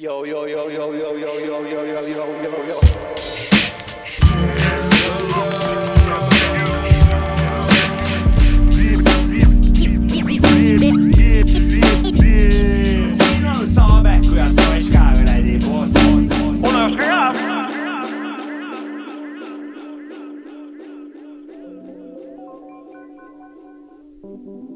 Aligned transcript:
Yo, 0.00 0.24
yo, 0.24 0.48
yo, 0.48 0.70
yo, 0.70 0.94
yo, 0.94 1.18
yo, 1.18 1.18
yo, 1.18 1.40
yo, 1.40 1.68
yo, 1.68 1.84
yo, 1.84 2.08
yo, 2.08 2.68
yo. 2.68 2.80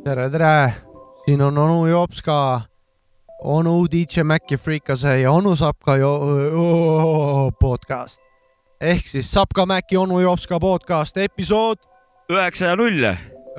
tere, 0.04 0.30
tere, 0.30 0.74
siin 1.24 1.42
on 1.42 1.58
onu 1.58 1.86
Jopska, 1.86 2.73
onu 3.44 3.84
DJ 3.92 4.22
Maci 4.24 4.56
Freekase 4.56 5.18
ja 5.20 5.32
onu 5.32 5.54
Sapka 5.56 5.96
jo- 6.00 7.50
podcast 7.60 8.22
ehk 8.80 9.06
siis 9.08 9.30
Sapka 9.32 9.66
Maci 9.66 9.96
onu 10.00 10.20
Jopska 10.20 10.58
podcast 10.60 11.16
episood 11.16 11.78
üheksa 12.32 12.72
ja 12.72 12.76
null. 12.76 13.04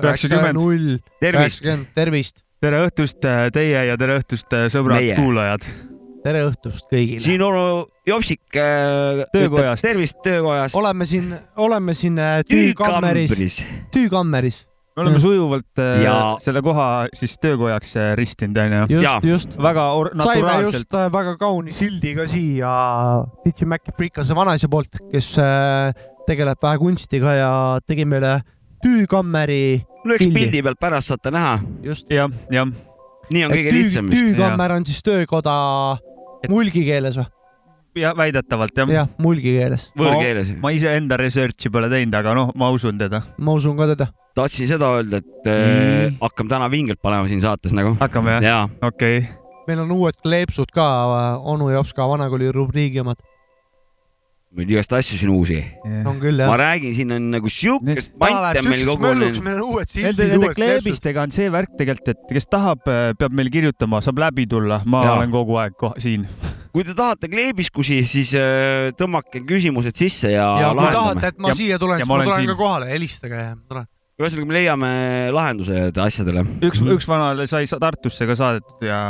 Üheksakümmend. 0.02 1.00
tervist. 1.20 1.64
tervist, 1.94 2.42
tere 2.60 2.82
õhtust 2.84 3.24
äh, 3.24 3.46
teie 3.54 3.84
ja 3.88 3.96
tere 3.96 4.18
õhtust 4.20 4.52
äh, 4.52 4.66
sõbrad 4.72 5.00
Meie. 5.00 5.14
kuulajad. 5.16 5.64
tere 6.26 6.42
õhtust 6.50 6.90
kõigile. 6.90 7.22
siin 7.22 7.42
onu 7.42 7.86
Jopsik 8.06 8.42
äh, 8.58 9.22
Töökojast. 9.32 9.80
ütleb 9.80 9.92
tervist 9.94 10.20
töökojast. 10.26 10.74
oleme 10.76 11.06
siin, 11.08 11.32
oleme 11.56 11.94
siin 11.94 12.18
tüükammeris, 12.50 13.62
tüükammeris, 13.94 14.65
me 14.96 15.02
oleme 15.02 15.20
sujuvalt 15.20 15.78
äh, 15.78 16.02
Ja- 16.04 16.36
selle 16.40 16.62
koha 16.64 17.06
siis 17.14 17.36
töökojaks 17.38 17.96
äh, 17.96 18.14
ristinud, 18.16 18.56
onju. 18.56 18.86
Just, 18.96 19.24
just. 19.24 19.58
väga 19.62 19.92
or- 19.92 20.10
saime 20.14 20.40
naturaalselt 20.40 20.86
just. 20.86 20.94
äh, 20.94 21.12
väga 21.12 21.36
kauni 21.36 21.72
sildi 21.72 22.14
ka 22.16 22.26
siia 22.26 22.72
DJ 23.44 23.68
Maci 23.68 23.92
Freekase 23.96 24.34
vanaisa 24.34 24.68
poolt, 24.72 24.96
kes 25.12 25.34
tegeleb 26.26 26.62
vähe 26.62 26.78
kunstiga 26.80 27.36
ja 27.36 27.52
tegi 27.86 28.08
meile 28.08 28.40
tüükammeri 28.84 29.84
no 30.04 30.16
eks 30.16 30.28
pildi. 30.32 30.62
pealt 30.64 30.80
pärast 30.80 31.12
saate 31.12 31.30
näha. 31.34 31.58
just. 31.84 32.10
jah, 32.10 32.30
jah. 32.50 32.66
nii 33.30 33.46
on 33.46 33.54
kõige 33.54 33.72
lihtsam 33.76 34.10
vist. 34.10 34.32
tüükammer 34.32 34.78
on 34.78 34.86
siis 34.88 35.02
töökoda 35.04 35.56
mulgi 36.48 36.84
keeles 36.88 37.18
või? 37.20 37.28
ja 38.00 38.12
väidetavalt 38.16 38.76
jah. 38.76 38.92
jah, 39.02 39.08
mulgi 39.22 39.56
keeles, 39.56 39.90
võõrkeeles. 39.98 40.54
ma 40.60 40.72
iseenda 40.76 41.18
research'i 41.20 41.72
pole 41.72 41.90
teinud, 41.92 42.16
aga 42.16 42.34
noh, 42.36 42.52
ma 42.56 42.70
usun 42.74 42.98
teda. 43.00 43.22
ma 43.38 43.56
usun 43.56 43.76
ka 43.78 43.92
teda. 43.94 44.10
Tahtsin 44.36 44.68
seda 44.70 44.90
öelda, 44.98 45.22
et 45.22 45.48
äh, 45.48 45.62
Nii. 45.62 46.10
hakkame 46.20 46.52
täna 46.52 46.68
vingelt 46.72 47.00
panema 47.02 47.28
siin 47.30 47.42
saates 47.44 47.74
nagu. 47.76 47.96
hakkame 48.00 48.38
jah? 48.44 48.68
okei 48.82 49.22
okay.. 49.22 49.62
meil 49.68 49.86
on 49.86 49.94
uued 49.96 50.18
kleepsud 50.22 50.72
ka, 50.74 50.86
onu 51.40 51.70
Jopska 51.72 52.08
vanakooli 52.08 52.52
rubriigi 52.54 53.00
omad, 53.02 53.22
meil 54.56 54.72
igast 54.72 54.92
asju 54.96 55.18
siin 55.20 55.32
uusi. 55.32 55.58
on 56.08 56.20
küll 56.20 56.40
ma 56.40 56.50
jah. 56.52 56.58
räägin, 56.62 56.94
siin 56.96 57.16
on 57.16 57.30
nagu 57.34 57.50
siukest 57.52 58.14
mantte 58.20 58.62
meil 58.66 58.84
meil 58.88 59.56
on 59.56 59.64
uued 59.70 59.96
Nende, 60.04 60.52
kleebistega 60.56 61.24
on 61.26 61.34
see 61.34 61.48
värk 61.52 61.74
tegelikult, 61.80 62.12
et 62.14 62.36
kes 62.38 62.48
tahab, 62.52 62.84
peab 62.86 63.34
meil 63.36 63.50
kirjutama, 63.52 64.02
saab 64.04 64.20
läbi 64.26 64.46
tulla, 64.50 64.82
ma 64.84 65.02
ja. 65.04 65.16
olen 65.16 65.34
kogu 65.34 65.58
aeg 65.62 65.76
koh 65.80 65.96
siin. 66.02 66.28
kui 66.76 66.84
te 66.84 66.92
tahate 66.96 67.28
kleebiskusi, 67.32 68.02
siis 68.04 68.32
äh, 68.36 68.92
tõmmake 68.96 69.44
küsimused 69.48 69.96
sisse 69.96 70.32
ja, 70.34 70.48
ja 70.60 70.72
kui 70.76 70.88
tahate, 70.92 71.32
et 71.32 71.40
ma 71.40 71.52
Ja- 71.52 71.60
siia 71.60 71.80
tulen, 71.80 72.00
siis 72.04 72.08
ma 72.12 72.20
ma 72.20 72.28
tulen 72.28 72.42
siin. 72.42 72.52
ka 72.52 72.58
kohale, 72.60 72.90
helistage 72.92 73.40
ja 73.40 73.52
ma 73.56 73.62
tulen. 73.64 73.92
ühesõnaga, 74.16 74.46
me 74.48 74.54
leiame 74.56 74.90
lahendused 75.34 75.98
asjadele. 76.00 76.44
üks 76.64 76.80
üks 76.80 77.08
vanale 77.08 77.44
sai 77.50 77.66
sa- 77.68 77.80
Tartusse 77.82 78.26
ka 78.28 78.36
saadetud 78.38 78.86
ja, 78.86 79.00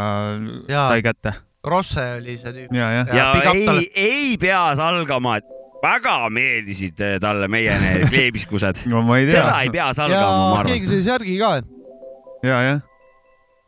ja. 0.69 0.89
Sai 0.91 1.03
kätte. 1.07 1.35
Rosse 1.67 2.03
oli 2.21 2.35
see 2.39 2.53
tüüp. 2.55 2.75
ja. 2.75 2.89
Ja 2.91 3.05
ja 3.15 3.27
talle. 3.43 3.79
ei, 3.81 3.87
ei 3.95 4.37
pea 4.39 4.65
salgama, 4.79 5.37
et 5.41 5.47
väga 5.83 6.17
meeldisid 6.31 7.01
äh, 7.03 7.17
talle 7.23 7.47
meie 7.51 7.75
need 7.83 8.09
kleebiskused. 8.13 8.85
no 8.91 9.03
ma 9.07 9.19
ei 9.23 9.27
tea 9.31 9.41
seda. 9.45 9.57
ei 9.63 9.71
pea 9.75 9.89
salgama, 9.95 10.27
ma 10.27 10.53
ja 10.53 10.61
arvan. 10.61 10.73
keegi 10.73 10.91
sai 10.91 11.03
särgi 11.07 11.39
ka, 11.39 11.51
ja, 12.47 12.61
jah. 12.67 12.81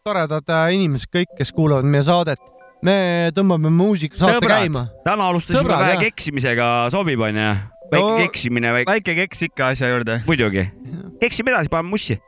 toredad 0.07 0.55
äh, 0.55 0.69
inimesed 0.75 1.11
kõik, 1.15 1.35
kes 1.39 1.53
kuulavad 1.55 1.87
meie 1.87 2.03
saadet. 2.07 2.43
me 2.83 3.31
tõmbame 3.35 3.71
muusikasaate 3.75 4.47
käima. 4.47 4.89
täna 5.07 5.31
alustasime 5.31 5.63
Sõbrad, 5.63 5.83
vähe 5.87 5.97
jah. 5.99 6.05
keksimisega, 6.09 6.69
sobib 6.95 7.21
onju? 7.31 7.51
Väike 7.93 8.09
No- 8.09 8.17
keksimine, 8.23 8.73
väike, 8.73 8.91
väike 8.91 9.15
keks 9.23 9.43
ikka 9.49 9.69
asja 9.75 9.89
juurde. 9.93 10.21
muidugi. 10.27 10.65
keksime 11.21 11.51
edasi, 11.51 11.69
paneme 11.73 11.91
mussi. 11.91 12.19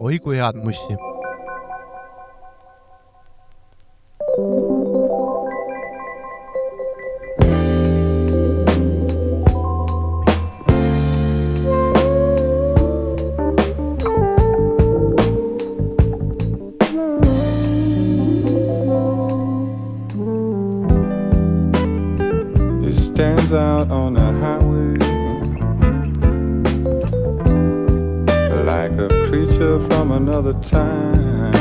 oi 0.00 0.18
kui 0.22 0.36
head 0.38 0.56
mussi. 0.62 0.94
Out 23.52 23.90
on 23.90 24.14
the 24.14 24.20
highway 24.20 25.18
like 28.64 28.92
a 28.98 29.08
creature 29.28 29.80
from 29.88 30.12
another 30.12 30.52
time. 30.54 31.54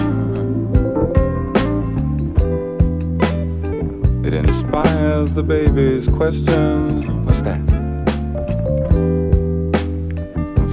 It 4.26 4.34
inspires 4.34 5.32
the 5.32 5.44
baby's 5.44 6.08
questions. 6.08 7.08
What's 7.26 7.42
that? 7.44 7.62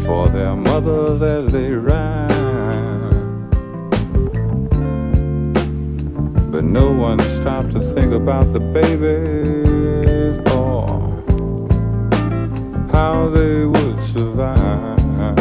For 0.05 0.29
their 0.29 0.57
mothers 0.57 1.23
as 1.23 1.49
they 1.49 1.71
rhyme. 1.71 2.31
But 6.51 6.65
no 6.65 6.93
one 6.93 7.21
stopped 7.29 7.71
to 7.73 7.81
think 7.95 8.13
about 8.13 8.53
the 8.53 8.61
babies 8.61 9.74
how 12.95 13.29
they 13.29 13.65
would 13.67 13.99
survive. 14.01 15.37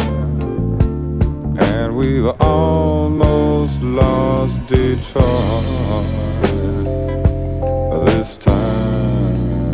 And 1.56 1.96
we've 1.96 2.26
almost 2.40 3.80
lost 3.80 4.66
Detroit 4.66 5.24
this 8.06 8.36
time. 8.38 9.72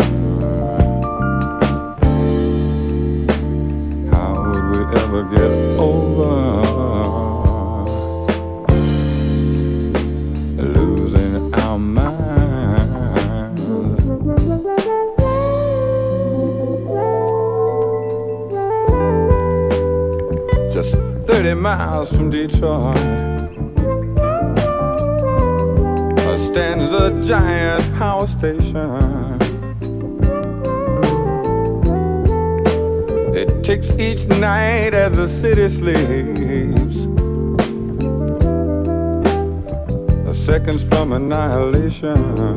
How 4.13 4.31
would 4.47 4.65
we 4.73 4.81
ever 5.01 5.23
get 5.31 5.51
over? 5.79 6.00
30 21.31 21.55
miles 21.55 22.13
from 22.13 22.29
Detroit 22.29 22.97
stands 26.37 26.93
a 26.93 27.23
giant 27.23 27.95
power 27.95 28.27
station. 28.27 29.39
It 33.33 33.63
ticks 33.63 33.93
each 33.93 34.27
night 34.27 34.93
as 34.93 35.15
the 35.15 35.29
city 35.29 35.69
sleeps. 35.69 37.07
The 40.27 40.35
seconds 40.35 40.83
from 40.83 41.13
annihilation. 41.13 42.55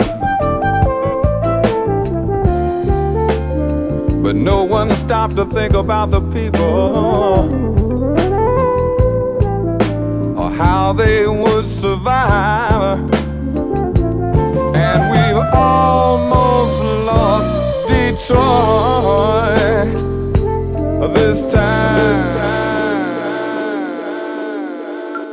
But 4.23 4.35
no 4.35 4.63
one 4.63 4.95
stopped 4.95 5.35
to 5.35 5.45
think 5.45 5.75
about 5.75 6.09
the 6.09 6.21
people 6.21 7.82
how 10.53 10.93
they 10.93 11.27
would 11.27 11.67
survive. 11.67 12.99
And 14.75 14.99
we've 15.11 15.53
almost 15.53 16.81
lost 16.81 17.87
Detroit 17.87 18.33
this 21.13 21.51
time. 21.51 21.83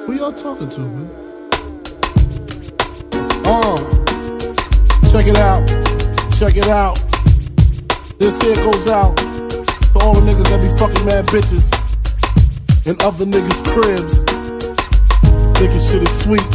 Who 0.06 0.12
y'all 0.14 0.32
talking 0.32 0.68
to, 0.68 0.80
man? 0.80 1.10
Uh, 3.44 3.76
check 5.10 5.26
it 5.26 5.36
out, 5.36 5.66
check 6.38 6.56
it 6.56 6.68
out. 6.68 6.98
This 8.18 8.40
here 8.42 8.56
goes 8.56 8.88
out 8.88 9.16
to 9.16 9.98
all 10.00 10.14
the 10.14 10.20
niggas 10.20 10.48
that 10.48 10.60
be 10.60 10.68
fucking 10.78 11.04
mad 11.04 11.26
bitches 11.26 11.70
and 12.86 13.02
other 13.02 13.24
niggas' 13.24 13.64
cribs. 13.64 14.29
Thinking 15.60 15.78
shit 15.78 16.02
is 16.02 16.20
sweet. 16.22 16.50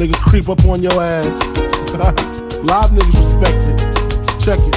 Nigga 0.00 0.14
creep 0.14 0.48
up 0.48 0.64
on 0.64 0.82
your 0.82 0.96
ass. 0.96 1.28
Live 2.64 2.88
niggas 2.88 3.12
respect 3.20 3.60
it. 3.68 4.40
Check 4.40 4.58
it. 4.60 4.76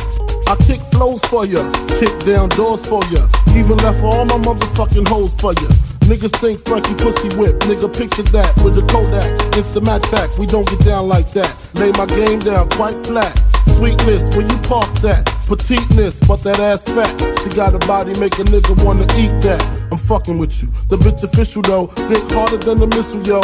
I 0.50 0.58
kick 0.68 0.82
flows 0.92 1.22
for 1.32 1.46
ya, 1.46 1.64
kick 1.98 2.12
down 2.28 2.50
doors 2.50 2.86
for 2.86 3.00
ya, 3.06 3.26
even 3.56 3.78
left 3.78 4.04
all 4.04 4.26
my 4.26 4.36
motherfucking 4.44 5.08
hoes 5.08 5.34
for 5.36 5.54
ya. 5.54 5.70
Niggas 6.12 6.36
think 6.42 6.60
Frankie 6.68 6.94
pussy 6.96 7.32
whip, 7.40 7.56
nigga 7.62 7.88
picture 7.88 8.24
that 8.36 8.52
with 8.66 8.76
the 8.76 8.84
Kodak, 8.92 9.32
Instamatic. 9.56 10.38
We 10.38 10.46
don't 10.46 10.68
get 10.68 10.82
down 10.82 11.08
like 11.08 11.32
that. 11.32 11.56
Lay 11.76 11.94
my 11.94 12.06
game 12.06 12.40
down 12.40 12.70
quite 12.72 13.00
flat. 13.08 13.32
Sweetness, 13.78 14.36
where 14.36 14.46
you 14.46 14.58
park 14.68 14.92
that? 15.00 15.24
Petiteness, 15.48 16.20
but 16.28 16.44
that 16.44 16.60
ass 16.60 16.84
fat. 16.84 17.16
She 17.40 17.50
got 17.56 17.74
a 17.74 17.80
body, 17.88 18.12
make 18.20 18.34
a 18.40 18.44
nigga 18.44 18.76
wanna 18.84 19.04
eat 19.16 19.32
that. 19.48 19.83
I'm 19.94 20.00
fucking 20.00 20.40
with 20.40 20.64
you. 20.64 20.70
The 20.90 20.98
bitch 20.98 21.22
official 21.22 21.62
though, 21.62 21.86
think 22.10 22.26
harder 22.32 22.58
than 22.58 22.80
the 22.80 22.88
missile, 22.88 23.22
yo. 23.22 23.42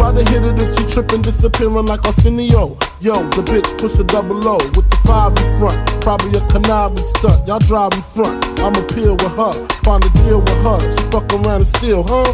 Try 0.00 0.16
to 0.16 0.24
hit 0.32 0.42
it 0.42 0.56
if 0.56 0.72
she 0.72 0.88
trippin', 0.88 1.20
disappearing 1.20 1.84
like 1.84 2.06
Arsenio. 2.06 2.78
Yo, 3.02 3.20
the 3.36 3.44
bitch 3.44 3.68
push 3.76 3.98
a 3.98 4.04
double 4.04 4.40
O 4.48 4.56
with 4.72 4.88
the 4.88 4.96
five 5.04 5.36
in 5.36 5.58
front. 5.60 5.76
Probably 6.00 6.40
a 6.40 6.46
conniving 6.48 7.04
stunt. 7.20 7.46
Y'all 7.46 7.58
drive 7.58 7.92
in 7.92 8.00
front. 8.16 8.40
I'ma 8.64 8.80
peel 8.96 9.12
with 9.12 9.36
her, 9.36 9.52
find 9.84 10.02
a 10.02 10.08
deal 10.24 10.40
with 10.40 10.64
her. 10.64 10.80
She 10.80 11.04
fuck 11.12 11.28
around 11.34 11.60
and 11.60 11.66
steal, 11.68 12.02
huh? 12.08 12.32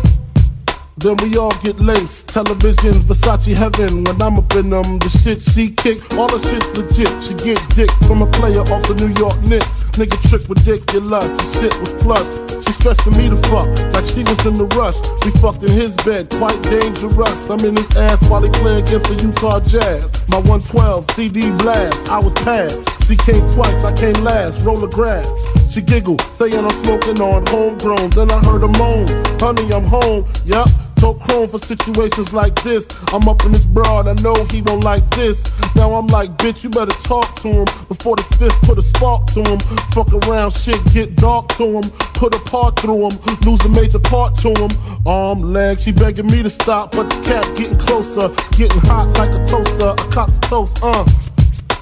Then 0.99 1.17
we 1.19 1.37
all 1.37 1.51
get 1.67 1.81
laced. 1.81 2.29
Televisions, 2.29 3.03
Versace 3.03 3.51
heaven. 3.51 4.05
When 4.05 4.23
I'm 4.23 4.39
up 4.39 4.55
in 4.55 4.71
them, 4.71 5.03
the 5.03 5.11
shit 5.11 5.43
she 5.43 5.75
kick, 5.75 5.99
all 6.15 6.31
the 6.31 6.39
shit's 6.39 6.71
legit. 6.79 7.11
She 7.19 7.35
get 7.35 7.59
dick 7.75 7.91
from 8.07 8.23
a 8.23 8.31
player 8.31 8.63
off 8.63 8.87
the 8.87 8.95
New 8.95 9.11
York 9.19 9.43
Knicks. 9.43 9.67
Nigga 9.99 10.15
trick 10.31 10.49
ridiculous. 10.49 11.27
The 11.27 11.47
shit 11.59 11.75
was 11.81 11.93
plush. 11.99 12.46
She 12.67 12.73
stressing 12.73 13.17
me 13.17 13.29
to 13.31 13.37
fuck 13.49 13.69
like 13.95 14.05
she 14.05 14.23
was 14.27 14.45
in 14.45 14.59
the 14.59 14.67
rush. 14.75 14.99
We 15.25 15.31
fucked 15.41 15.63
in 15.63 15.71
his 15.71 15.95
bed, 16.05 16.31
quite 16.31 16.61
dangerous. 16.63 17.51
I'm 17.51 17.61
in 17.65 17.77
his 17.77 17.97
ass 17.97 18.21
while 18.29 18.43
he 18.43 18.51
play 18.51 18.81
against 18.81 19.07
the 19.07 19.17
Utah 19.23 19.61
Jazz. 19.61 20.27
My 20.29 20.39
112 20.39 21.11
CD 21.13 21.51
blast, 21.63 22.09
I 22.11 22.19
was 22.19 22.35
passed. 22.43 22.83
She 23.07 23.15
came 23.17 23.43
twice, 23.55 23.79
I 23.85 23.93
came 23.95 24.19
last. 24.25 24.63
Roll 24.63 24.79
the 24.79 24.89
grass. 24.89 25.27
She 25.73 25.81
giggled, 25.81 26.21
saying 26.35 26.59
I'm 26.59 26.71
smoking 26.83 27.21
on 27.21 27.47
homegrown. 27.47 28.11
Then 28.11 28.31
I 28.31 28.39
heard 28.45 28.63
her 28.63 28.75
moan, 28.79 29.07
honey, 29.39 29.73
I'm 29.73 29.85
home. 29.85 30.27
Yup, 30.45 30.69
told 31.07 31.21
chrome 31.21 31.49
for 31.49 31.59
situations 31.59 32.33
like 32.33 32.61
this. 32.65 32.85
I'm 33.13 33.29
up 33.29 33.45
in 33.45 33.53
this 33.53 33.65
broad, 33.65 34.09
I 34.09 34.15
know 34.23 34.35
he 34.51 34.61
don't 34.61 34.83
like 34.83 35.09
this. 35.11 35.39
Now 35.77 35.95
I'm 35.95 36.09
like, 36.09 36.31
bitch, 36.39 36.65
you 36.65 36.71
better 36.71 36.97
talk 37.03 37.33
to 37.43 37.49
him 37.49 37.65
before 37.89 38.17
the 38.17 38.25
fifth 38.39 38.61
put 38.63 38.77
a 38.79 38.83
spark 38.83 39.27
to 39.35 39.43
him. 39.43 39.59
Fuck 39.95 40.13
around, 40.13 40.51
shit 40.51 40.81
get 40.93 41.15
dark 41.15 41.47
to 41.59 41.65
him. 41.79 41.85
Put 42.15 42.35
a 42.35 42.41
part 42.51 42.79
through 42.81 43.09
him, 43.09 43.15
lose 43.47 43.65
a 43.65 43.69
major 43.69 44.01
part 44.01 44.37
to 44.39 44.51
him. 44.51 44.71
Arm, 45.07 45.43
leg, 45.43 45.79
she 45.79 45.93
begging 45.93 46.27
me 46.27 46.43
to 46.43 46.51
stop, 46.51 46.91
but 46.91 47.09
the 47.09 47.21
cat 47.23 47.45
getting 47.57 47.79
closer, 47.79 48.27
getting 48.59 48.81
hot 48.81 49.07
like 49.19 49.31
a 49.31 49.45
toaster. 49.47 49.95
I 49.95 50.07
cop 50.11 50.29
the 50.31 50.41
toast, 50.51 50.79
uh. 50.83 51.05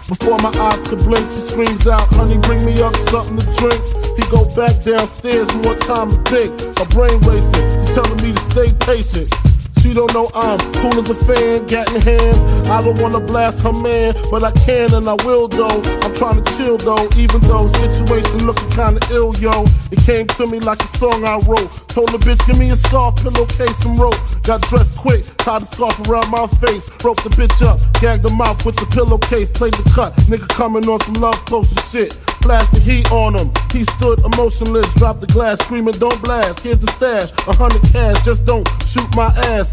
Before 0.06 0.36
my 0.44 0.52
eyes 0.60 0.86
could 0.86 1.00
blink, 1.00 1.24
she 1.32 1.40
screams 1.48 1.86
out, 1.88 2.06
honey, 2.12 2.36
bring 2.44 2.62
me 2.66 2.76
up 2.82 2.94
something 3.08 3.38
to 3.38 3.46
drink. 3.56 3.80
He 4.20 4.22
go 4.28 4.44
back 4.54 4.84
downstairs, 4.84 5.48
more 5.64 5.76
time 5.76 6.12
to 6.12 6.20
think. 6.28 6.52
My 6.76 6.84
brain 6.92 7.18
racing, 7.24 7.83
telling 7.94 8.22
me 8.24 8.32
to 8.32 8.40
stay 8.50 8.72
patient. 8.80 9.53
She 9.84 9.92
don't 9.92 10.14
know 10.14 10.30
I'm 10.34 10.56
cool 10.80 10.98
as 10.98 11.10
a 11.10 11.14
fan, 11.26 11.66
gat 11.66 11.92
in 11.94 12.00
hand. 12.00 12.68
I 12.72 12.80
don't 12.80 12.98
wanna 13.02 13.20
blast 13.20 13.60
her 13.60 13.72
man, 13.72 14.14
but 14.30 14.42
I 14.42 14.50
can 14.64 14.94
and 14.94 15.06
I 15.06 15.12
will 15.26 15.46
though. 15.46 15.82
I'm 16.00 16.14
trying 16.14 16.42
to 16.42 16.56
chill 16.56 16.78
though, 16.78 17.06
even 17.18 17.42
though 17.42 17.66
situation 17.66 18.46
looking 18.46 18.70
kinda 18.70 18.98
ill, 19.10 19.36
yo. 19.36 19.66
It 19.90 20.00
came 20.06 20.26
to 20.38 20.46
me 20.46 20.58
like 20.60 20.82
a 20.82 20.96
song 20.96 21.28
I 21.28 21.36
wrote. 21.36 21.68
Told 21.88 22.08
the 22.08 22.18
bitch, 22.18 22.40
give 22.46 22.58
me 22.58 22.70
a 22.70 22.76
scarf, 22.76 23.16
pillowcase, 23.16 23.84
and 23.84 24.00
rope. 24.00 24.16
Got 24.42 24.62
dressed 24.62 24.96
quick, 24.96 25.26
tied 25.36 25.60
the 25.60 25.66
scarf 25.66 26.08
around 26.08 26.30
my 26.30 26.46
face. 26.64 26.88
Broke 27.00 27.22
the 27.22 27.28
bitch 27.36 27.60
up, 27.60 27.78
gagged 28.00 28.24
her 28.24 28.34
mouth 28.34 28.64
with 28.64 28.76
the 28.76 28.86
pillowcase, 28.86 29.50
played 29.50 29.74
the 29.74 29.90
cut. 29.90 30.16
Nigga 30.32 30.48
coming 30.48 30.88
on 30.88 30.98
some 31.00 31.20
love 31.20 31.36
potion 31.44 31.76
shit. 31.92 32.14
Flash 32.44 32.68
the 32.70 32.80
heat 32.80 33.10
on 33.10 33.34
him. 33.38 33.50
He 33.72 33.84
stood 33.96 34.20
emotionless, 34.20 34.92
dropped 34.94 35.22
the 35.22 35.26
glass, 35.28 35.64
screaming, 35.64 35.94
Don't 35.94 36.20
blast. 36.22 36.60
Here's 36.60 36.78
the 36.78 36.90
stash, 36.92 37.32
a 37.48 37.56
hundred 37.56 37.82
cash, 37.90 38.22
just 38.22 38.44
don't 38.44 38.68
shoot 38.84 39.08
my 39.16 39.32
ass, 39.48 39.72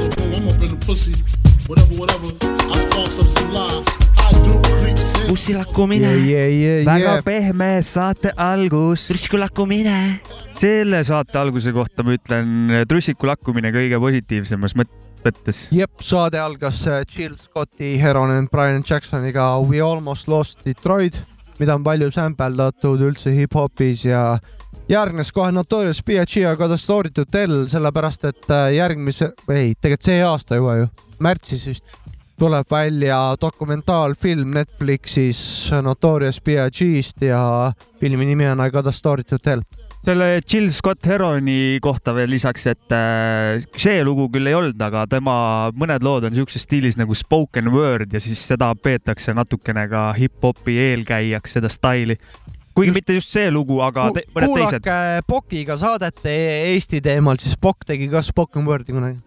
mine, 5.87 6.11
yeah, 6.27 6.47
yeah, 6.49 6.85
väga 6.85 7.13
yeah. 7.15 7.23
pehme 7.25 7.69
saate 7.83 8.31
algus. 8.37 9.07
trussiku 9.09 9.65
mine. 9.65 10.19
selle 10.61 11.03
saate 11.03 11.39
alguse 11.41 11.73
kohta 11.73 12.03
ma 12.05 12.13
ütlen 12.17 12.73
trussiku 12.89 13.29
lakkumine 13.31 13.71
kõige 13.73 13.97
positiivsemas 14.03 14.75
mõt- 14.77 14.93
mõttes. 15.25 15.63
jep, 15.73 15.91
saade 16.05 16.39
algas 16.41 16.83
äh, 16.87 17.01
Jill 17.09 17.35
Scotti, 17.39 17.95
Heron 18.01 18.31
and 18.35 18.49
Brian 18.51 18.83
Jacksoniga 18.85 19.55
We 19.65 19.81
Almost 19.81 20.27
Lost 20.27 20.65
Detroit, 20.65 21.17
mida 21.61 21.77
on 21.77 21.85
palju 21.85 22.09
sämpeldatud 22.11 23.01
üldse 23.05 23.33
hip-hopis 23.35 24.05
ja 24.09 24.23
järgnes 24.89 25.31
kohe 25.31 25.51
Notorious 25.53 26.01
B.I.G 26.03 26.43
ja 26.43 26.55
to 27.13 27.25
Tell, 27.25 27.65
sellepärast 27.69 28.25
et 28.25 28.49
äh, 28.51 28.71
järgmise, 28.75 29.31
ei, 29.49 29.75
tegelikult 29.77 30.09
see 30.09 30.23
aasta 30.25 30.57
juba 30.57 30.77
ju, 30.81 30.87
märtsis 31.21 31.67
vist 31.69 31.85
tuleb 32.41 32.65
välja 32.71 33.19
dokumentaalfilm 33.41 34.55
Netflixis 34.57 35.69
Notorious 35.85 36.41
B.I.G-st 36.41 37.27
ja 37.29 37.43
filmi 37.99 38.25
nimi 38.25 38.49
on 38.49 38.65
I 38.65 38.71
to 39.23 39.37
Tell. 39.37 39.61
Selle 40.05 40.41
Jill 40.41 40.71
Scott 40.73 41.05
Heroni 41.05 41.77
kohta 41.81 42.13
veel 42.15 42.31
lisaks, 42.33 42.65
et 42.71 42.95
äh, 42.95 43.61
see 43.77 43.99
lugu 44.05 44.29
küll 44.33 44.49
ei 44.49 44.55
olnud, 44.57 44.79
aga 44.81 45.03
tema 45.11 45.35
mõned 45.77 46.01
lood 46.05 46.25
on 46.29 46.37
siukses 46.37 46.65
stiilis 46.65 46.97
nagu 46.97 47.13
spoken 47.17 47.69
word 47.73 48.13
ja 48.15 48.21
siis 48.23 48.41
seda 48.53 48.71
peetakse 48.75 49.35
natukene 49.37 49.87
ka 49.91 50.07
hip-hopi 50.17 50.77
eelkäijaks, 50.87 51.57
seda 51.59 51.69
staili. 51.69 52.17
kuigi 52.73 52.89
Just- 52.89 52.95
mitte 52.95 53.13
just 53.19 53.29
see 53.35 53.51
lugu, 53.51 53.81
aga 53.83 54.09
te, 54.15 54.23
mõned 54.33 54.55
teised. 54.55 54.79
kuulake 54.81 55.21
Pokiga 55.27 55.77
saadet 55.77 56.25
E- 56.25 56.71
Eesti 56.73 57.01
teemal, 57.01 57.37
siis 57.37 57.57
Pokk 57.61 57.85
tegi 57.85 58.07
ka 58.09 58.21
spoken 58.21 58.65
word'i 58.65 58.95
kunagi. 58.95 59.19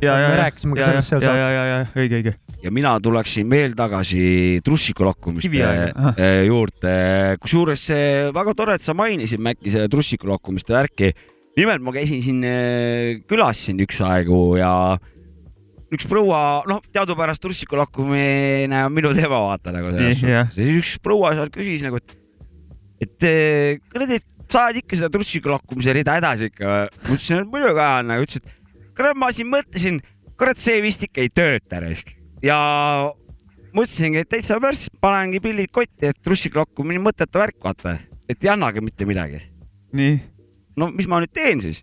ja, 0.00 0.14
me 0.16 0.22
ja, 0.22 0.30
ja, 0.30 0.36
rääkisime 0.44 0.76
ka 0.76 0.80
ja, 0.80 0.88
sellest 0.90 1.12
seal 1.12 1.24
saates. 1.24 1.52
ja, 1.52 1.64
ja 1.68 1.78
õige, 1.94 2.20
õige. 2.20 2.34
ja 2.64 2.72
mina 2.74 2.94
tuleksin 3.02 3.50
veel 3.52 3.76
tagasi 3.78 4.22
trussiku 4.64 5.06
lakkumiste 5.08 5.50
eh, 5.60 6.44
juurde. 6.48 6.94
kusjuures 7.42 7.84
see 7.90 8.08
väga 8.36 8.56
tore, 8.58 8.78
et 8.78 8.84
sa 8.84 8.96
mainisid 8.96 9.42
Mäkki 9.44 9.72
selle 9.72 9.90
trussiku 9.92 10.30
lakkumiste 10.32 10.76
värki. 10.76 11.12
nimelt 11.58 11.84
ma 11.84 11.94
käisin 11.96 12.22
siin 12.24 12.44
eh, 12.46 13.22
külas 13.28 13.64
siin 13.66 13.80
üks 13.84 14.00
aegu 14.06 14.40
ja 14.60 14.72
üks 15.90 16.06
proua, 16.06 16.62
noh, 16.70 16.82
teadupärast 16.94 17.42
trussiku 17.42 17.78
lakkumine 17.80 18.84
on 18.86 18.94
minu 18.94 19.10
teema, 19.16 19.42
vaata 19.50 19.74
nagu 19.74 19.90
selles 19.92 20.20
suhtes. 20.20 20.30
ja 20.30 20.46
siis 20.54 20.76
üks 20.78 20.96
proua 21.02 21.34
seal 21.38 21.50
küsis 21.54 21.82
nagu, 21.86 21.98
et, 21.98 22.14
et 23.02 23.26
eh, 23.26 23.80
kuradi, 23.90 24.20
sa 24.50 24.68
ajad 24.68 24.80
ikka 24.84 24.98
seda 25.02 25.10
trussiku 25.14 25.52
lakkumise 25.52 25.94
rida 25.94 26.16
edasi 26.20 26.50
ikka 26.50 26.70
ma 26.70 27.10
ütlesin, 27.10 27.42
et 27.42 27.50
muidugi 27.50 27.82
ajan, 27.82 28.10
nagu 28.10 28.26
ütles, 28.26 28.42
et 28.42 28.59
kurat, 29.00 29.16
ma 29.16 29.30
siin 29.32 29.48
mõtlesin, 29.48 30.00
kurat, 30.36 30.60
see 30.60 30.80
vist 30.84 31.06
ikka 31.06 31.24
ei 31.24 31.32
tööta 31.32 31.80
raisk. 31.80 32.12
ja 32.44 32.58
mõtlesingi, 33.76 34.20
et 34.20 34.28
täitsa 34.28 34.58
pärs, 34.60 34.88
panengi 35.00 35.40
pillid 35.40 35.72
kotti, 35.72 36.10
et 36.10 36.20
trussiku 36.24 36.60
lakkumine 36.60 37.00
mõttetu 37.02 37.40
värk, 37.40 37.56
vaata, 37.64 37.96
et 38.28 38.44
ei 38.44 38.52
annagi 38.52 38.84
mitte 38.84 39.08
midagi. 39.08 39.40
nii. 39.96 40.18
no 40.76 40.90
mis 40.92 41.08
ma 41.08 41.22
nüüd 41.22 41.32
teen 41.32 41.64
siis? 41.64 41.82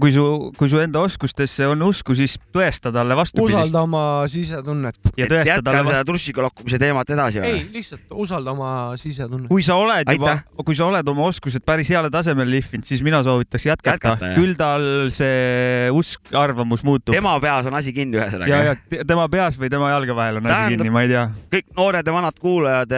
Kui 0.00 0.12
su, 0.14 0.22
kui 0.56 0.70
su 0.72 0.78
enda 0.80 1.02
oskustesse 1.04 1.66
on 1.68 1.82
usku, 1.84 2.14
siis 2.16 2.38
tõesta 2.54 2.88
talle 2.94 3.16
vastupidist 3.18 3.58
usalda 3.58 3.82
oma 3.84 4.04
sisetunnet. 4.32 4.96
ja 5.20 5.26
tõesta 5.28 5.50
jätkan 5.50 5.66
talle 5.68 5.82
seda 5.84 5.98
vastu. 5.98 6.08
trussiku 6.12 6.44
lakkumise 6.46 6.78
teemat 6.80 7.12
edasi 7.12 7.42
ei 7.44 7.60
lihtsalt 7.74 8.14
usalda 8.24 8.54
oma 8.56 8.70
sisetunnet. 8.96 9.50
kui 9.52 9.62
sa 9.66 9.76
oled 9.76 10.08
juba 10.08 10.30
Aitäh., 10.32 10.64
kui 10.64 10.78
sa 10.78 10.88
oled 10.88 11.12
oma 11.12 11.26
oskused 11.28 11.60
päris 11.66 11.90
heale 11.92 12.08
tasemele 12.14 12.50
lihvinud, 12.56 12.88
siis 12.88 13.04
mina 13.04 13.20
soovitaks 13.26 13.68
jätkata, 13.68 14.14
Jätkata, 14.14 14.32
küll 14.38 14.56
tal 14.56 14.88
see 15.12 15.90
usk, 15.92 16.32
arvamus 16.32 16.84
muutub. 16.88 17.12
tema 17.12 17.36
peas 17.40 17.68
on 17.68 17.76
asi 17.76 17.92
kinni 17.92 18.16
ja, 18.16 18.24
ühesõnaga 18.24 18.62
ja. 18.70 18.76
te- 18.88 19.04
tema 19.04 19.28
peas 19.28 19.60
või 19.60 19.68
tema 19.72 19.92
jalge 19.92 20.16
vahel 20.16 20.40
on 20.40 20.46
asi 20.48 20.54
Tähendab- 20.56 20.86
kinni, 20.86 20.94
ma 20.96 21.04
ei 21.04 21.12
tea. 21.12 21.26
kõik 21.52 21.68
noored 21.76 22.06
ja 22.08 22.16
vanad 22.16 22.40
kuulajad, 22.40 22.96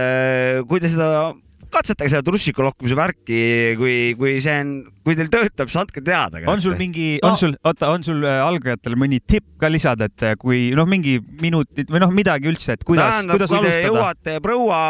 kui 0.71 0.79
te 0.79 0.89
seda 0.95 1.33
katsetage 1.75 2.13
seda 2.13 2.25
trussiku 2.27 2.65
lokkumise 2.67 2.99
värki, 2.99 3.41
kui, 3.81 3.97
kui 4.19 4.37
see 4.45 4.55
on, 4.63 4.73
kui 5.07 5.17
teil 5.19 5.31
töötab, 5.33 5.71
siis 5.71 5.81
andke 5.83 6.03
teada. 6.05 6.43
on 6.51 6.63
sul 6.65 6.77
mingi, 6.81 7.19
on 7.27 7.37
sul, 7.41 7.57
oota, 7.67 7.91
on 7.95 8.07
sul 8.07 8.25
äh, 8.25 8.41
algajatele 8.45 8.99
mõni 9.01 9.21
tipp 9.21 9.57
ka 9.61 9.71
lisada, 9.73 10.09
et 10.11 10.27
äh, 10.27 10.39
kui 10.41 10.69
noh, 10.77 10.89
mingi 10.89 11.19
minutid 11.43 11.93
või 11.93 12.05
noh, 12.05 12.15
midagi 12.15 12.51
üldse, 12.51 12.79
et 12.79 12.87
kuidas, 12.87 13.25
kuidas 13.29 13.53
kui 13.53 13.61
alustada? 13.61 13.85
jõuate 13.89 14.39
proua, 14.45 14.81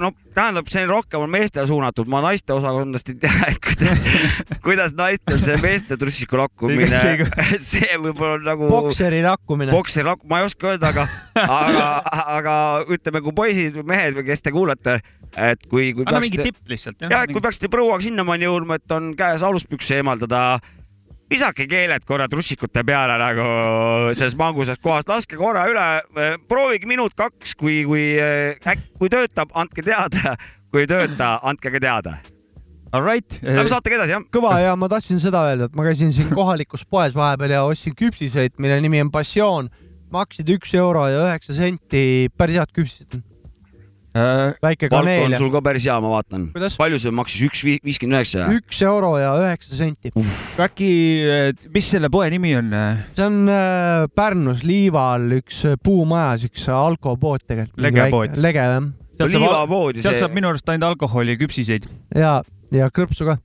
no 0.00 0.10
tähendab, 0.36 0.68
see 0.72 0.84
on 0.84 0.90
rohkem 0.90 1.24
on 1.24 1.30
meestele 1.32 1.66
suunatud, 1.68 2.08
ma 2.12 2.20
naiste 2.24 2.52
osakondadest 2.56 3.12
ei 3.12 3.18
tea, 3.22 3.48
et 3.48 3.60
kuidas, 3.64 4.02
kuidas 4.66 4.94
naistel 4.98 5.38
see 5.40 5.56
meeste 5.62 5.98
trussiku 6.00 6.40
lokkumine 6.42 7.00
Ega-, 7.14 7.46
see 7.70 7.98
võib-olla 8.02 8.36
on 8.36 8.46
nagu 8.50 8.70
bokseri 8.70 9.22
lakkumine. 9.24 9.72
bokseri 9.74 10.08
lakk, 10.08 10.24
ma 10.28 10.42
ei 10.42 10.48
oska 10.48 10.72
öelda, 10.74 10.92
aga, 10.92 11.06
aga, 11.60 11.88
aga 12.38 12.56
ütleme, 12.96 13.24
kui 13.24 13.36
poisid 13.36 13.80
mehed 13.86 14.18
või 14.20 14.26
kes 14.28 14.44
te 14.44 14.54
kuulate, 14.54 14.98
et 15.32 15.68
kui, 15.70 15.90
kui 15.96 16.06
anna 16.06 16.22
mingi 16.24 16.42
tipp 16.44 16.60
lihtsalt. 16.72 17.06
jah, 17.08 17.24
et 17.24 17.32
kui 17.32 17.44
peaksite 17.44 17.72
prouaga 17.72 18.04
sinnamaani 18.04 18.48
jõudma, 18.48 18.80
et 18.80 18.96
on 18.96 19.14
käes 19.18 19.44
aluspükse 19.46 20.00
eemaldada, 20.00 20.58
visake 21.30 21.66
keeled 21.70 22.04
korra 22.06 22.28
trussikute 22.30 22.84
peale 22.86 23.16
nagu 23.20 23.46
selles 24.16 24.36
mangusas 24.38 24.78
kohas, 24.82 25.06
laske 25.08 25.38
korra 25.38 25.66
üle, 25.70 25.88
proovige 26.50 26.88
minut-kaks, 26.90 27.56
kui, 27.58 27.82
kui 27.88 28.14
äkki, 28.20 28.88
kui 29.00 29.12
töötab, 29.12 29.52
andke 29.58 29.84
teada, 29.86 30.36
kui 30.70 30.84
ei 30.84 30.90
tööta, 30.90 31.36
andke 31.46 31.72
ka 31.74 31.82
teada. 31.82 32.16
All 32.94 33.02
right. 33.02 33.40
Lähme 33.42 33.68
saatega 33.68 33.98
edasi, 33.98 34.14
jah. 34.14 34.22
kõva 34.32 34.54
ja 34.62 34.76
ma 34.78 34.88
tahtsin 34.88 35.18
seda 35.20 35.42
öelda, 35.50 35.66
et 35.68 35.74
ma 35.76 35.84
käisin 35.88 36.14
siin 36.14 36.30
kohalikus 36.32 36.86
poes 36.88 37.16
vahepeal 37.18 37.56
ja 37.56 37.64
ostsin 37.66 37.96
küpsiseid, 37.98 38.54
mille 38.62 38.78
nimi 38.84 39.02
on 39.04 39.10
Passioon. 39.12 39.68
maksid 40.14 40.48
üks 40.54 40.70
euro 40.78 41.02
ja 41.10 41.24
üheksa 41.26 41.56
senti, 41.56 42.30
päris 42.38 42.56
head 42.60 42.70
küpsised. 42.72 43.18
Väike 44.64 44.88
palk 44.88 45.04
kaneel 45.04 45.26
on 45.26 45.34
ja 45.36 45.40
sul 45.40 45.50
ka 45.54 45.62
päris 45.64 45.86
hea, 45.86 45.96
ma 46.02 46.12
vaatan. 46.16 46.48
Palju 46.54 47.00
see 47.02 47.14
maksis, 47.14 47.44
üks 47.48 47.62
vi- 47.66 47.78
viiskümmend 47.84 48.18
üheksa? 48.20 48.48
üks 48.56 48.82
euro 48.86 49.14
ja 49.20 49.32
üheksa 49.40 49.78
senti. 49.78 50.12
äkki, 50.66 50.90
mis 51.74 51.90
selle 51.94 52.10
poe 52.12 52.28
nimi 52.32 52.54
on? 52.58 52.72
see 53.16 53.26
on 53.26 53.40
äh, 53.52 54.06
Pärnus 54.16 54.64
Liival 54.66 55.38
üks 55.40 55.64
äh, 55.68 55.78
puumajas, 55.82 56.46
üks 56.50 56.68
alkopood 56.72 57.46
tegelikult. 57.46 57.82
Legepood. 57.86 58.38
lege 58.42 58.66
jah. 58.66 58.90
liivapoodi 59.20 60.04
sealt 60.04 60.18
see 60.18 60.24
saab 60.24 60.36
minu 60.36 60.52
arust 60.52 60.68
ainult 60.68 60.92
alkoholi 60.94 61.36
ja 61.36 61.42
küpsiseid. 61.44 61.88
ja, 62.14 62.38
ja 62.74 62.90
krõpsu 62.92 63.28
ka 63.28 63.38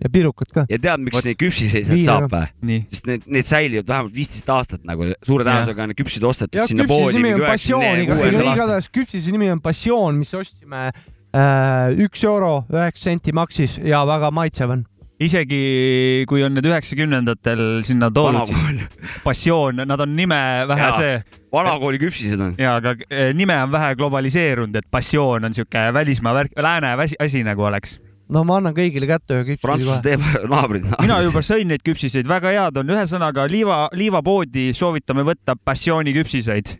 ja 0.00 0.10
pirukat 0.12 0.52
ka. 0.54 0.64
ja 0.70 0.78
tead, 0.80 1.04
miks 1.04 1.26
neid 1.26 1.44
Viina 1.90 2.04
saab 2.06 2.32
või? 2.32 2.80
sest 2.90 3.08
need, 3.10 3.26
need 3.28 3.48
säilivad 3.48 3.88
vähemalt 3.90 4.16
viisteist 4.16 4.52
aastat 4.52 4.84
nagu 4.88 5.10
suure 5.26 5.46
tõenäosusega 5.46 5.86
on 5.86 5.92
need 5.92 6.00
küpsid 6.00 6.26
ostetud 6.26 6.60
ja 6.60 6.68
sinna 6.70 6.86
poodi 6.90 7.20
igatahes 7.20 8.90
küpsise 8.92 9.34
nimi 9.34 9.50
on 9.52 9.60
Passioon, 9.64 10.20
mis 10.20 10.32
ostsime 10.36 10.88
äh, 10.88 11.90
üks 12.06 12.24
euro 12.24 12.62
üheksa 12.72 13.10
senti 13.10 13.34
maksis 13.36 13.78
ja 13.84 14.02
väga 14.08 14.32
maitsev 14.34 14.74
on. 14.76 14.84
isegi 15.20 16.24
kui 16.28 16.44
on 16.46 16.56
need 16.56 16.68
üheksakümnendatel 16.70 17.64
sinna 17.84 18.08
toodud, 18.14 18.48
siis 18.48 19.10
passioon, 19.26 19.84
nad 19.84 20.00
on 20.00 20.14
nime 20.16 20.40
vähe 20.70 20.86
Jaa. 20.88 20.96
see 20.96 21.40
vanakooli 21.52 22.00
küpsised 22.00 22.40
on. 22.40 22.54
ja 22.58 22.78
aga 22.80 22.96
eh, 23.10 23.34
nime 23.36 23.58
on 23.66 23.72
vähe 23.72 23.94
globaliseerunud, 24.00 24.80
et 24.80 24.88
passioon 24.90 25.50
on 25.50 25.56
siuke 25.56 25.90
välismaa 25.92 26.38
värk, 26.40 26.56
lääne 26.56 26.96
asi 27.18 27.44
nagu 27.44 27.68
oleks. 27.68 27.98
No 28.30 28.44
ma 28.46 28.58
annan 28.60 28.76
kõigile 28.76 29.08
kätte 29.10 29.38
ühe 29.38 29.46
küpsise 29.52 29.66
Prantsuse 29.66 29.96
kohe. 29.96 30.04
teeb 30.06 30.50
naabrid. 30.54 30.86
mina 31.00 31.20
juba 31.26 31.42
sõin 31.46 31.70
neid 31.72 31.84
küpsiseid, 31.86 32.28
väga 32.30 32.54
head 32.56 32.82
on, 32.82 32.94
ühesõnaga 32.96 33.48
liiva, 33.50 33.86
liivapoodi 33.96 34.70
soovitame 34.76 35.26
võtta 35.26 35.56
passiooni 35.56 36.14
küpsiseid. 36.16 36.76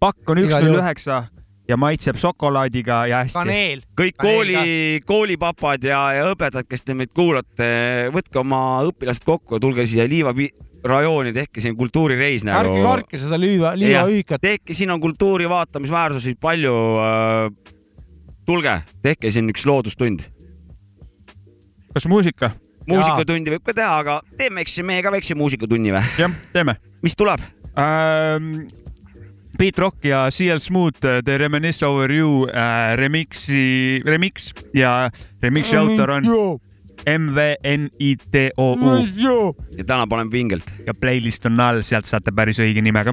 pakk 0.00 0.34
on 0.34 0.42
üks 0.44 0.58
null 0.58 0.80
üheksa 0.80 1.24
ja 1.68 1.78
maitseb 1.78 2.18
šokolaadiga 2.20 3.04
ja 3.10 3.22
hästi. 3.22 3.38
kaneel. 3.38 3.86
kõik 3.98 4.18
Kanel 4.18 4.34
kooli, 4.34 5.00
koolipapad 5.06 5.86
ja, 5.86 6.02
ja 6.18 6.26
õpetajad, 6.32 6.68
kes 6.68 6.84
te 6.84 6.96
meid 6.98 7.12
kuulate, 7.14 7.70
võtke 8.14 8.42
oma 8.42 8.82
õpilased 8.88 9.26
kokku 9.26 9.56
ja 9.56 9.62
tulge 9.62 9.86
siia 9.88 10.08
Liiva 10.08 10.34
rajooni, 10.82 11.32
tehke 11.32 11.62
siin 11.62 11.76
kultuurireis 11.78 12.42
ärge 12.42 12.74
nagu. 12.74 12.82
kartke 12.82 13.20
seda 13.20 13.38
liiva, 13.38 13.76
liivaühikat. 13.78 14.42
tehke, 14.42 14.74
siin 14.74 14.90
on 14.90 15.00
kultuuri 15.00 15.48
vaatamisväärsusi 15.48 16.34
palju 16.40 16.74
äh,. 16.98 17.74
tulge, 18.46 18.80
tehke 19.02 19.30
siin 19.30 19.50
üks 19.52 19.66
loodustund. 19.66 20.26
Kas 21.92 22.08
muusika? 22.10 22.52
muusikatundi 22.88 23.54
võib 23.54 23.64
ka 23.66 23.74
teha, 23.76 23.98
aga 24.02 24.20
teeme 24.38 24.64
eks 24.64 24.80
meie 24.86 25.02
ka 25.04 25.12
väikse 25.14 25.36
muusikatunni 25.38 25.92
või? 25.94 26.04
jah, 26.18 26.38
teeme 26.54 26.78
mis 27.04 27.18
tuleb? 27.18 27.40
ähm,. 27.78 28.64
Beat 29.52 29.76
Rock 29.78 30.06
ja 30.08 30.30
CL 30.32 30.58
Smooth, 30.64 31.04
The 31.24 31.36
Reminisce 31.38 31.84
Over 31.86 32.10
You 32.10 32.48
äh, 32.48 32.96
remixi, 32.96 34.00
remix 34.04 34.48
ja 34.74 35.10
remixi 35.44 35.76
autor 35.76 36.10
on 36.16 36.24
MVNITOU 37.04 38.72
ja 39.76 39.84
täna 39.84 40.06
paneme 40.08 40.30
pingelt. 40.30 40.72
ja 40.86 40.94
playlist 40.94 41.46
on 41.46 41.60
all, 41.60 41.82
sealt 41.84 42.08
saate 42.08 42.32
päris 42.32 42.58
õige 42.64 42.82
nime 42.82 43.04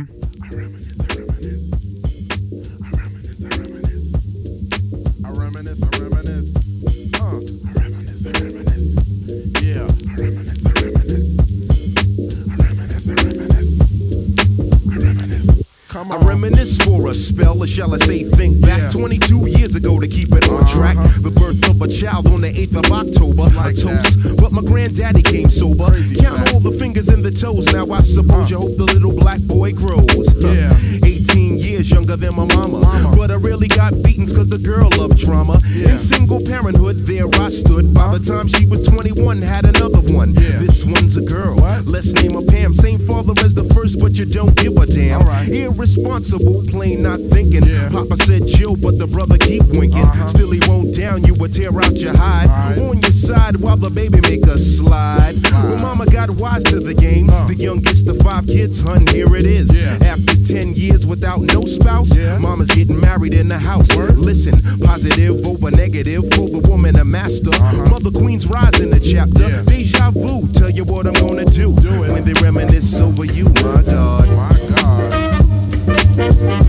Come 15.89 16.11
I 16.11 16.17
reminisce 16.17 16.77
for 16.77 17.07
a 17.07 17.13
spell, 17.15 17.63
or 17.63 17.65
shall 17.67 17.95
I 17.95 17.97
say, 17.97 18.23
think 18.23 18.61
back 18.61 18.77
Yeah. 18.77 18.89
22 18.89 19.47
years 19.47 19.73
ago 19.73 19.99
to 19.99 20.07
keep 20.07 20.31
it 20.33 20.47
on 20.47 20.63
track. 20.67 20.95
Uh-huh. 20.95 21.19
The 21.23 21.31
birth 21.31 21.67
of 21.67 21.81
a 21.81 21.87
child 21.87 22.27
on 22.27 22.41
the 22.41 22.49
8th 22.53 22.75
of 22.85 22.91
October, 22.91 23.43
like 23.55 23.73
a 23.75 23.81
toast. 23.81 24.37
But 24.37 24.51
my 24.51 24.61
granddaddy 24.61 25.23
came 25.23 25.49
sober. 25.49 25.85
Crazy 25.87 26.15
Count 26.15 26.37
fact. 26.41 26.53
all 26.53 26.59
the 26.59 26.71
fingers 26.77 27.09
and 27.09 27.25
the 27.25 27.31
toes. 27.31 27.65
Now 27.73 27.87
I 27.91 28.01
suppose 28.01 28.45
Uh. 28.51 28.55
you 28.55 28.57
hope 28.59 28.77
the 28.77 28.85
little 28.85 29.11
black 29.13 29.39
boy 29.41 29.73
grows. 29.73 30.27
Yeah. 30.43 30.77
18 31.03 31.57
years 31.79 31.91
younger 31.91 32.15
than 32.17 32.35
my 32.35 32.45
mama. 32.55 32.79
Mama. 32.79 33.15
But 33.15 33.31
I 33.31 33.35
really 33.35 33.67
got 33.67 33.93
beatings 34.03 34.35
cause 34.35 34.49
the 34.49 34.57
girl 34.57 34.89
loved 34.97 35.19
trauma. 35.19 35.61
Yeah. 35.65 35.93
In 35.93 35.99
single 35.99 36.41
parenthood, 36.41 37.05
there 37.05 37.27
I 37.35 37.49
stood. 37.49 37.93
By 37.93 38.17
the 38.17 38.19
time 38.19 38.47
she 38.47 38.65
was 38.65 38.85
21, 38.87 39.41
had 39.41 39.65
another 39.65 40.01
one. 40.13 40.33
Yeah. 40.33 40.59
This 40.59 40.83
one's 40.83 41.15
a 41.15 41.21
girl. 41.21 41.55
What? 41.55 41.85
Let's 41.85 42.11
name 42.13 42.33
her 42.33 42.41
Pam. 42.41 42.73
Same 42.73 42.99
father 42.99 43.33
as 43.43 43.53
the 43.53 43.63
first, 43.75 43.99
but 43.99 44.17
you 44.17 44.25
don't 44.25 44.55
give 44.55 44.75
a 44.77 44.85
damn. 44.85 45.21
Alright. 45.21 45.49
Irresponsible, 45.49 46.63
plain 46.67 47.01
not 47.03 47.19
thinking. 47.31 47.63
Yeah. 47.65 47.89
Papa 47.91 48.17
said 48.17 48.47
chill, 48.47 48.75
but 48.75 48.99
the 48.99 49.07
brother 49.07 49.37
keep 49.37 49.63
winking. 49.77 50.03
Uh-huh. 50.03 50.27
Still 50.27 50.51
he 50.51 50.59
won't 50.67 50.95
down 50.95 51.23
you 51.23 51.33
would 51.35 51.53
tear 51.53 51.71
out 51.79 51.95
your 51.95 52.15
hide. 52.17 52.49
Alright. 52.49 52.79
On 52.79 52.99
your 53.01 53.11
side 53.11 53.55
while 53.55 53.77
the 53.77 53.89
baby 53.89 54.19
make 54.21 54.45
a 54.47 54.57
slide. 54.57 55.33
Slide. 55.35 55.63
Well, 55.63 55.79
mama 55.79 56.05
got 56.05 56.29
wise 56.31 56.63
to 56.65 56.79
the 56.79 56.93
game. 56.93 57.29
Uh. 57.29 57.47
The 57.47 57.55
youngest 57.55 58.07
of 58.09 58.17
five 58.19 58.47
kids, 58.47 58.81
hun, 58.81 59.07
here 59.07 59.33
it 59.35 59.45
is. 59.45 59.69
After 60.01 60.35
10 60.43 60.73
years 60.73 61.07
without 61.07 61.41
no 61.41 61.65
spouse, 61.69 62.15
Yeah. 62.15 62.37
mama's 62.39 62.67
getting 62.69 62.99
married 62.99 63.33
in 63.33 63.47
the 63.47 63.57
house. 63.57 63.95
Word. 63.95 64.17
Listen, 64.17 64.61
positive 64.81 65.45
over 65.47 65.71
negative 65.71 66.23
for 66.33 66.49
the 66.49 66.59
woman 66.69 66.95
a 66.97 67.05
master. 67.05 67.51
Uh-huh. 67.53 67.89
Mother 67.89 68.11
Queen's 68.11 68.47
rise 68.47 68.79
in 68.79 68.89
the 68.89 68.99
chapter. 68.99 69.47
Yeah. 69.47 69.61
Deja 69.63 70.11
vu, 70.11 70.47
tell 70.53 70.69
you 70.69 70.83
what 70.85 71.07
I'm 71.07 71.13
gonna 71.13 71.45
do. 71.45 71.73
Do 71.75 72.03
it. 72.03 72.11
When 72.11 72.23
they 72.25 72.33
reminisce 72.41 72.99
over 72.99 73.25
you, 73.25 73.45
my 73.45 73.83
God. 73.83 74.27
My 74.29 74.57
God. 74.75 76.65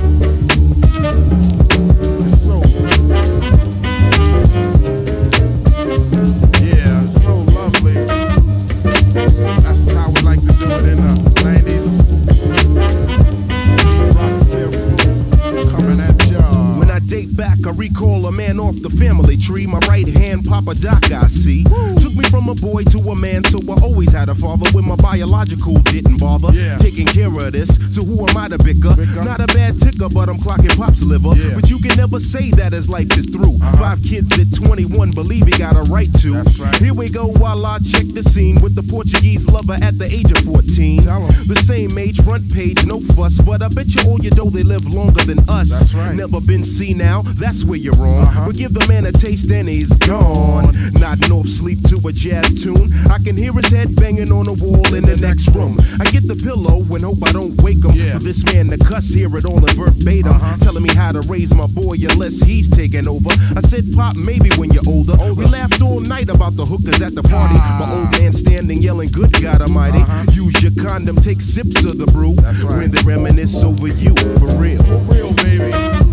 I 17.66 17.70
recall 17.72 18.26
a 18.26 18.32
man 18.32 18.58
off 18.58 18.76
the 18.82 18.90
family 18.90 19.36
tree. 19.36 19.66
My 19.66 19.78
right 19.88 20.06
hand, 20.06 20.44
Papa 20.44 20.74
Doc, 20.74 21.10
I 21.10 21.26
see. 21.28 21.64
Took 22.00 22.14
me 22.14 22.24
from 22.30 22.48
a 22.48 22.54
boy 22.54 22.84
to 22.84 22.98
a 23.10 23.16
man, 23.16 23.44
so 23.44 23.58
I 23.68 23.80
always 23.82 24.12
had 24.12 24.28
a 24.28 24.34
father 24.34 24.68
when 24.72 24.86
my 24.86 24.96
biological 24.96 25.74
didn't 25.80 26.18
bother. 26.18 26.52
Yeah. 26.52 26.78
Taking 26.78 27.06
care 27.06 27.28
of 27.28 27.52
this, 27.52 27.76
so 27.90 28.02
who 28.02 28.26
am 28.26 28.36
I 28.36 28.48
to 28.48 28.58
bicker? 28.58 28.94
Bicker. 28.96 29.24
Not 29.24 29.40
a 29.40 29.46
bad 29.48 29.78
ticker, 29.78 30.08
but 30.08 30.28
I'm 30.28 30.38
clocking 30.38 30.76
Pop's 30.76 31.02
liver. 31.02 31.34
Yeah. 31.36 31.54
But 31.54 31.70
you 31.70 31.78
can 31.78 31.96
never 31.96 32.20
say 32.20 32.50
that 32.52 32.72
as 32.74 32.88
life 32.88 33.16
is 33.18 33.26
through. 33.26 33.56
Uh-huh. 33.56 33.76
Five 33.76 34.02
kids 34.02 34.38
at 34.38 34.52
21, 34.54 35.10
believe 35.12 35.46
he 35.46 35.56
got 35.58 35.76
a 35.76 35.82
right 35.90 36.12
to. 36.20 36.32
That's 36.32 36.58
right. 36.58 36.74
Here 36.76 36.94
we 36.94 37.08
go 37.08 37.26
while 37.26 37.64
I 37.66 37.78
check 37.80 38.06
the 38.08 38.22
scene 38.22 38.60
with 38.60 38.74
the 38.74 38.82
Portuguese 38.82 39.46
lover 39.48 39.76
at 39.82 39.98
the 39.98 40.06
age 40.06 40.30
of 40.32 40.38
14. 40.44 41.02
Tell 41.02 41.22
'em. 41.26 41.46
The 41.46 41.56
same 41.56 41.96
age, 41.98 42.20
front 42.22 42.52
page, 42.52 42.84
no 42.86 43.00
fuss, 43.00 43.38
but 43.40 43.62
I 43.62 43.68
bet 43.68 43.88
you 43.94 44.10
all 44.10 44.18
you 44.20 44.30
know 44.30 44.50
they 44.50 44.62
live 44.62 44.86
longer 44.92 45.24
than 45.24 45.38
us. 45.48 45.70
That's 45.70 45.94
right. 45.94 46.14
Never 46.14 46.40
been 46.40 46.64
seen 46.64 46.98
now, 46.98 47.22
that's 47.50 47.64
where 47.64 47.78
you're 47.78 47.94
wrong. 47.94 48.22
Uh-huh. 48.22 48.46
But 48.46 48.54
give 48.54 48.74
the 48.74 48.86
man 48.86 49.06
a 49.06 49.12
taste 49.12 49.50
and 49.50 49.68
he's 49.68 49.90
gone. 50.06 50.72
Nodding 50.92 51.32
off 51.32 51.48
sleep 51.48 51.82
to 51.88 51.98
a 52.06 52.12
jazz 52.12 52.62
tune. 52.62 52.92
I 53.10 53.18
can 53.18 53.36
hear 53.36 53.52
his 53.52 53.66
head 53.70 53.96
banging 53.96 54.30
on 54.30 54.44
the 54.44 54.52
wall 54.52 54.86
in 54.94 55.04
the 55.04 55.16
next 55.16 55.48
room. 55.48 55.76
I 55.98 56.04
get 56.04 56.28
the 56.28 56.36
pillow 56.36 56.78
and 56.78 57.02
hope 57.02 57.18
I 57.26 57.32
don't 57.32 57.60
wake 57.60 57.82
him. 57.82 57.90
For 57.90 58.22
this 58.22 58.44
man 58.44 58.70
to 58.70 58.78
cuss, 58.78 59.08
hear 59.10 59.36
it 59.36 59.44
all 59.44 59.58
in 59.58 59.74
verbatim. 59.74 60.30
Uh-huh. 60.30 60.58
Telling 60.58 60.84
me 60.84 60.94
how 60.94 61.10
to 61.10 61.22
raise 61.22 61.52
my 61.52 61.66
boy 61.66 61.96
unless 62.08 62.38
he's 62.40 62.70
taking 62.70 63.08
over. 63.08 63.30
I 63.56 63.60
said, 63.62 63.92
Pop, 63.94 64.14
maybe 64.14 64.50
when 64.54 64.70
you're 64.70 64.86
older. 64.86 65.18
We 65.34 65.44
laughed 65.46 65.82
all 65.82 65.98
night 65.98 66.30
about 66.30 66.56
the 66.56 66.64
hookers 66.64 67.02
at 67.02 67.16
the 67.16 67.24
party. 67.24 67.58
Ah. 67.58 67.82
My 67.82 67.90
old 67.98 68.10
man 68.12 68.32
standing 68.32 68.80
yelling, 68.80 69.08
Good 69.08 69.32
God 69.42 69.60
Almighty. 69.60 69.98
Uh-huh. 69.98 70.24
Use 70.30 70.62
your 70.62 70.86
condom, 70.86 71.16
take 71.16 71.40
sips 71.40 71.84
of 71.84 71.98
the 71.98 72.06
brew. 72.06 72.36
When 72.78 72.92
they 72.92 73.02
reminisce 73.02 73.64
over 73.64 73.88
you, 73.88 74.14
for 74.38 74.54
real. 74.54 74.80
For 74.84 74.98
real, 75.10 75.34
baby. 75.34 76.09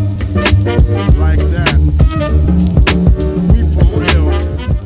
Like 1.17 1.43
that. 1.55 1.79
We 3.51 3.63
for 3.73 3.99
real. 3.99 4.29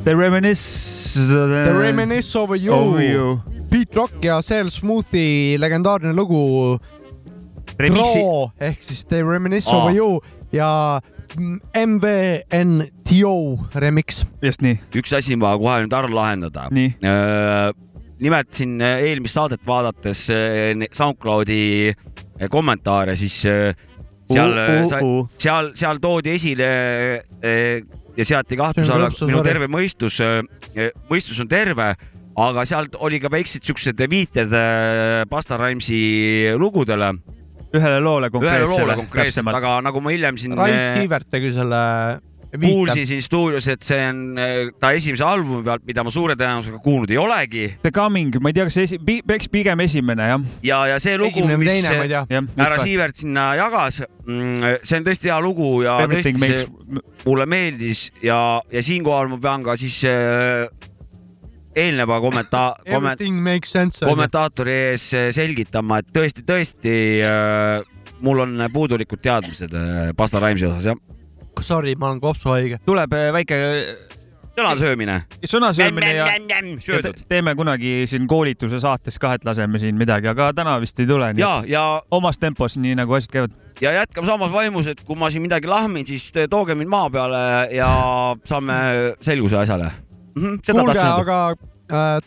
The 0.04 0.16
Reminisce. 0.16 1.14
The 1.14 1.74
Reminisce 1.74 2.36
over 2.40 2.56
you, 2.56 2.74
Over 2.74 3.02
you. 3.04 3.42
Beat 3.72 3.96
Rock 3.96 4.24
ja 4.24 4.42
Sel 4.42 4.70
Smoothie 4.72 5.58
legendaarne 5.60 6.14
lugu 6.16 6.78
Draw 7.78 8.50
ehk 8.60 8.82
siis 8.84 9.06
The 9.08 9.22
Reminisce 9.24 9.72
Aa. 9.72 9.78
over 9.82 9.96
you 9.96 10.20
ja 10.52 11.00
MVNTO 11.76 13.34
remix. 13.76 14.26
just 14.44 14.62
nii. 14.62 14.80
üks 15.00 15.14
asi 15.16 15.36
ma 15.40 15.54
kohe 15.60 15.78
nüüd 15.86 15.94
ära 15.96 16.10
lahendada. 16.12 16.66
Nii. 16.76 16.90
nimelt 18.22 18.52
siin 18.54 18.76
äh, 18.84 19.00
eelmist 19.08 19.40
saadet 19.40 19.64
vaadates 19.68 20.26
äh, 20.30 20.76
SoundCloudi 20.94 21.62
äh, 21.90 22.50
kommentaare, 22.52 23.16
siis 23.18 23.40
äh, 23.50 23.72
seal 24.34 24.56
Uh, 24.62 24.84
uh, 24.86 25.02
uh., 25.02 25.28
seal, 25.40 25.72
seal 25.80 26.00
toodi 26.04 26.36
esile 26.36 26.70
äh, 27.42 27.82
ja 28.18 28.28
seati 28.28 28.58
kahtluse 28.60 28.94
alla 28.96 29.12
minu 29.28 29.44
terve 29.46 29.68
mõistus. 29.72 30.20
mõistus 31.10 31.40
on 31.44 31.50
terve, 31.52 31.92
aga 32.40 32.66
sealt 32.68 32.98
oli 33.04 33.20
ka 33.24 33.32
väiksed 33.32 33.66
siuksed 33.68 34.02
viited 34.12 34.52
äh, 34.56 35.22
Basta 35.30 35.60
Rhymesi 35.60 36.52
lugudele, 36.60 37.14
ühele 37.72 38.02
loole 38.04 38.28
ühele 38.28 38.34
konkreetsele. 38.34 38.74
loole 38.74 38.98
konkreetselt, 39.04 39.54
aga 39.62 39.78
nagu 39.88 40.04
ma 40.04 40.14
hiljem 40.16 40.40
siin 40.40 40.58
Rait 40.60 40.76
äh, 40.76 41.00
Siivert 41.00 41.30
tegi 41.32 41.54
selle 41.56 41.82
kuulsin 42.60 43.08
siin 43.08 43.22
stuudios, 43.24 43.68
et 43.72 43.86
see 43.86 44.00
on 44.10 44.22
äh, 44.40 44.72
ta 44.80 44.92
esimese 44.96 45.26
albumi 45.26 45.64
pealt, 45.66 45.86
mida 45.88 46.04
ma 46.04 46.14
suure 46.14 46.36
tõenäosusega 46.40 46.82
kuulnud 46.84 47.14
ei 47.14 47.20
olegi 47.22 47.66
The 47.84 47.94
Coming, 47.96 48.38
ma 48.44 48.52
ei 48.52 48.58
tea, 48.58 48.68
kas 48.70 48.80
esi-, 48.84 49.00
peaks 49.28 49.50
pigem 49.52 49.84
esimene 49.86 50.30
jah. 50.34 50.46
ja, 50.68 50.82
ja 50.94 51.00
see 51.04 51.18
lugu, 51.22 51.46
mis 51.62 51.88
härra 51.88 52.80
Siivert 52.82 53.24
sinna 53.24 53.52
jagas, 53.60 54.02
see 54.04 55.00
on 55.00 55.08
tõesti 55.08 55.32
hea 55.32 55.40
lugu 55.44 55.74
ja 55.86 55.98
Everything 56.04 56.40
tõesti 56.40 56.62
see 56.62 56.70
makes, 56.70 57.26
mulle 57.26 57.48
meeldis 57.50 58.06
ja, 58.26 58.40
ja 58.72 58.84
siinkohal 58.86 59.32
ma 59.32 59.40
pean 59.42 59.66
ka 59.66 59.78
siis 59.80 60.02
äh, 60.10 60.68
eelneva 61.76 62.20
kommenta-, 62.24 62.76
komment-, 62.94 63.24
kommentaatori 64.02 64.78
ees 64.92 65.08
selgitama, 65.38 66.02
et 66.02 66.14
tõesti, 66.16 66.46
tõesti 66.48 66.96
äh, 67.28 67.82
mul 68.22 68.44
on 68.46 68.68
puudulikud 68.74 69.22
teadmised 69.24 69.74
äh, 69.76 70.12
Basta 70.18 70.42
Rhymesi 70.42 70.68
osas 70.70 70.92
jah. 70.92 71.00
Sorry, 71.62 71.96
ma 71.96 72.12
olen 72.12 72.22
kopsuhaige. 72.22 72.80
tuleb 72.86 73.14
äh, 73.14 73.34
väike 73.34 73.62
sõnasöömine. 74.58 75.22
sõnasöömine 75.46 76.14
ja, 76.14 76.26
ja 76.28 77.02
te-. 77.04 77.14
teeme 77.30 77.56
kunagi 77.56 78.04
siin 78.10 78.28
koolituse 78.28 78.80
saates 78.84 79.20
ka, 79.22 79.34
et 79.38 79.46
laseme 79.48 79.80
siin 79.82 79.96
midagi, 80.00 80.28
aga 80.32 80.52
täna 80.56 80.80
vist 80.82 81.00
ei 81.00 81.08
tule, 81.10 81.34
nii 81.34 81.44
ja, 81.44 81.64
ja 81.68 81.84
omas 82.12 82.38
tempos, 82.42 82.78
nii 82.82 82.96
nagu 83.00 83.12
asjad 83.18 83.32
käivad. 83.36 83.52
ja 83.82 83.90
jätkame 84.00 84.28
samas 84.28 84.52
vaimus, 84.54 84.88
et 84.92 85.00
kui 85.08 85.16
ma 85.20 85.28
siin 85.32 85.44
midagi 85.46 85.68
lahmin, 85.72 86.06
siis 86.08 86.24
tooge 86.50 86.76
mind 86.76 86.90
maa 86.92 87.10
peale 87.14 87.42
ja 87.76 87.90
saame 88.46 88.74
selguse 89.22 89.58
asjale 89.64 89.88
mm. 90.36 90.44
-hmm, 90.44 90.60
seda 90.66 90.80
kuulge, 90.80 91.00
aga 91.00 91.50
äh, 91.50 91.56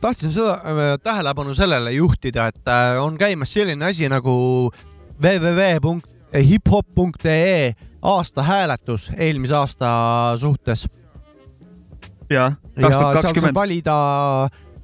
tahtsin 0.01 0.33
seda 0.33 0.53
äh, 0.53 0.61
tähelepanu 1.03 1.55
sellele 1.55 1.93
juhtida, 1.93 2.47
et 2.47 2.69
äh, 2.69 3.05
on 3.05 3.19
käimas 3.19 3.53
selline 3.53 3.85
asi 3.85 4.09
nagu 4.09 4.71
www.hiphop.ee 5.23 7.75
aasta 8.05 8.43
hääletus 8.43 9.11
eelmise 9.17 9.55
aasta 9.55 9.89
suhtes. 10.41 10.89
jah, 12.31 12.57
ja 12.77 12.83
kaks 12.83 12.97
tuhat 12.97 13.15
kakskümmend. 13.15 13.55
valida 13.55 13.95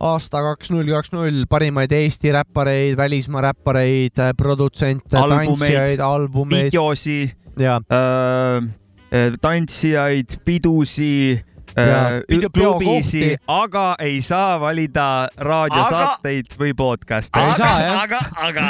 aasta 0.00 0.42
kaks 0.42 0.70
null 0.70 0.88
kaks 0.88 1.12
null 1.12 1.44
parimaid 1.48 1.92
Eesti 1.92 2.32
räppareid, 2.32 2.96
välismaa 2.96 3.40
räppareid, 3.40 4.24
produtsente, 4.36 5.16
tantsijaid, 5.16 6.00
albumeid 6.00 6.70
videosi 6.70 7.32
ja 7.58 7.76
äh,, 7.76 9.38
tantsijaid, 9.40 10.40
pidusi 10.44 11.44
Ja, 11.76 12.16
äh, 12.16 12.50
klubisi 12.54 13.36
aga 13.46 13.94
ei 13.98 14.22
saa 14.22 14.60
valida 14.60 15.28
raadiosaateid 15.38 16.56
või 16.58 16.72
podcast'e. 16.74 17.38
Ei 17.38 17.54
saa, 17.54 17.76
jah. 17.84 18.00
aga, 18.02 18.18
aga 18.42 18.64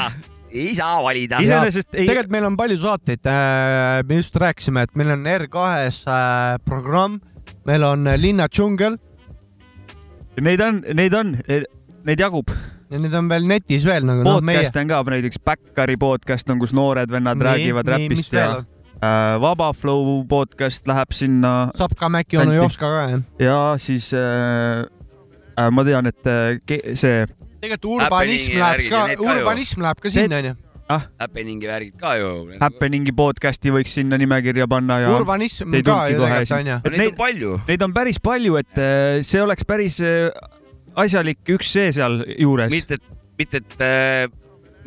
ei 0.51 0.75
saa 0.75 1.03
valida. 1.03 1.43
iseenesest 1.43 1.95
ei, 1.95 2.07
tegelikult 2.07 2.35
meil 2.35 2.49
on 2.51 2.57
palju 2.59 2.81
saateid, 2.83 3.31
me 4.09 4.19
just 4.23 4.37
rääkisime, 4.37 4.87
et 4.89 4.97
meil 4.99 5.15
on 5.15 5.29
R2-s 5.37 6.03
äh, 6.09 6.59
programm, 6.65 7.21
meil 7.69 7.87
on 7.87 8.11
Linna 8.21 8.49
džungel 8.51 8.99
neid 10.41 10.61
on, 10.65 10.83
neid 10.97 11.15
on, 11.17 11.33
neid 12.07 12.23
jagub. 12.23 12.53
ja 12.91 12.99
need 12.99 13.15
on 13.15 13.29
veel 13.31 13.47
netis 13.47 13.87
veel 13.87 14.07
nagu 14.07 14.25
noh, 14.27 14.41
meie. 14.43 14.59
podcast 14.61 14.79
on 14.81 14.91
ka 14.91 15.01
näiteks 15.15 15.43
Backari 15.47 15.97
podcast 16.01 16.51
on, 16.51 16.61
kus 16.63 16.75
noored 16.77 17.11
vennad 17.13 17.43
räägivad 17.43 17.91
räpist 17.91 18.35
ja 18.35 18.47
äh, 18.59 19.35
Vaba 19.43 19.73
Flow 19.77 20.25
podcast 20.31 20.89
läheb 20.91 21.15
sinna 21.15 21.71
saab 21.79 21.95
ka 21.99 22.11
Mäkki 22.11 22.41
onu 22.41 22.51
Kanti. 22.51 22.63
Jopska 22.63 22.91
ka 22.91 23.05
jah. 23.13 23.23
ja 23.39 23.61
siis 23.79 24.11
äh, 24.15 24.87
äh, 25.55 25.71
ma 25.71 25.87
tean, 25.87 26.11
et 26.11 26.27
äh, 26.27 26.95
see 26.95 27.27
tegelikult 27.61 28.01
urbanism 28.01 28.59
läheb 28.61 28.91
ka 28.91 29.05
urbanism 29.25 29.85
läheb 29.87 30.03
ka 30.03 30.13
sinna 30.13 30.43
onju. 30.43 30.57
Happeningi 30.91 31.69
värgid 31.71 31.99
ka 32.03 32.17
ju. 32.19 32.31
Happeningi 32.59 33.13
podcast'i 33.15 33.71
võiks 33.71 33.93
sinna 33.95 34.19
nimekirja 34.19 34.67
panna 34.71 34.97
ja 35.05 35.13
urbanism 35.15 35.71
ka 35.87 36.01
ju 36.11 36.19
tegelikult 36.19 36.57
onju. 36.59 36.81
Neid 36.97 37.13
on, 37.13 37.17
palju. 37.21 37.53
neid 37.69 37.85
on 37.87 37.95
päris 37.95 38.19
palju, 38.19 38.59
et 38.59 38.81
äh, 38.83 39.21
see 39.27 39.43
oleks 39.45 39.69
päris 39.69 40.01
äh, 40.03 40.33
asjalik 40.99 41.55
üks 41.55 41.71
see 41.77 41.93
seal 41.95 42.21
juures. 42.35 42.73
mitte, 42.75 42.99
mitte, 43.39 43.63
et 43.63 43.85
äh, 43.87 44.27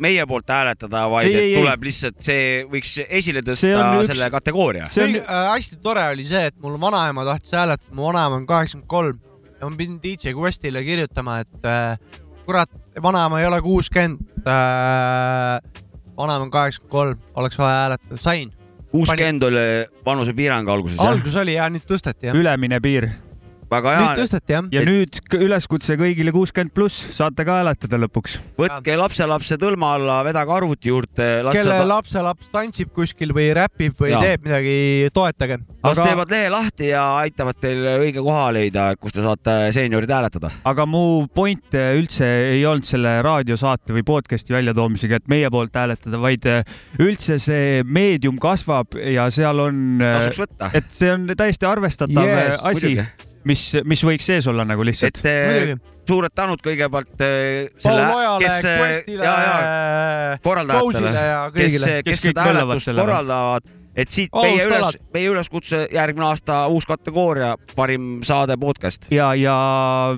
meie 0.04 0.26
poolt 0.28 0.50
hääletada, 0.50 1.04
vaid 1.08 1.28
Ei, 1.30 1.34
et 1.34 1.40
ei, 1.40 1.52
ei. 1.54 1.60
tuleb 1.62 1.86
lihtsalt 1.88 2.20
see 2.26 2.46
võiks 2.70 2.96
esile 3.06 3.40
tõsta 3.46 3.70
üks- 3.70 4.10
selle 4.10 4.28
kategooria. 4.34 4.88
see 4.92 5.06
on 5.06 5.20
äh, 5.22 5.44
hästi 5.54 5.80
tore 5.84 6.04
oli 6.12 6.26
see, 6.28 6.50
et 6.50 6.58
mul 6.60 6.76
vanaema 6.82 7.24
tahtis 7.30 7.54
hääletada, 7.56 7.94
mu 7.96 8.10
vanaema 8.10 8.42
on 8.42 8.48
kaheksakümmend 8.50 8.90
kolm 8.90 9.20
ja 9.60 9.70
ma 9.70 9.76
pidin 9.78 9.96
DJ 10.02 10.34
Questile 10.36 10.82
kirjutama, 10.84 11.38
et 11.46 11.68
äh, 11.70 12.20
kurat, 12.46 12.70
vanaema 13.02 13.40
ei 13.40 13.46
ole 13.46 13.60
kuuskümmend. 13.62 14.20
Äh,, 14.46 15.60
vanaema 16.16 16.44
on 16.44 16.50
kaheksakümmend 16.50 16.90
kolm, 16.90 17.18
oleks 17.34 17.58
vaja 17.58 17.76
hääletada, 17.82 18.16
sain. 18.16 18.52
kuuskümmend 18.90 19.42
oli 19.42 19.66
vanusepiirang 20.06 20.68
alguses 20.68 20.98
jah, 20.98 21.08
algus 21.08 21.36
oli 21.36 21.56
ja 21.56 21.68
nüüd 21.72 21.86
tõsteti 21.88 22.30
jah. 22.30 22.36
ülemine 22.36 22.80
piir 22.80 23.08
väga 23.70 23.94
nüüd 23.98 24.08
hea. 24.08 24.16
tõsteti 24.18 24.54
jah. 24.56 24.68
ja 24.72 24.82
nüüd 24.86 25.20
k- 25.28 25.40
üleskutse 25.46 25.96
kõigile 26.00 26.32
kuuskümmend 26.34 26.72
pluss, 26.74 27.04
saate 27.16 27.44
ka 27.46 27.58
hääletada 27.60 27.98
lõpuks. 28.04 28.36
võtke 28.60 28.96
lapselapse 28.98 29.58
tõlma 29.60 29.94
alla, 29.98 30.20
vedage 30.26 30.54
arvuti 30.54 30.90
juurde, 30.92 31.28
kelle 31.52 31.78
ta, 31.80 31.88
lapselaps 31.88 32.50
tantsib 32.54 32.92
kuskil 32.94 33.34
või 33.36 33.50
räpib 33.56 33.96
või 34.00 34.12
Jaa. 34.14 34.22
teeb 34.24 34.44
midagi, 34.48 34.76
toetage. 35.14 35.58
las 35.84 35.98
Aga- 35.98 36.08
teevad 36.08 36.30
lehe 36.34 36.50
lahti 36.52 36.88
ja 36.92 37.04
aitavad 37.22 37.60
teil 37.60 37.82
õige 37.98 38.22
koha 38.24 38.46
leida, 38.56 38.86
kus 39.00 39.12
te 39.16 39.24
saate 39.24 39.56
seeniorid 39.76 40.10
hääletada. 40.10 40.50
aga 40.64 40.86
mu 40.86 41.26
point 41.34 41.74
äh, 41.74 41.94
üldse 41.98 42.28
ei 42.54 42.64
olnud 42.66 42.84
selle 42.88 43.16
raadiosaate 43.24 43.92
või 43.96 44.04
podcast'i 44.06 44.54
väljatoomisega, 44.54 45.16
et 45.22 45.28
meie 45.28 45.50
poolt 45.50 45.74
hääletada, 45.74 46.20
vaid 46.20 46.46
äh, 46.46 46.64
üldse 47.00 47.38
see 47.42 47.82
meedium 47.84 48.38
kasvab 48.38 48.94
ja 48.98 49.28
seal 49.34 49.60
on, 49.60 49.98
tasuks 50.00 50.42
võtta. 50.44 50.70
et 50.74 50.90
see 50.94 51.12
on 51.12 51.26
täiesti 51.36 51.66
arvestatav 51.68 52.24
yes, 52.24 52.60
asi, 52.64 52.96
mis, 53.48 53.62
mis 53.84 54.04
võiks 54.06 54.26
sees 54.30 54.48
olla 54.50 54.66
nagu 54.68 54.84
lihtsalt. 54.86 55.20
et 55.20 55.28
eh, 55.30 55.74
suured 56.08 56.34
tänud 56.34 56.62
kõigepealt 56.64 57.24
eh, 57.24 57.70
selle, 57.82 58.08
kes, 58.42 58.58
Questile 58.64 59.24
ja, 59.24 59.36
ja, 59.44 60.36
korraldajatele, 60.44 61.14
ja 61.14 61.40
kes, 61.54 61.78
kes 61.78 62.04
Kes 62.10 62.26
seda 62.30 62.48
hääletust 62.48 62.92
korraldavad, 62.96 63.70
et 63.94 64.10
siit 64.10 64.34
meie 64.34 64.66
üles 64.66 64.98
meie 65.14 65.30
üleskutse 65.30 65.84
järgmine 65.92 66.28
aasta 66.32 66.64
uus 66.72 66.88
kategooria, 66.88 67.54
parim 67.76 68.18
saade 68.26 68.58
podcast. 68.60 69.08
ja, 69.14 69.32
ja 69.38 69.56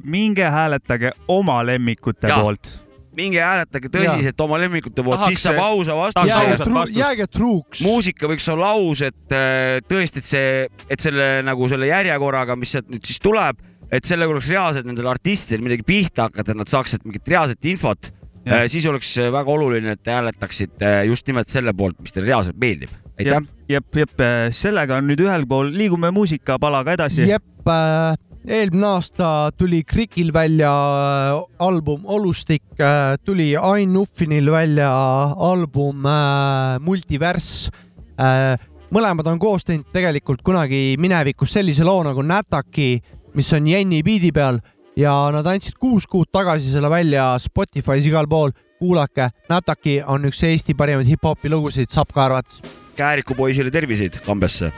minge 0.04 0.50
hääletage 0.50 1.12
oma 1.28 1.60
lemmikute 1.66 2.28
Jaa. 2.28 2.42
poolt. 2.42 2.85
Minge 3.16 3.40
hääletage 3.42 3.90
tõsiselt 3.92 4.42
oma 4.44 4.58
lemmikute 4.60 5.04
poolt, 5.04 5.24
siis 5.30 5.44
saab 5.46 5.60
ausa 5.64 5.94
tahaks 5.94 6.16
vastuse 6.16 6.32
jääge 6.32 6.58
tru-, 6.62 6.84
jääge 6.96 7.28
truuks. 7.32 7.84
muusika 7.86 8.28
võiks 8.30 8.48
olla 8.52 8.72
aus, 8.76 9.02
et 9.06 9.36
äh, 9.36 9.78
tõesti, 9.88 10.22
et 10.22 10.28
see, 10.28 10.50
et 10.90 11.02
selle 11.02 11.30
nagu 11.46 11.70
selle 11.72 11.88
järjekorraga, 11.90 12.58
mis 12.60 12.76
sealt 12.76 12.90
nüüd 12.92 13.06
siis 13.08 13.22
tuleb, 13.24 13.62
et 13.92 14.06
sellega 14.06 14.34
oleks 14.34 14.50
reaalselt 14.52 14.88
nendel 14.88 15.08
artistidel 15.10 15.64
midagi 15.64 15.86
pihta 15.86 16.28
hakata, 16.28 16.52
et 16.52 16.62
nad 16.62 16.70
saaksid 16.70 17.06
mingit 17.06 17.34
reaalset 17.34 17.72
infot. 17.72 18.12
Jah. 18.46 18.62
siis 18.70 18.84
oleks 18.86 19.08
väga 19.34 19.50
oluline, 19.50 19.96
et 19.96 20.04
te 20.06 20.12
hääletaksite 20.14 20.90
just 21.08 21.26
nimelt 21.26 21.50
selle 21.50 21.72
poolt, 21.74 21.96
mis 21.98 22.14
teile 22.14 22.28
reaalselt 22.28 22.54
meeldib. 22.62 22.92
aitäh. 23.18 23.42
jep, 23.66 23.88
jep, 23.98 24.22
sellega 24.54 25.00
on 25.00 25.10
nüüd 25.10 25.24
ühel 25.24 25.48
pool, 25.50 25.72
liigume 25.74 26.12
muusikapalaga 26.14 26.94
edasi. 26.94 27.24
jep 27.26 27.66
äh,, 27.66 28.14
eelmine 28.46 28.86
aasta 28.86 29.50
tuli 29.58 29.82
Krikil 29.84 30.32
välja 30.34 30.70
äh, 30.70 31.40
album 31.58 32.02
Olustik 32.04 32.62
äh,, 32.78 33.18
tuli 33.24 33.56
Ain 33.56 33.92
Nuffinil 33.92 34.50
välja 34.52 34.90
album 35.32 36.06
äh, 36.06 36.78
Multiverss 36.80 37.70
äh,. 38.20 38.54
mõlemad 38.94 39.26
on 39.26 39.40
koos 39.42 39.66
teinud 39.66 39.90
tegelikult 39.92 40.44
kunagi 40.46 40.94
minevikus 41.02 41.56
sellise 41.56 41.84
loo 41.84 42.04
nagu 42.06 42.22
Nätaki, 42.22 43.00
mis 43.34 43.50
on 43.52 43.66
Jenny 43.66 44.02
biidi 44.06 44.30
peal 44.32 44.60
ja 44.96 45.12
nad 45.34 45.46
andsid 45.50 45.74
kuus 45.82 46.06
kuud 46.06 46.30
tagasi 46.32 46.70
selle 46.70 46.90
välja 46.90 47.34
Spotify's 47.42 48.06
igal 48.06 48.30
pool. 48.30 48.54
kuulake, 48.78 49.30
Nätaki 49.48 50.02
on 50.06 50.28
üks 50.28 50.42
Eesti 50.44 50.74
parimaid 50.76 51.08
hip-hopi 51.08 51.48
lugusid 51.48 51.88
Sapka 51.90 52.26
arvates. 52.26 52.60
Kääriku 52.96 53.34
poisile 53.34 53.70
terviseid 53.72 54.20
Kambjasse. 54.26 54.70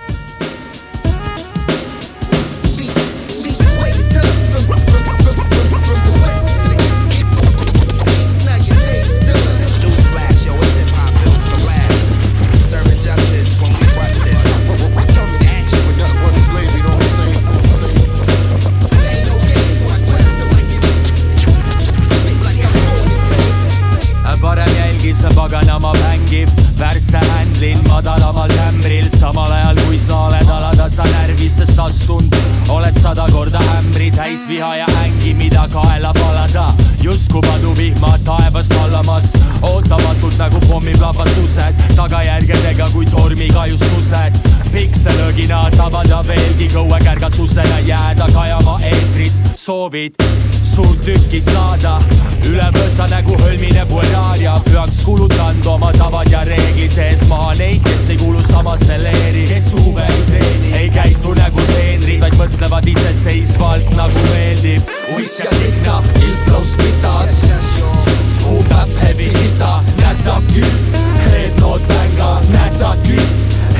Soovid. 49.88 50.14
Suurt 50.62 51.00
tükki 51.04 51.40
saada, 51.40 51.98
üle 52.46 52.66
võtta 52.74 53.06
nägu 53.08 53.36
hõlmine 53.40 53.84
Bulgaaria, 53.88 54.58
pühaks 54.66 55.00
kulutanud 55.04 55.66
oma 55.66 55.92
tavad 55.96 56.28
ja 56.30 56.42
reeglid 56.44 56.96
ees 56.98 57.22
maha 57.28 57.54
neid, 57.58 57.80
kes 57.86 58.08
ei 58.12 58.18
kuulu 58.20 58.42
samasse 58.44 58.98
leeri, 59.00 59.46
kes 59.48 59.70
huve 59.78 60.04
ei 60.04 60.22
teeni, 60.28 60.72
ei 60.82 60.90
käitu 60.92 61.32
nagu 61.38 61.64
teenrid, 61.72 62.20
vaid 62.20 62.36
mõtlevad 62.40 62.90
iseseisvalt 62.92 63.88
nagu 63.96 64.24
meeldib. 64.28 64.92
uiss 65.16 65.40
ja 65.40 65.50
tikna, 65.56 66.02
iltlaus 66.20 66.76
pitas, 66.82 67.34
kuupäev 68.44 68.94
heavy 69.02 69.32
hita, 69.38 69.72
nätaki, 70.02 70.64
head 71.24 71.60
not 71.62 71.88
bänga, 71.88 72.34
nätaki, 72.52 73.20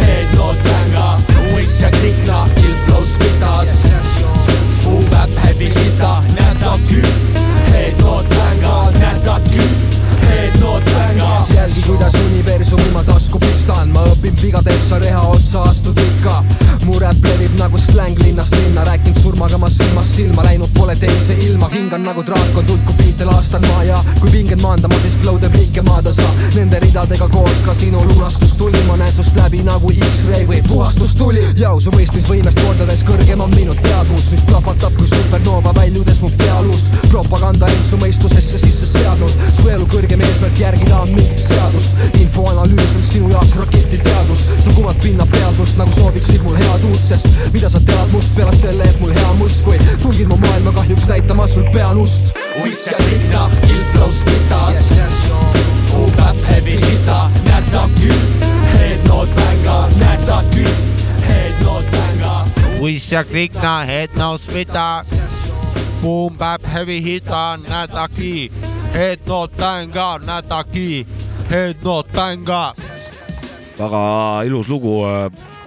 head 0.01 0.35
not 0.38 0.57
bänga, 0.64 1.09
uiss 1.53 1.81
ja 1.85 1.92
tikna, 2.01 2.47
iltlaus 2.64 3.18
pitas, 3.21 3.77
kuupäev 5.29 5.47
heavy 5.47 5.64
hita, 5.64 6.23
nätaki, 6.35 7.03
head 7.73 8.01
not 8.01 8.29
bänga, 8.29 8.91
nätaki, 8.91 9.61
head 10.21 10.61
not 10.61 10.85
bänga. 10.85 11.43
jälgi, 11.55 11.83
kuidas 11.83 12.14
universumi 12.14 12.91
ma 12.93 13.05
tasku 13.05 13.38
pistan, 13.38 13.88
ma 13.88 14.05
õpin 14.05 14.43
vigadesse 14.43 14.99
reha 14.99 15.21
otsa 15.21 15.62
astud 15.62 15.99
ikka. 15.99 16.43
Mu 16.88 16.98
räpp 16.98 17.24
levib 17.24 17.55
nagu 17.59 17.79
släng 17.79 18.16
linnast 18.22 18.55
linna, 18.57 18.85
rääkinud 18.85 19.18
surmaga 19.20 19.59
ma 19.59 19.68
silmast 19.70 20.14
silma 20.16 20.44
läinud 20.44 20.70
pole 20.74 20.94
teise 20.96 21.35
ilma, 21.44 21.68
hingan 21.72 22.03
nagu 22.07 22.22
draakon, 22.24 22.64
tulku 22.66 22.94
biite 22.96 23.27
laastan 23.29 23.64
ma 23.68 23.83
ja 23.85 23.98
kui 24.20 24.31
pinged 24.33 24.62
maandama, 24.62 24.96
siis 25.03 25.16
flow 25.20 25.37
teeb 25.42 25.57
riike 25.59 25.83
maada 25.85 26.12
sa. 26.16 26.29
Nende 26.55 26.81
ridadega 26.85 27.29
koos 27.35 27.61
ka 27.66 27.74
sinu 27.77 28.01
lunastus 28.09 28.55
tuli, 28.57 28.81
ma 28.88 28.96
näen 29.01 29.12
sust 29.16 29.37
läbi 29.37 29.61
nagu 29.66 29.92
X-ray 29.92 30.46
või 30.48 30.62
puhastus 30.68 31.12
tuli. 31.18 31.44
jau 31.61 31.74
su 31.81 31.92
mõistmisvõimest 31.92 32.62
kordades 32.64 33.05
kõrgem 33.11 33.44
on 33.44 33.53
minu 33.57 33.77
teadvus, 33.83 34.31
mis 34.33 34.44
plahvatab 34.48 34.96
kui 34.96 35.11
supernova 35.12 35.74
väljudes 35.81 36.22
mu 36.24 36.33
pealuust. 36.40 36.96
propaganda 37.11 37.68
end 37.68 37.85
su 37.85 38.01
mõistusesse 38.01 38.59
sisse 38.64 38.87
seadnud, 38.87 39.37
su 39.53 39.68
elu 39.68 39.87
kõrgem 39.92 40.24
eesmärk 40.24 40.64
järgida 40.64 41.03
on 41.05 41.12
mingit 41.12 41.44
seadust. 41.51 42.01
infoanalüüs 42.20 42.96
on 42.96 43.05
sinu 43.12 43.31
jaoks 43.37 43.57
raketiteadus, 43.61 44.46
sa 44.64 44.72
kuvad 44.72 44.96
pinnapealsust 45.03 45.79
nagu 45.79 45.92
sooviksid 45.92 46.42
mul 46.42 46.57
head 46.57 46.78
uut, 46.85 47.03
sest 47.03 47.29
mida 47.53 47.69
sa 47.73 47.81
tead 47.81 48.12
must 48.12 48.35
peale 48.37 48.55
selle, 48.57 48.85
et 48.85 49.01
mul 49.01 49.12
hea 49.14 49.33
must 49.41 49.67
või 49.67 49.79
tulgid 50.03 50.29
mu 50.31 50.37
maailma 50.43 50.73
kahjuks 50.77 51.09
näitama 51.11 51.47
sul 51.47 51.67
pealust. 51.75 52.35
uiss 52.62 52.87
ja 52.87 52.99
tikna, 52.99 53.49
iltlaus 53.69 54.23
pitas, 54.29 54.83
kuupäev 55.91 56.43
heavy 56.49 56.77
hita, 56.83 57.31
nätaki, 57.45 58.12
head 58.75 59.09
not 59.09 59.35
bänga, 59.35 59.79
nätaki, 59.99 60.67
head 61.27 61.62
not 61.64 61.91
bänga. 61.91 62.45
Wish 62.83 63.12
ja 63.12 63.25
klikna, 63.25 63.85
head 63.87 64.14
no 64.17 64.37
spita. 64.38 65.05
Boom 66.03 66.37
bap 66.38 66.62
heavy 66.62 67.01
hita, 67.03 67.59
nätaki. 67.69 68.53
Head 68.93 69.27
not 69.27 69.57
bänga, 69.57 70.19
nätaki. 70.19 71.07
Head 71.51 71.83
not 71.83 72.12
bänga. 72.12 72.75
väga 73.79 74.43
ilus 74.45 74.69
lugu, 74.69 75.03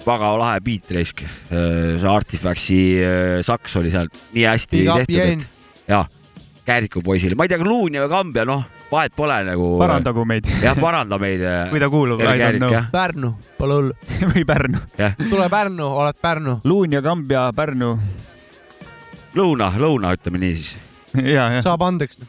väga 0.05 0.31
lahe 0.39 0.61
beat 0.65 0.91
raisk. 0.95 1.21
see 1.49 2.09
Artifactsi 2.09 2.79
äh, 3.01 3.37
saks 3.45 3.77
oli 3.79 3.91
seal 3.93 4.09
nii 4.33 4.47
hästi 4.47 4.81
Big 4.81 4.91
tehtud, 5.01 5.21
et. 5.21 5.47
jah, 5.91 6.09
Kääriku 6.65 7.01
poisile, 7.01 7.35
ma 7.35 7.45
ei 7.47 7.49
tea, 7.49 7.57
kas 7.57 7.67
Luunja 7.67 8.03
või 8.03 8.11
Kambja, 8.11 8.43
noh, 8.45 8.65
vahet 8.91 9.15
pole 9.17 9.39
nagu. 9.47 9.69
parandagu 9.81 10.25
meid, 10.29 10.49
jah, 10.61 10.77
paranda 10.77 11.17
meid. 11.21 11.41
kui 11.71 11.81
ta 11.81 11.89
kuulub, 11.89 12.21
I 12.21 12.35
don't 12.37 12.61
know. 12.61 12.83
Pärnu, 12.93 13.31
pole 13.57 13.79
hullu. 13.79 13.95
või 14.33 14.45
Pärnu. 14.45 14.83
tule 15.23 15.49
Pärnu, 15.49 15.87
oled 16.03 16.21
Pärnu. 16.21 16.59
Luun 16.69 16.93
ja 16.93 17.01
Kambja, 17.01 17.47
Pärnu. 17.57 17.95
lõuna, 19.35 19.71
lõuna, 19.81 20.13
ütleme 20.17 20.43
nii 20.43 20.53
siis. 20.59 20.75
saab 21.65 21.81
andeks. 21.89 22.21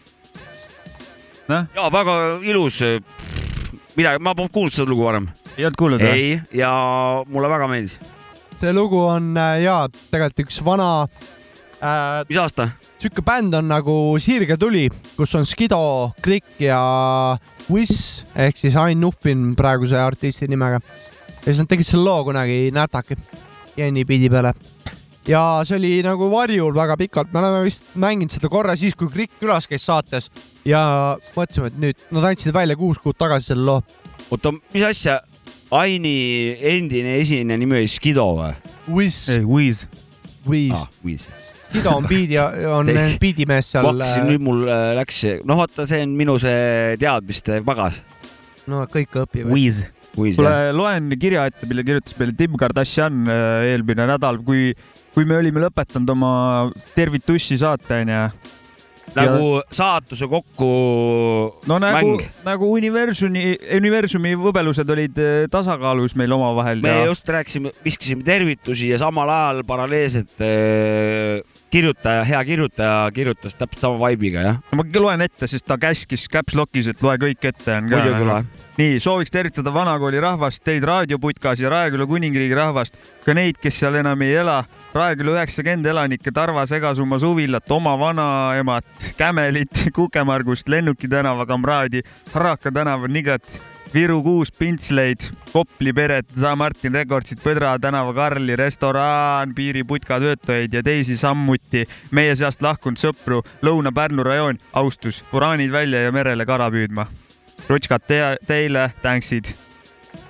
ja 1.53 1.87
väga 1.93 2.17
ilus. 2.49 2.81
midagi, 3.97 4.19
ma 4.25 4.35
polnud 4.35 4.53
kuulnud 4.53 4.73
seda 4.73 4.89
lugu 4.89 5.05
varem. 5.05 5.29
Ei 5.59 5.67
olnud 5.67 5.79
kuulnud 5.79 6.03
või? 6.03 6.17
ei, 6.17 6.41
ja 6.57 6.73
mulle 7.29 7.51
väga 7.53 7.69
meeldis. 7.71 7.99
see 8.61 8.73
lugu 8.75 9.01
on 9.05 9.33
äh, 9.37 9.61
jaa, 9.67 9.87
tegelikult 10.11 10.47
üks 10.47 10.61
vana 10.65 10.89
äh,. 11.83 12.23
mis 12.29 12.41
aasta? 12.41 12.69
sihuke 13.03 13.25
bänd 13.27 13.55
on 13.59 13.69
nagu 13.71 13.95
Sirge 14.23 14.57
tuli, 14.61 14.87
kus 15.17 15.35
on 15.39 15.47
Skido, 15.49 16.13
Klikk 16.23 16.61
ja 16.63 16.81
Wiss 17.71 18.23
ehk 18.39 18.61
siis 18.61 18.77
Ain 18.79 19.01
Nuffin 19.03 19.53
praeguse 19.59 19.99
artisti 19.99 20.49
nimega. 20.51 20.81
ja 21.43 21.49
siis 21.49 21.65
nad 21.65 21.73
tegid 21.73 21.89
selle 21.89 22.07
loo 22.07 22.23
kunagi 22.31 22.71
Nätaki 22.75 23.19
Jenny 23.77 24.05
biidi 24.09 24.31
peale. 24.31 24.55
ja 25.29 25.43
see 25.67 25.77
oli 25.77 25.93
nagu 26.07 26.31
varjul 26.31 26.75
väga 26.75 26.97
pikalt, 27.01 27.33
me 27.33 27.43
oleme 27.43 27.67
vist 27.67 27.93
mänginud 27.95 28.33
seda 28.33 28.49
korra 28.53 28.77
siis, 28.79 28.95
kui 28.95 29.11
Klikk 29.13 29.37
külas 29.43 29.69
käis 29.69 29.85
saates 29.87 30.31
ja 30.65 31.19
mõtlesime, 31.35 31.73
et 31.73 31.83
nüüd 31.83 32.09
nad 32.15 32.31
andsid 32.31 32.55
välja 32.55 32.79
kuus 32.79 33.03
kuud 33.03 33.19
tagasi 33.19 33.53
selle 33.53 33.67
loo. 33.67 33.83
oota, 34.31 34.55
mis 34.73 34.87
asja? 34.87 35.21
Aini 35.73 36.53
endine 36.69 37.17
esineja 37.23 37.57
nimi 37.57 37.79
oli 37.79 37.89
Skido 37.89 38.27
või? 38.37 38.51
Ei, 39.33 39.41
Wiz. 39.49 39.87
Wiss 40.45 40.77
ah,. 40.77 40.85
Wiz. 41.07 41.31
Skido 41.71 41.95
on 41.97 42.05
biidi, 42.11 42.37
on 42.69 42.91
biidimees 43.23 43.71
ma 43.71 43.81
seal. 43.81 43.89
hakkasin, 43.89 44.29
nüüd 44.29 44.45
mul 44.45 44.67
äh, 44.69 44.91
läks, 44.99 45.23
no 45.49 45.57
vaata, 45.63 45.87
see 45.89 46.03
on 46.05 46.13
minu 46.19 46.37
see 46.43 46.99
teadmiste 47.01 47.63
pagas. 47.65 48.03
no 48.69 48.85
kõik 48.91 49.17
õpivad. 49.25 49.53
Wiz. 49.55 49.81
Wiz 50.21 50.37
kuule 50.37 50.75
loen 50.77 51.09
kirja 51.17 51.47
ette, 51.49 51.65
mille 51.71 51.87
kirjutas 51.89 52.19
meile 52.19 52.35
Tim 52.37 52.59
Kardashian 52.61 53.23
äh, 53.25 53.71
eelmine 53.71 54.05
nädal, 54.11 54.43
kui, 54.45 54.75
kui 55.15 55.25
me 55.25 55.39
olime 55.41 55.63
lõpetanud 55.65 56.13
oma 56.13 56.33
Tervitussi 56.93 57.57
saate 57.63 58.03
onju. 58.03 58.27
Nagu 59.17 59.61
saatuse 59.75 60.29
kokku 60.31 60.69
no 61.69 61.79
nagu 61.83 62.15
nagu 62.47 62.71
universumi, 62.73 63.57
universumi 63.79 64.35
võbelused 64.41 64.93
olid 64.95 65.19
äh, 65.21 65.33
tasakaalus 65.53 66.17
meil 66.19 66.33
omavahel 66.37 66.83
me 66.85 66.95
ja 67.03 67.09
just 67.11 67.29
rääkisime, 67.29 67.75
viskasime 67.85 68.25
tervitusi 68.27 68.93
ja 68.93 69.01
samal 69.03 69.31
ajal 69.33 69.63
paralleelselt 69.69 70.41
äh, 70.41 71.43
kirjutaja, 71.73 72.25
hea 72.29 72.41
kirjutaja 72.45 72.97
kirjutas 73.15 73.55
täpselt 73.57 73.81
sama 73.81 73.97
vibe'iga 74.03 74.45
jah. 74.45 74.59
ma 74.77 74.85
loen 75.01 75.25
ette, 75.25 75.49
sest 75.49 75.67
ta 75.67 75.79
käskis 75.81 76.27
caps 76.33 76.57
lock'is, 76.59 76.91
et 76.93 77.03
loe 77.03 77.17
kõik 77.21 77.49
ette. 77.49 77.79
muidugi 77.87 78.29
loe. 78.29 78.43
nii, 78.77 79.01
sooviks 79.01 79.33
tervitada 79.33 79.73
vanakooli 79.75 80.21
rahvast, 80.21 80.63
teid 80.65 80.85
raadioputkas 80.89 81.65
ja 81.65 81.73
Raeküla 81.73 82.07
kuningriigi 82.11 82.57
rahvast, 82.59 82.99
ka 83.25 83.35
neid, 83.37 83.61
kes 83.63 83.81
seal 83.83 83.97
enam 84.03 84.23
ei 84.23 84.37
ela. 84.43 84.63
Raeküla 84.95 85.39
üheksakümmend 85.39 85.89
elanikke, 85.89 86.33
Tarva 86.35 86.67
Segasuma 86.69 87.19
suvilat, 87.23 87.71
oma 87.73 87.97
vanaemat, 87.99 89.13
Kämelit, 89.17 89.89
Kukemargust, 89.97 90.69
Lennuki 90.69 91.09
tänava 91.09 91.49
kamraadi, 91.49 92.05
Haraka 92.35 92.73
tänava 92.73 93.09
Nigat 93.09 93.57
Viru 93.93 94.23
kuus 94.25 94.49
pintsleid, 94.57 95.27
Kopli 95.53 95.93
peret, 95.93 96.31
Martin 96.57 96.95
Rekordsid, 96.97 97.43
Põdra 97.45 97.75
tänava 97.77 98.15
Karli 98.17 98.55
restoraan, 98.57 99.51
piiriputka 99.53 100.17
töötajaid 100.23 100.73
ja 100.73 100.81
teisi 100.83 101.17
samuti 101.21 101.83
meie 102.17 102.33
seast 102.41 102.65
lahkunud 102.65 102.97
sõpru, 102.97 103.43
Lõuna-Pärnu 103.61 104.25
rajoon, 104.25 104.61
austus, 104.81 105.21
uraanid 105.37 105.75
välja 105.75 106.07
ja 106.07 106.13
merele 106.13 106.47
kala 106.49 106.71
püüdma. 106.73 107.05
rutskad 107.69 108.07
te 108.09 108.23
teile, 108.49 108.95
tänksid. 109.03 109.53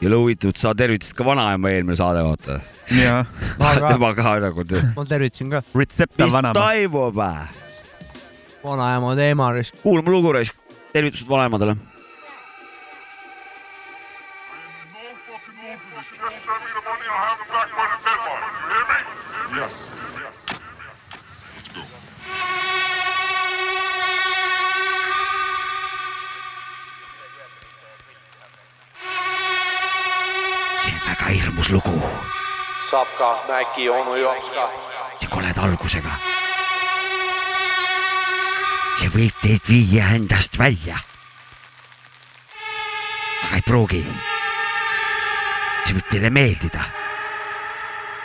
ja 0.01 0.11
huvitav, 0.11 0.57
sa 0.57 0.75
tervitasid 0.75 1.15
ka 1.15 1.25
vanaema 1.25 1.71
eelmine 1.71 1.97
saade, 1.97 2.27
vaata. 2.27 2.59
tema 3.93 4.15
ka 4.15 4.39
nagu. 4.43 4.67
ma 4.97 5.05
tervitasin 5.05 5.51
ka. 5.51 5.63
mis 5.75 6.33
vanaema. 6.33 6.53
toimub? 6.53 7.23
vanaema 8.65 9.15
teema 9.15 9.55
kuulame 9.83 10.11
lugu 10.11 10.33
raisk, 10.33 10.55
tervitused 10.93 11.31
vanaemadele. 11.31 11.92
Yes. 19.55 19.75
see 30.85 30.93
on 30.93 31.09
väga 31.09 31.27
hirmus 31.27 31.71
lugu, 31.71 32.01
Sapka, 32.91 33.45
Mäki, 33.49 33.91
onu 33.91 34.17
Jops 34.17 34.51
ka. 34.51 34.71
see 35.21 35.29
koleda 35.29 35.63
algusega. 35.63 36.17
see 38.97 39.11
võib 39.13 39.37
teid 39.43 39.69
viia 39.69 40.09
endast 40.17 40.59
välja. 40.59 40.97
aga 43.45 43.61
ei 43.61 43.63
pruugi. 43.69 44.03
see 45.85 45.95
võib 45.95 46.09
teile 46.11 46.31
meeldida. 46.31 47.02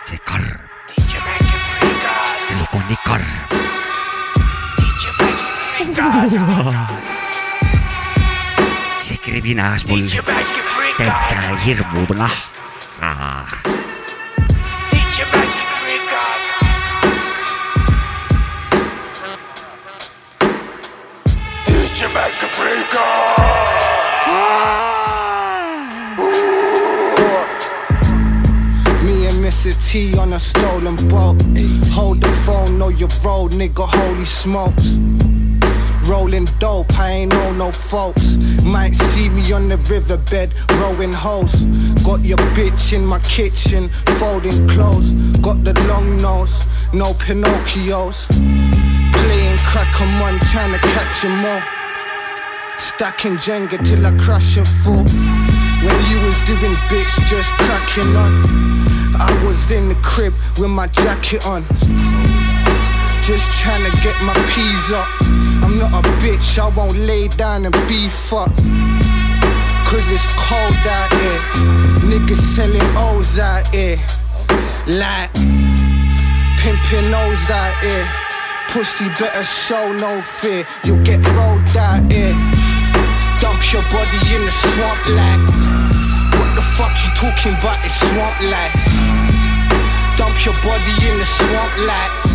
See 0.08 0.18
karm. 0.24 0.60
see 0.96 2.56
lugu 2.60 2.78
on 2.80 2.84
nii 2.90 3.00
karm. 3.08 3.32
see 9.04 9.18
kribinaas 9.24 9.84
mul 9.88 10.08
täitsa 10.98 11.56
hirmu 11.66 12.08
nahka. 12.16 13.77
T 29.80 30.18
on 30.18 30.34
a 30.34 30.40
stolen 30.40 30.96
boat. 31.08 31.42
Hold 31.94 32.22
the 32.22 32.30
phone, 32.46 32.78
know 32.78 32.90
your 32.90 33.10
road, 33.24 33.52
nigga. 33.52 33.86
Holy 33.88 34.26
smokes. 34.26 34.98
Rolling 36.08 36.48
dope, 36.60 36.98
I 37.00 37.12
ain't 37.12 37.32
know 37.34 37.52
no 37.54 37.72
folks. 37.72 38.38
Might 38.64 38.96
see 38.96 39.30
me 39.30 39.52
on 39.52 39.70
the 39.70 39.78
riverbed, 39.78 40.54
rowing 40.80 41.12
hoes. 41.12 41.66
Got 42.04 42.22
your 42.24 42.38
bitch 42.56 42.94
in 42.94 43.06
my 43.06 43.20
kitchen, 43.20 43.90
folding 44.20 44.68
clothes. 44.70 45.14
Got 45.42 45.64
the 45.64 45.74
long 45.88 46.22
nose, 46.22 46.66
no 46.94 47.14
Pinocchios. 47.14 48.28
Playing 48.28 49.58
crack 49.70 50.02
on 50.02 50.20
one, 50.22 50.40
trying 50.52 50.72
to 50.72 50.80
catch 50.94 51.26
'em 51.26 51.46
all. 51.46 51.62
Stacking 52.78 53.36
Jenga 53.36 53.78
till 53.84 54.06
I 54.06 54.12
crash 54.12 54.58
and 54.58 54.68
fall. 54.68 55.06
When 55.84 56.00
you 56.10 56.20
was 56.26 56.40
doing 56.46 56.76
bitch, 56.90 57.16
just 57.28 57.54
cracking 57.56 58.16
on. 58.16 58.87
I 59.20 59.46
was 59.46 59.72
in 59.72 59.90
the 59.90 59.96
crib 59.96 60.34
with 60.58 60.70
my 60.70 60.88
jacket 60.88 61.46
on. 61.46 61.64
Just 63.24 63.52
trying 63.60 63.84
to 63.84 63.92
get 64.02 64.16
my 64.22 64.34
peas 64.54 64.92
up. 64.92 65.08
I'm 65.64 65.78
not 65.80 65.92
a 65.92 66.02
bitch, 66.22 66.60
I 66.60 66.70
won't 66.76 66.98
lay 66.98 67.28
down 67.28 67.66
and 67.66 67.74
beef 67.88 68.32
up. 68.32 68.52
Cause 69.90 70.12
it's 70.12 70.28
cold 70.36 70.86
out 70.86 71.12
here. 71.14 71.42
Niggas 72.08 72.38
selling 72.38 72.82
O's 72.96 73.40
out 73.40 73.68
here. 73.74 73.98
Like 74.86 75.34
pimping 76.60 77.14
O's 77.14 77.50
out 77.50 77.76
here. 77.84 78.08
Pussy 78.70 79.08
better 79.20 79.44
show 79.44 79.92
no 79.94 80.22
fear. 80.22 80.66
You'll 80.84 81.04
get 81.04 81.20
rolled 81.36 81.78
out 81.78 82.12
here. 82.12 82.36
Dump 83.40 83.62
your 83.72 83.82
body 83.84 84.36
in 84.36 84.46
the 84.46 84.52
swamp 84.52 85.08
like. 85.10 85.87
What 86.58 86.66
the 86.66 86.74
fuck 86.74 86.98
you 87.06 87.14
talking 87.14 87.54
about? 87.54 87.78
It's 87.86 87.94
swamp 87.94 88.34
life. 88.50 88.74
Dump 90.18 90.42
your 90.44 90.58
body 90.66 90.90
in 91.08 91.20
the 91.20 91.26
swamp 91.26 91.78
life. 91.86 92.26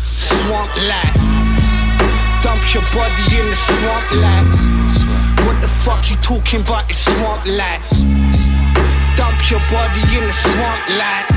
Swamp 0.00 0.74
life. 0.90 1.14
Dump 2.42 2.66
your 2.74 2.82
body 2.90 3.38
in 3.38 3.46
the 3.48 3.54
swamp 3.54 4.10
life. 4.18 4.50
What 5.46 5.62
the 5.62 5.68
fuck 5.68 6.10
you 6.10 6.16
talking 6.16 6.62
about? 6.62 6.90
It's 6.90 6.98
swamp 6.98 7.46
life. 7.46 7.88
Dump 9.16 9.48
your 9.48 9.60
body 9.70 10.02
in 10.18 10.26
the 10.26 10.32
swamp 10.32 10.88
life. 10.98 11.30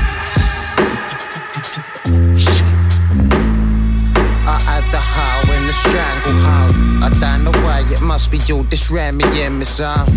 How 5.14 5.40
and 5.54 5.68
the 5.68 5.72
strangle 5.72 6.34
how. 6.42 6.68
I 7.06 7.08
don't 7.22 7.44
know 7.44 7.54
why 7.62 7.86
it 7.90 8.00
must 8.00 8.30
be 8.30 8.38
you, 8.48 8.64
this 8.64 8.90
Remy 8.90 9.24
in 9.40 9.58
me 9.58 9.64
son. 9.64 10.08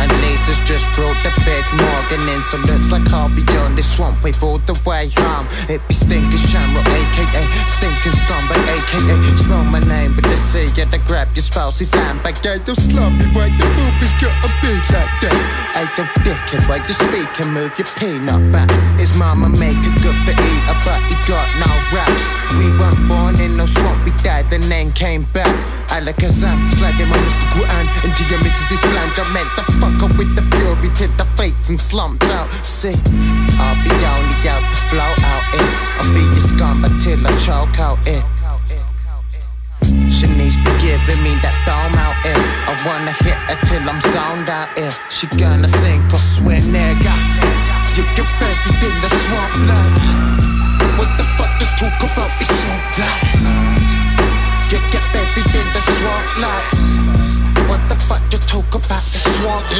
And 0.00 0.10
lasers 0.24 0.58
just 0.66 0.88
brought 0.96 1.14
the 1.22 1.30
big 1.44 1.62
Morgan 1.78 2.26
in, 2.32 2.42
so 2.42 2.56
looks 2.58 2.90
like 2.90 3.06
I'll 3.12 3.28
be 3.28 3.44
on 3.62 3.76
this 3.76 3.86
swamp 3.86 4.24
wave 4.24 4.42
all 4.42 4.58
the 4.58 4.74
way 4.86 5.12
home. 5.14 5.46
It 5.68 5.78
be 5.86 5.94
stinking 5.94 6.42
Shamrock, 6.42 6.88
aka 6.88 7.44
stinking 7.68 8.16
scumbag, 8.16 8.62
aka 8.72 9.14
spell 9.36 9.64
my 9.64 9.78
name, 9.80 10.14
but 10.16 10.24
they 10.24 10.36
say 10.36 10.66
yeah, 10.74 10.86
they 10.86 10.98
grab 11.06 11.28
your 11.36 11.44
spouse's 11.44 11.92
handbag. 11.92 12.40
Yeah, 12.42 12.58
don't 12.64 12.74
slum 12.74 13.18
me, 13.18 13.26
why 13.36 13.52
the 13.52 13.66
boobies 13.76 14.16
got 14.18 14.34
a 14.42 14.48
big 14.64 14.80
like 14.90 15.12
that? 15.22 15.36
Hey, 15.76 15.86
yo, 15.94 16.02
dickhead, 16.24 16.66
why 16.66 16.80
you 16.82 16.96
speak 16.96 17.30
and 17.38 17.52
move 17.52 17.76
your 17.78 17.86
peanut 18.00 18.42
back? 18.50 18.70
His 18.98 19.14
mama 19.14 19.48
make 19.50 19.78
it 19.78 19.96
good 20.02 20.18
for 20.24 20.34
eater, 20.34 20.78
but 20.82 20.98
he 21.06 21.14
got 21.28 21.46
no 21.62 21.70
raps. 21.92 22.26
We 22.58 22.72
weren't 22.74 23.06
born 23.06 23.38
in 23.38 23.56
no 23.56 23.66
swamp, 23.66 24.02
we 24.08 24.10
died 24.22 24.52
and 24.52 24.64
then 24.64 24.92
came 24.92 25.24
back. 25.32 25.52
Alakazam, 25.90 26.70
sliding 26.72 27.08
my 27.08 27.18
Mr. 27.18 27.46
Guan 27.52 27.84
into 28.04 28.24
your 28.30 28.40
missus's 28.42 28.80
flange. 28.80 29.18
I 29.18 29.26
meant 29.32 29.50
the 29.56 29.64
fucker 29.78 30.08
with 30.18 30.34
the 30.34 30.42
fury 30.56 30.88
till 30.94 31.12
the 31.20 31.26
faith 31.36 31.68
and 31.68 31.78
slumped 31.78 32.24
out. 32.38 32.48
See, 32.64 32.96
I'll 33.60 33.78
be 33.84 33.92
only 33.92 34.48
out 34.48 34.64
to 34.64 34.78
flow 34.88 35.12
out 35.26 35.46
in. 35.54 35.68
I'll 36.00 36.14
be 36.14 36.22
your 36.22 36.40
scum 36.40 36.84
until 36.84 37.20
I 37.26 37.32
choke 37.36 37.78
out 37.78 38.00
in. 38.06 38.22
She 40.10 40.26
needs 40.28 40.56
be 40.56 40.72
giving 40.78 41.20
me 41.26 41.34
that 41.42 41.56
dome 41.66 41.98
out 41.98 42.16
in. 42.24 42.38
I 42.70 42.72
wanna 42.86 43.12
hit 43.24 43.38
her 43.50 43.58
till 43.66 43.84
I'm 43.90 44.00
zoned 44.00 44.48
out 44.48 44.70
in. 44.78 44.92
She 45.10 45.26
gonna 45.36 45.68
sink 45.68 46.06
or 46.14 46.18
swim, 46.18 46.72
nigga. 46.72 47.12
You 47.96 48.04
in 48.88 49.00
the 49.02 49.08
swamp 49.08 49.54
land. 49.68 49.81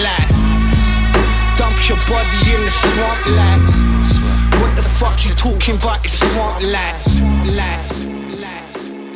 Life. 0.00 0.40
Dump 1.58 1.76
your 1.88 1.98
body 2.08 2.40
in 2.54 2.64
the 2.64 2.70
swamp 2.70 3.26
life. 3.38 3.76
What 4.60 4.76
the 4.76 4.82
fuck 4.82 5.24
you 5.24 5.34
talking 5.34 5.76
about? 5.76 6.04
It's 6.04 6.18
swamp 6.32 6.62
life. 6.62 7.04
Life. 7.60 8.02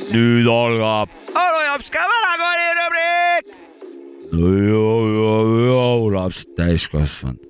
nüüd 0.07 0.47
algab 0.47 1.11
Anu 1.35 1.63
Jops 1.67 1.89
ka 1.91 2.05
vanakooli 2.07 2.67
rubriik. 2.79 3.45
lapsed 6.15 6.55
täiskasvanud. 6.57 7.41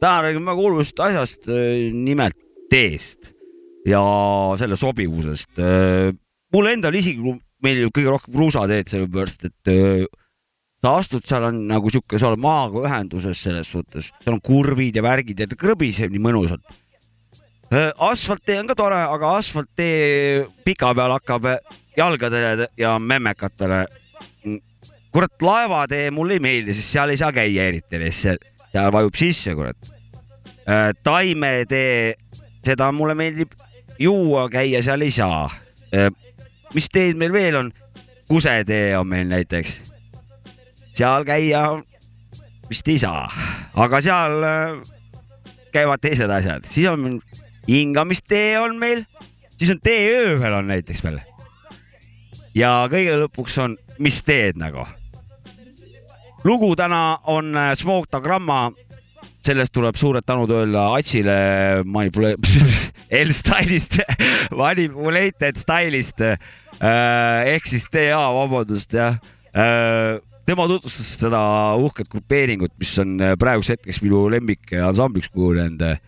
täna 0.00 0.22
räägime 0.22 0.50
väga 0.50 0.60
olulisest 0.60 1.00
asjast, 1.00 1.46
nimelt 1.92 2.36
teest 2.70 3.32
ja 3.86 4.02
selle 4.58 4.76
sobivusest. 4.76 5.50
mulle 6.52 6.72
endale 6.72 6.98
isiklikult 6.98 7.42
meeldib 7.62 7.94
kõige 7.96 8.10
rohkem 8.12 8.34
kruusateed, 8.34 8.88
sellepärast 8.88 9.44
et 9.48 9.68
öö, 9.72 10.04
sa 10.84 10.98
astud 11.00 11.24
seal 11.24 11.46
on 11.48 11.62
nagu 11.70 11.88
sihuke, 11.88 12.18
sa 12.20 12.28
oled 12.28 12.42
maaga 12.44 12.82
ühenduses 12.84 13.40
selles 13.46 13.70
suhtes, 13.72 14.10
seal 14.20 14.36
on 14.36 14.42
kurvid 14.44 14.98
ja 14.98 15.04
värgid 15.04 15.38
ja 15.40 15.48
ta 15.48 15.56
krõbiseb 15.56 16.12
nii 16.12 16.20
mõnusalt. 16.20 16.64
asfalttee 18.04 18.58
on 18.60 18.68
ka 18.68 18.76
tore, 18.76 18.98
aga 19.16 19.30
asfalttee 19.38 20.44
pikapeal 20.66 21.16
hakkab 21.16 21.48
jalgadele 21.96 22.68
ja 22.76 22.98
memmekatele. 22.98 23.86
kurat, 25.14 25.32
laevatee 25.40 26.10
mulle 26.10 26.36
ei 26.36 26.44
meeldi, 26.44 26.74
sest 26.74 26.92
seal 26.92 27.14
ei 27.14 27.16
saa 27.16 27.32
käia 27.32 27.68
eriti 27.70 27.98
lihtsalt, 27.98 28.44
seal 28.72 28.92
vajub 28.92 29.16
sisse, 29.16 29.54
kurat. 29.54 29.76
taimetee, 31.02 32.14
seda 32.64 32.92
mulle 32.92 33.14
meeldib 33.14 33.56
juua, 33.98 34.50
käia 34.52 34.82
seal 34.82 35.00
ei 35.00 35.10
saa. 35.10 35.48
mis 36.74 36.92
teed 36.92 37.16
meil 37.16 37.32
veel 37.32 37.56
on? 37.56 37.72
kusetee 38.28 38.98
on 38.98 39.08
meil 39.08 39.28
näiteks. 39.28 39.93
Seal 40.94 41.26
käia 41.26 41.64
vist 42.70 42.88
ei 42.88 42.98
saa, 43.00 43.26
aga 43.76 44.00
seal 44.04 44.46
äh, 44.46 44.82
käivad 45.74 46.02
teised 46.02 46.30
asjad, 46.30 46.66
siis 46.68 46.88
on 46.90 47.18
hingamistee 47.68 48.56
on 48.60 48.78
meil, 48.80 49.04
siis 49.58 49.72
on 49.74 49.80
tee 49.84 50.08
öövel 50.14 50.60
on 50.60 50.70
näiteks 50.70 51.04
veel. 51.04 51.20
ja 52.54 52.84
kõige 52.90 53.18
lõpuks 53.24 53.58
on, 53.64 53.76
mis 53.98 54.22
teed 54.22 54.60
nagu. 54.60 54.86
lugu 56.44 56.74
täna 56.76 57.18
on 57.30 57.54
äh, 57.56 57.72
Smoketagramma, 57.76 58.72
sellest 59.44 59.74
tuleb 59.76 59.96
suured 60.00 60.24
tänud 60.24 60.50
öelda 60.50 60.88
Atsile 60.96 61.38
manipule-, 61.84 62.36
L-Stylist, 63.24 64.00
Manipulated 64.62 65.60
Stylist 65.60 66.22
ehk 66.24 67.66
siis 67.68 67.84
TA, 67.92 68.22
vabandust 68.34 68.96
jah 68.96 69.18
tema 70.45 70.67
tutvustas 70.67 71.07
seda 71.19 71.41
uhket 71.77 72.09
grupeeringut , 72.09 72.73
mis 72.79 72.93
on 73.01 73.19
äh, 73.21 73.35
praeguseks 73.39 73.79
hetkeks 73.79 74.01
minu 74.05 74.25
lemmikansambliks 74.33 75.29
kujunenud . 75.33 75.99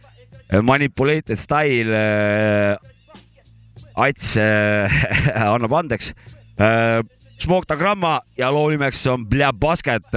Manipulated 0.67 1.39
Style , 1.39 1.95
Ats 3.95 4.33
äh, 4.37 5.01
annab 5.55 5.73
andeks . 5.79 6.11
Smoketagramma 7.41 8.19
ja 8.37 8.51
loo 8.51 8.67
nimeks 8.69 9.05
on 9.07 9.23
Bля 9.29 9.53
Basket . 9.53 10.11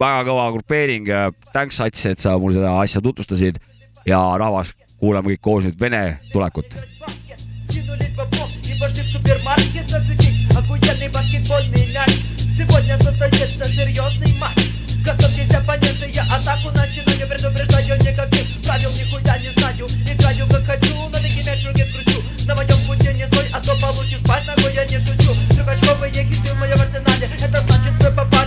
väga 0.00 0.24
kõva 0.26 0.48
grupeering . 0.56 1.06
Thanks 1.52 1.80
Ats , 1.80 2.06
et 2.10 2.18
sa 2.18 2.34
mul 2.38 2.56
seda 2.56 2.72
asja 2.80 3.00
tutvustasid 3.04 3.60
ja 4.08 4.18
rahvas , 4.40 4.72
kuulame 4.98 5.34
kõik 5.34 5.42
koos 5.44 5.64
nüüd 5.68 5.80
Vene 5.80 6.20
tulekut . 6.32 6.74
Скинулись 7.64 8.14
в 8.14 8.20
обмон 8.20 8.50
и 8.62 8.78
пошли 8.78 9.02
в 9.02 9.06
супермаркет 9.06 9.88
зацепить 9.88 10.56
Охуенный 10.56 11.08
баскетбольный 11.08 11.77
мяч 11.77 11.77
Сегодня 12.59 12.97
состоится 12.97 13.63
серьезный 13.69 14.33
матч. 14.37 14.67
Готовьтесь, 15.05 15.49
оппоненты, 15.55 16.11
я 16.13 16.23
атаку 16.23 16.71
начинаю 16.71 17.25
Предупреждаю 17.29 17.97
никаких 17.99 18.61
правил 18.65 18.91
нихуя 18.91 19.37
не 19.37 19.47
знаю. 19.55 19.87
Играю 20.05 20.45
как 20.47 20.65
хочу, 20.65 20.93
на 21.07 21.21
ноги 21.21 21.41
мяч 21.47 21.63
в 21.63 21.67
руке 21.67 21.85
кручу. 21.85 22.21
На 22.45 22.55
моем 22.55 22.77
пути 22.85 23.13
не 23.13 23.25
стой, 23.27 23.45
а 23.53 23.61
то 23.61 23.73
получишь 23.79 24.19
пасть 24.27 24.45
Нахуй 24.45 24.73
я 24.73 24.83
не 24.83 24.99
шучу. 24.99 25.33
Трехочковые 25.51 26.11
хиты 26.11 26.51
в 26.51 26.59
моем 26.59 26.81
арсенале 26.81 27.29
Это 27.39 27.61
значит 27.61 27.93
вы 27.97 28.11
попали, 28.11 28.38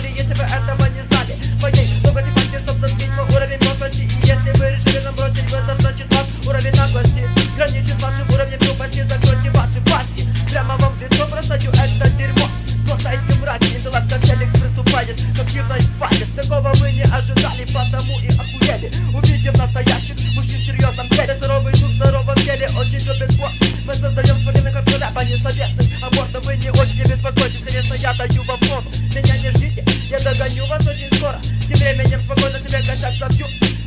ожидали, 17.23 17.65
потому 17.65 18.19
и 18.19 18.27
охуели. 18.27 18.91
Увидев 19.13 19.57
настоящих 19.57 20.15
мужчин 20.35 20.59
в 20.59 20.63
серьезном 20.63 21.07
деле 21.09 21.35
Здоровый 21.35 21.73
дух 21.73 21.91
здоровом 21.91 22.35
теле, 22.35 22.67
очень 22.77 22.99
любит 23.05 23.31
спорт. 23.31 23.53
Мы 23.85 23.93
создаем 23.93 24.37
современный 24.43 24.71
как 24.71 24.85
рэпа 24.87 25.23
несловесный 25.23 25.89
Аборт, 26.01 26.29
но 26.33 26.39
вы 26.41 26.57
не 26.57 26.69
очень 26.69 26.97
не 26.97 27.03
беспокойтесь 27.03 27.63
Конечно, 27.63 27.93
я 27.95 28.13
даю 28.13 28.43
вам 28.43 28.57
фон 28.59 28.83
Меня 29.09 29.37
не 29.37 29.49
ждите, 29.51 29.85
я 30.09 30.19
догоню 30.19 30.65
вас 30.67 30.85
очень 30.87 31.15
скоро. 31.17 31.39
Тем 31.67 31.77
временем 31.79 32.21
спокойно 32.21 32.59
себе 32.59 32.79
косяк 32.79 33.13
забью. 33.13 33.45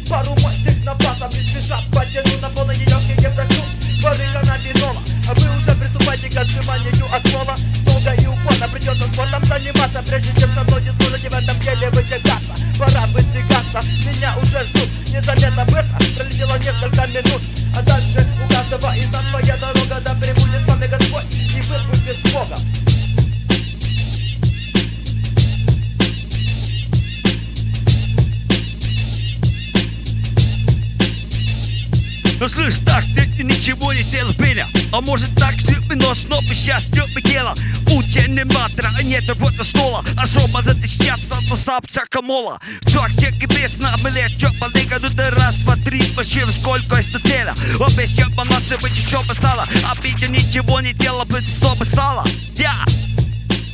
Пару 0.09 0.36
из 18.96 19.12
нас 19.12 19.22
своя 19.30 19.56
Пеня 34.95 34.95
А 34.95 35.01
может 35.01 35.34
так, 35.36 35.54
стюпи 35.60 35.95
нос, 35.95 36.25
но 36.30 36.41
сейчас 36.41 36.86
стюпи 36.86 37.21
тело 37.21 37.56
Учение 37.95 38.45
матра, 38.45 38.89
нет 39.04 39.27
работы 39.27 39.63
стола 39.63 40.04
А 40.17 40.25
жоба 40.25 40.62
да 40.62 40.73
ты 40.73 40.88
сейчас 40.88 41.23
статус 41.23 41.60
сапчака 41.62 42.21
мола 42.21 42.60
Чувак, 42.88 43.12
чек 43.19 43.34
и 43.41 43.45
без 43.45 43.77
на 43.77 43.95
блядь, 44.04 44.38
чё 44.38 44.47
полига, 44.60 44.97
ну 45.01 45.08
ты 45.10 45.30
раз, 45.32 45.56
два, 45.63 45.75
три, 45.77 46.01
почему 46.15 46.51
сколько 46.51 46.97
из 46.99 47.08
теля 47.21 47.54
Опять 47.80 48.15
чё 48.15 48.27
носы, 48.30 48.77
вы 48.82 48.89
чё 48.89 49.21
писала 49.21 49.65
А 49.89 49.95
Петя 50.01 50.27
ничего 50.27 50.80
не 50.82 50.93
делал, 50.93 51.25
быть 51.25 51.47
сто 51.47 51.75
писала 51.80 52.23
Я! 52.56 52.73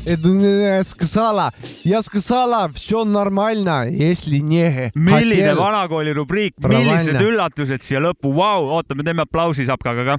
Я 0.09 0.83
сказала, 0.85 1.53
я 1.83 2.01
сказала, 2.01 2.71
все 2.73 3.03
нормально, 3.03 3.89
если 3.89 4.37
не 4.37 4.89
milline 4.95 5.53
vanakooli 5.55 6.13
rubriik , 6.13 6.53
millised 6.59 7.11
Правильно. 7.11 7.21
üllatused 7.27 7.83
siia 7.83 7.99
lõppu , 7.99 8.31
vau , 8.31 8.69
oota , 8.71 8.95
me 8.95 9.03
teeme 9.03 9.23
aplausi 9.25 9.65
Sapkaga 9.65 10.05
ka . 10.05 10.17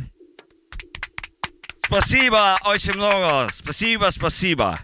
Спасибо 1.92 2.58
очень 2.64 2.94
много, 2.96 3.48
спасибо, 3.50 4.11
спасибо 4.11 4.78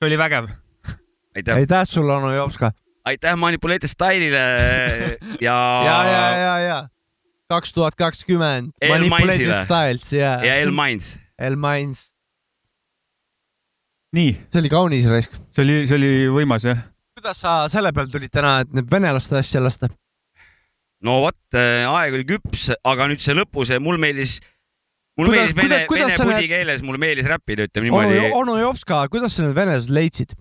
see 0.00 0.06
oli 0.06 0.16
vägev . 0.16 0.48
aitäh , 1.36 1.56
aitäh 1.56 1.84
sulle , 1.84 2.12
onu 2.12 2.32
Jopska . 2.34 2.72
aitäh 3.04 3.36
Manipulated 3.36 3.88
Style'ile 3.88 4.44
ja 5.40 5.82
ja , 5.84 6.04
ja , 6.04 6.36
ja , 6.36 6.58
ja 6.58 6.88
kaks 7.50 7.72
tuhat 7.72 7.94
kakskümmend . 7.94 8.72
El 8.80 8.90
Manipulated 8.90 9.26
Mainsile. 9.26 9.62
Styles 9.64 10.12
ja . 10.12 10.44
ja 10.44 10.54
El 10.54 10.70
Mainz . 10.70 11.16
El 11.38 11.56
Mainz . 11.56 12.10
nii , 14.12 14.32
see 14.52 14.60
oli 14.60 14.68
kaunis 14.70 15.08
raisk . 15.10 15.34
see 15.54 15.64
oli , 15.64 15.80
see 15.86 15.98
oli 15.98 16.12
võimas 16.40 16.66
jah . 16.66 16.84
kuidas 17.18 17.40
sa 17.42 17.68
selle 17.68 17.92
peale 17.92 18.10
tulid 18.10 18.32
täna , 18.32 18.60
et 18.64 18.72
need 18.72 18.90
venelaste 18.90 19.36
asja 19.38 19.62
lasta ? 19.62 19.90
No 21.01 21.19
vot, 21.25 21.37
aeg 21.59 22.13
oli 22.13 22.23
küps, 22.25 22.69
aga 22.83 23.07
nüüd 23.11 23.19
see 23.23 23.35
lõpu, 23.37 23.65
see 23.67 23.79
mul 23.83 23.97
meeldis, 24.01 24.39
mulle 25.17 25.31
Kuidas- 25.33 25.53
meeldis 25.53 25.55
vene 25.59 25.75
vene 25.75 25.87
pudi 25.89 26.33
need- 26.39 26.49
keeles, 26.49 26.81
mulle 26.81 26.97
meeldis 27.01 27.27
räppida, 27.29 27.67
ütleme 27.67 27.89
niimoodi., 27.89 28.31
onu 28.33 28.57
Jopska, 28.61 29.07
kuidas 29.11 29.35
sa 29.35 29.43
need 29.45 29.55
venelased 29.55 29.89
leidsid? 29.93 30.35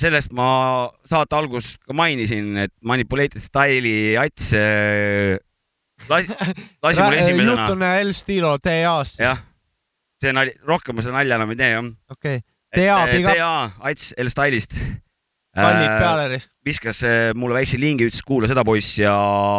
sellest 0.00 0.30
ma 0.32 0.88
saate 1.04 1.36
alguses 1.36 1.74
ka 1.84 1.92
mainisin, 1.92 2.56
et 2.56 2.72
Manipulated 2.80 3.42
Style'i 3.44 4.14
Ats 4.16 4.52
äh, 4.56 5.36
lasi, 6.08 6.28
lasi 6.82 7.00
mul 7.02 7.12
jutt 7.12 7.20
esimesena. 7.28 7.66
on 7.74 7.82
El 7.82 8.12
Stilo 8.16 8.54
TA-st. 8.58 9.18
jah, 9.20 9.42
see 10.22 10.32
nali, 10.32 10.54
rohkem 10.64 10.96
ma 10.96 11.02
seda 11.04 11.18
nalja 11.18 11.36
enam 11.36 11.52
ei 11.52 11.56
tee 11.60 11.70
jah. 11.74 11.90
okei, 12.14 12.38
TA, 12.72 12.96
big 13.12 13.26
up, 13.28 13.36
TA, 13.36 13.72
Ats 13.90 14.14
El 14.16 14.30
Style'ist. 14.32 14.78
Kallid 15.56 15.92
peale 16.00 16.26
raisk. 16.32 16.50
viskas 16.66 17.02
äh, 17.06 17.30
mulle 17.34 17.58
väikse 17.60 17.80
lingi, 17.80 18.08
ütles 18.10 18.24
kuula 18.26 18.50
seda 18.50 18.64
poiss 18.66 18.98
ja 19.00 19.14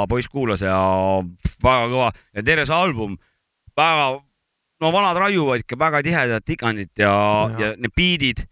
poiss 0.09 0.29
kuulas 0.31 0.63
ja 0.65 0.77
pff, 1.23 1.57
väga 1.63 1.89
kõva 1.93 2.11
ja 2.13 2.45
terve 2.45 2.67
see 2.69 2.77
album 2.77 3.17
väga, 3.77 4.11
no 4.81 4.93
vanad 4.93 5.21
raiuvad 5.25 5.65
ikka 5.65 5.79
väga 5.79 6.03
tihedat 6.05 6.45
tikandit 6.45 6.93
ja, 7.01 7.13
ja., 7.53 7.59
ja 7.59 7.71
need 7.77 7.95
biidid, 7.97 8.43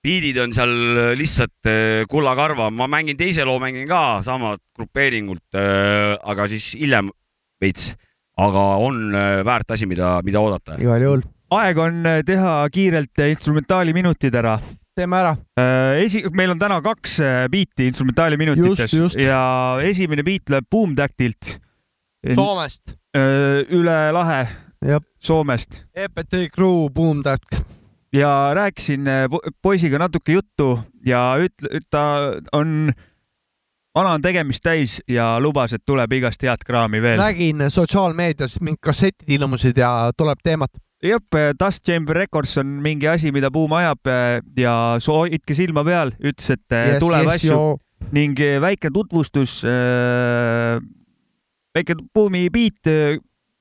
biidid 0.00 0.38
on 0.42 0.54
seal 0.56 0.74
lihtsalt 1.18 1.70
äh, 1.70 2.04
kullakarva, 2.10 2.70
ma 2.72 2.88
mängin 2.90 3.18
teise 3.20 3.44
loo 3.48 3.58
mängin 3.62 3.88
ka 3.90 4.20
samalt 4.26 4.62
grupeeringult, 4.78 5.58
aga 5.60 6.46
siis 6.48 6.72
hiljem 6.80 7.10
veits, 7.60 7.92
aga 8.40 8.64
on 8.80 9.14
äh, 9.14 9.40
väärt 9.46 9.76
asi, 9.76 9.88
mida, 9.88 10.18
mida 10.26 10.40
oodata. 10.40 10.78
igal 10.80 11.04
juhul. 11.04 11.24
aeg 11.56 11.80
on 11.82 12.06
äh, 12.06 12.20
teha 12.26 12.54
kiirelt 12.72 13.24
instrumentaali 13.28 13.94
minutid 13.96 14.34
ära. 14.34 14.58
Teeme 15.00 15.18
ära. 15.20 15.34
esi, 16.04 16.22
meil 16.36 16.52
on 16.54 16.60
täna 16.60 16.78
kaks 16.84 17.18
äh, 17.24 17.42
biiti 17.52 17.88
instrumentaali 17.90 18.36
minutites 18.40 18.86
Just, 18.92 18.94
just. 18.94 19.20
ja 19.24 19.42
esimene 19.82 20.22
biit 20.26 20.44
tuleb 20.48 20.68
Boom 20.70 20.94
Tactilt. 20.98 21.56
Soomest. 22.36 22.98
üle 23.16 23.98
lahe. 24.12 24.42
Soomest 25.20 25.82
EPT 25.94 26.46
Crew 26.54 26.88
Boom 26.94 27.22
Tack. 27.22 27.42
ja 28.12 28.50
rääkisin 28.54 29.08
äh, 29.08 29.26
po- 29.30 29.40
poisiga 29.62 29.98
natuke 29.98 30.32
juttu 30.32 30.78
ja 31.06 31.36
ütle, 31.38 31.80
ta 31.90 32.02
on, 32.52 32.92
vana 33.94 34.14
on 34.16 34.22
tegemist 34.22 34.62
täis 34.64 34.96
ja 35.08 35.36
lubas, 35.40 35.72
et 35.76 35.82
tuleb 35.86 36.12
igast 36.12 36.42
head 36.42 36.64
kraami 36.66 37.02
veel. 37.02 37.20
nägin 37.20 37.62
sotsiaalmeedias 37.70 38.58
mingid 38.60 38.80
kassetid 38.82 39.28
ilmusid 39.36 39.78
ja 39.78 40.10
tuleb 40.16 40.38
teemat. 40.42 40.70
jah, 41.02 41.20
Dust 41.58 41.84
Chamber 41.86 42.14
Records 42.16 42.56
on 42.60 42.66
mingi 42.84 43.08
asi, 43.08 43.30
mida 43.32 43.50
Boom 43.50 43.72
ajab 43.72 44.06
äh, 44.10 44.40
ja 44.56 44.74
soo- 45.00 45.22
hoidke 45.24 45.54
silma 45.56 45.84
peal, 45.86 46.12
ütles, 46.20 46.50
et 46.56 46.64
yes, 46.70 46.92
Yes, 46.94 47.00
tuleb 47.02 47.26
yes, 47.26 47.34
asju 47.34 47.60
ning 48.16 48.34
väike 48.62 48.90
tutvustus 48.92 49.58
äh,, 49.64 50.80
väike 51.76 51.96
Boomi 52.14 52.46
beat, 52.50 52.88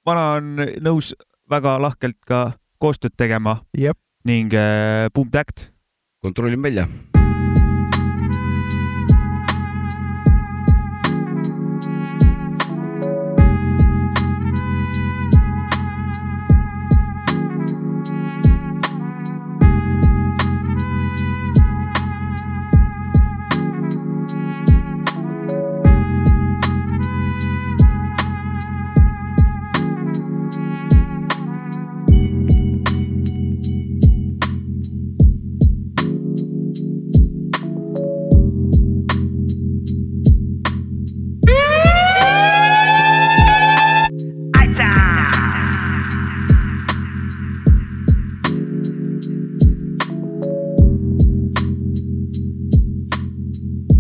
vana 0.07 0.23
on 0.39 0.55
nõus 0.81 1.13
väga 1.49 1.77
lahkelt 1.81 2.17
ka 2.25 2.53
koostööd 2.79 3.15
tegema 3.19 3.59
Jep. 3.77 3.97
ning 4.25 4.53
äh, 4.53 5.09
Boom 5.13 5.29
Tact. 5.31 5.69
kontrollin 6.23 6.61
välja. 6.61 6.87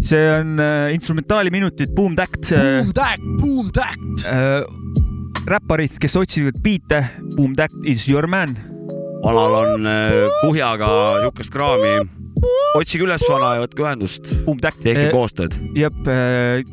See 0.09 0.29
on 0.33 0.59
äh, 0.59 0.93
instrumentaaliminutid 0.95 1.93
Boom 1.95 2.15
Tact. 2.17 2.49
Boom 2.55 2.93
Tact, 2.93 3.25
Boom 3.41 3.71
Tact. 3.75 4.25
äh, 4.25 4.63
räpparid, 5.49 5.99
kes 6.01 6.17
otsivad 6.19 6.57
biite, 6.63 7.03
Boom 7.35 7.55
Tact 7.57 7.75
is 7.85 8.07
your 8.09 8.27
man. 8.27 8.57
vanal 9.23 9.55
on 9.59 9.85
äh, 9.85 10.29
kuhjaga 10.41 10.87
niisugust 11.19 11.51
kraami. 11.51 12.07
otsige 12.77 13.03
üles 13.03 13.23
vana 13.27 13.49
ja 13.57 13.63
võtke 13.65 13.83
ühendust. 13.83 14.29
Boom 14.45 14.61
Tact. 14.63 14.79
tehke 14.85 15.09
koostööd. 15.13 15.57
jep, 15.75 15.97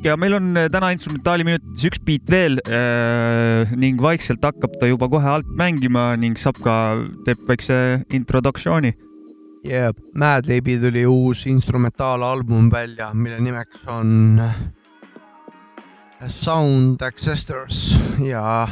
ja 0.06 0.16
meil 0.20 0.38
on 0.38 0.52
äh, 0.56 0.68
täna 0.72 0.92
instrumentaaliminutites 0.94 1.88
üks 1.90 2.04
biit 2.06 2.30
veel 2.30 2.60
äh, 2.64 3.72
ning 3.76 4.00
vaikselt 4.02 4.44
hakkab 4.46 4.78
ta 4.80 4.88
juba 4.88 5.10
kohe 5.12 5.34
alt 5.38 5.50
mängima 5.58 6.14
ning 6.16 6.38
Sapka 6.38 6.78
teeb 7.26 7.42
väikse 7.50 8.06
introduktsiooni. 8.14 8.94
Jep, 9.66 9.96
Madlibi 10.14 10.78
tuli 10.78 11.06
uus 11.06 11.46
instrumentaalalbum 11.46 12.70
välja, 12.70 13.14
mille 13.14 13.40
nimeks 13.40 13.86
on 13.86 14.42
Sound 16.28 17.00
Ancestors 17.02 17.98
ja 18.22 18.68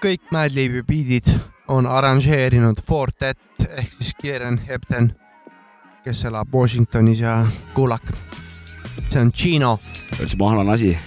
kõik 0.00 0.32
Madlibi 0.32 0.82
biidid 0.82 1.28
on 1.68 1.86
arranžeerinud 1.86 2.80
Fortet 2.86 3.38
ehk 3.68 3.92
siis 3.92 4.14
Kieran 4.20 4.58
Hepton, 4.68 5.12
kes 6.04 6.24
elab 6.24 6.54
Washingtonis 6.54 7.20
ja 7.20 7.46
kuulake. 7.74 8.16
see 9.08 9.20
on 9.20 9.32
Chino. 9.32 9.78
see 10.12 10.38
mahlane 10.38 10.72
asi. 10.72 10.98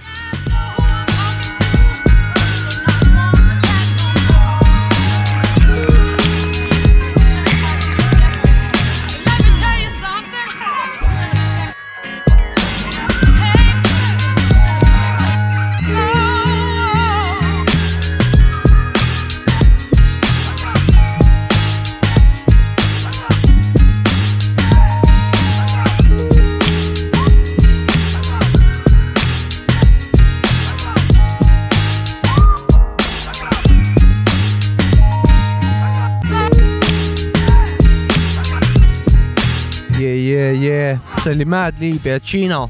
See 41.27 41.35
oli 41.35 41.45
Madlib 41.45 42.05
ja 42.07 42.19
Chino 42.23 42.69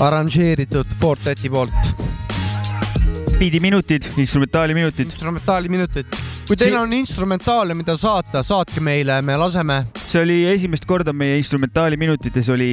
arranžeeritud 0.00 0.92
Forteti 1.00 1.48
poolt. 1.50 1.72
biidiminutid, 3.38 4.04
instrumentaaliminutid. 4.16 5.08
instrumentaaliminutid. 5.10 6.06
kui 6.46 6.56
teil 6.56 6.76
on 6.78 6.92
instrumentaale, 6.94 7.74
mida 7.74 7.96
saata, 7.98 8.44
saatke 8.46 8.78
meile, 8.80 9.16
me 9.22 9.34
laseme. 9.36 9.80
see 9.98 10.22
oli 10.22 10.36
esimest 10.52 10.86
korda 10.86 11.12
meie 11.12 11.40
instrumentaaliminutites 11.40 12.52
oli 12.54 12.70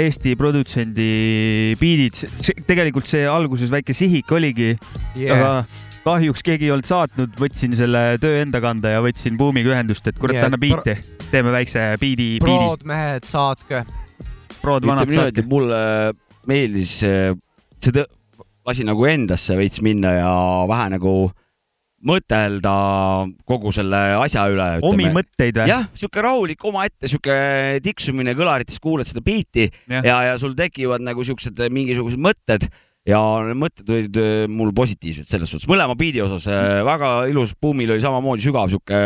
Eesti 0.00 0.34
produtsendi 0.36 1.76
biidid. 1.78 2.26
tegelikult 2.66 3.06
see 3.06 3.22
alguses 3.30 3.70
väike 3.70 3.94
sihik 3.94 4.34
oligi 4.34 4.74
Yeah. 5.14 5.38
aga 5.38 5.64
kahjuks 6.02 6.42
keegi 6.42 6.66
ei 6.66 6.74
olnud 6.74 6.90
saatnud, 6.90 7.38
võtsin 7.38 7.74
selle 7.76 8.18
töö 8.18 8.42
enda 8.42 8.58
kanda 8.62 8.96
ja 8.96 9.00
võtsin 9.04 9.38
Buumiga 9.38 9.76
ühendust, 9.76 10.06
et 10.10 10.18
kurat 10.18 10.40
Yeah, 10.40 10.50
anna 10.50 10.58
biiti, 10.58 10.98
teeme 11.30 11.54
väikse 11.54 11.92
biidi, 12.00 12.38
biidi. 12.42 12.46
prod 12.50 12.86
mehed, 12.88 13.26
saatke. 13.30 13.84
Prod 14.62 14.86
vanad 14.88 15.10
et. 15.26 15.44
mulle 15.48 15.82
meeldis 16.50 17.00
äh, 17.06 17.34
see 17.80 18.04
lasi 18.66 18.86
nagu 18.86 19.06
endasse 19.08 19.56
veits 19.58 19.80
minna 19.84 20.14
ja 20.18 20.32
vähe 20.68 20.90
nagu 20.96 21.14
mõtelda 22.06 22.74
kogu 23.48 23.72
selle 23.76 23.98
asja 24.22 24.46
üle. 24.48 24.68
omi 24.88 25.10
mõtteid 25.12 25.58
või? 25.60 25.68
jah, 25.68 25.88
sihuke 25.96 26.22
rahulik 26.24 26.62
omaette 26.64 27.10
sihuke 27.10 27.34
tiksumine 27.84 28.32
kõlarites, 28.38 28.80
kuulad 28.80 29.08
seda 29.08 29.20
biiti 29.24 29.66
ja, 29.68 30.00
ja, 30.00 30.20
ja 30.30 30.38
sul 30.40 30.56
tekivad 30.56 31.04
nagu 31.04 31.24
siuksed 31.26 31.60
mingisugused 31.72 32.20
mõtted 32.20 32.70
ja 33.08 33.20
need 33.44 33.60
mõtted 33.60 33.92
olid 33.92 34.20
äh, 34.20 34.44
mul 34.48 34.72
positiivsed 34.76 35.28
selles 35.28 35.52
suhtes, 35.52 35.68
mõlema 35.68 35.96
biidi 36.00 36.24
osas 36.24 36.48
äh, 36.48 36.80
väga 36.88 37.14
ilus, 37.32 37.52
Buumil 37.60 37.92
oli 37.96 38.04
samamoodi 38.04 38.48
sügav 38.48 38.72
sihuke 38.72 39.00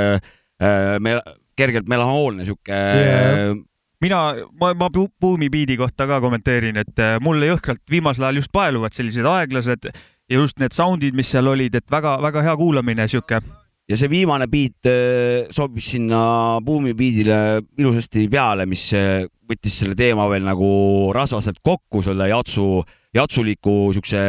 me, 1.02 1.18
kergelt 1.58 1.88
melanhoolne 1.90 2.46
sihuke 2.46 2.74
Yeah. 2.74 3.56
mina, 4.04 4.20
ma, 4.60 4.72
ma 4.76 4.90
Bu- 4.92 5.10
Buumi 5.20 5.50
biidi 5.52 5.76
kohta 5.80 6.06
ka 6.10 6.20
kommenteerin, 6.22 6.78
et 6.82 7.00
äh, 7.02 7.16
mulle 7.24 7.48
jõhkralt 7.52 7.82
viimasel 7.90 8.28
ajal 8.28 8.42
just 8.42 8.52
paeluvad 8.54 8.96
sellised 8.96 9.26
aeglased 9.28 9.88
ja 9.88 10.40
just 10.40 10.60
need 10.60 10.74
sound'id, 10.76 11.16
mis 11.16 11.30
seal 11.32 11.48
olid, 11.50 11.76
et 11.78 11.86
väga-väga 11.92 12.42
hea 12.46 12.56
kuulamine, 12.60 13.08
sihuke. 13.10 13.40
ja 13.88 13.96
see 14.00 14.08
viimane 14.08 14.46
biit 14.48 14.88
äh, 14.88 15.48
sobis 15.52 15.90
sinna 15.94 16.58
Buumi 16.64 16.94
biidile 16.96 17.62
ilusasti 17.78 18.28
peale, 18.32 18.66
mis 18.66 18.86
äh, 18.96 19.24
võttis 19.48 19.80
selle 19.82 19.96
teema 19.96 20.28
veel 20.32 20.44
nagu 20.46 20.68
rasvaselt 21.12 21.60
kokku 21.62 22.02
selle 22.04 22.28
jatsu, 22.30 22.84
jatsuliku 23.14 23.92
siukse 23.92 24.20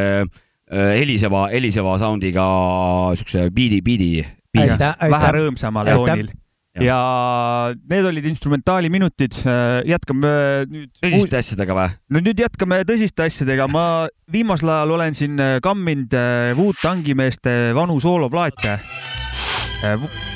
heliseva, 0.66 1.44
heliseva 1.54 1.94
sound'iga 2.02 2.46
siukse 3.16 3.46
biidi, 3.54 3.84
biidi. 3.86 4.26
vähe 5.14 5.30
rõõmsamal 5.38 5.92
toonil. 5.94 6.34
Ja 6.84 7.72
need 7.90 8.08
olid 8.10 8.26
instrumentaaliminutid, 8.28 9.38
jätkame 9.88 10.32
nüüd. 10.68 10.92
tõsiste 11.00 11.40
asjadega 11.40 11.78
või? 11.78 11.92
no 12.12 12.22
nüüd 12.24 12.42
jätkame 12.44 12.82
tõsiste 12.88 13.28
asjadega, 13.30 13.68
ma 13.72 13.86
viimasel 14.32 14.74
ajal 14.74 14.96
olen 14.98 15.16
siin 15.16 15.40
äh, 15.40 15.58
kamminud 15.64 16.16
äh, 16.18 16.52
Wu-Tangi 16.58 17.16
meeste 17.16 17.56
vanu 17.78 18.00
sooloplaate. 18.04 18.80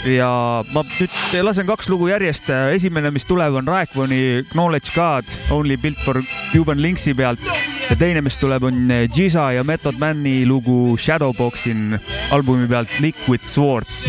ja 0.07 0.29
ma 0.71 0.83
nüüd 0.85 1.43
lasen 1.43 1.67
kaks 1.67 1.89
lugu 1.89 2.09
järjest, 2.11 2.51
esimene, 2.75 3.11
mis 3.11 3.25
tuleb, 3.27 3.55
on 3.59 3.67
Raekwoni 3.67 4.45
Knowledge 4.53 4.93
God 4.95 5.27
Only 5.51 5.77
Built 5.77 5.99
for 6.05 6.21
Cuban 6.53 6.81
Linksi 6.83 7.15
pealt 7.17 7.43
ja 7.89 7.97
teine, 7.99 8.21
mis 8.21 8.37
tuleb, 8.39 8.63
on 8.63 8.93
Giza 9.15 9.49
ja 9.55 9.65
Method 9.67 9.99
Mani 9.99 10.43
lugu 10.47 10.95
Shadowboxin 10.99 11.97
albumi 12.35 12.69
pealt 12.69 12.99
Liquid 13.03 13.47
Swords 13.49 14.03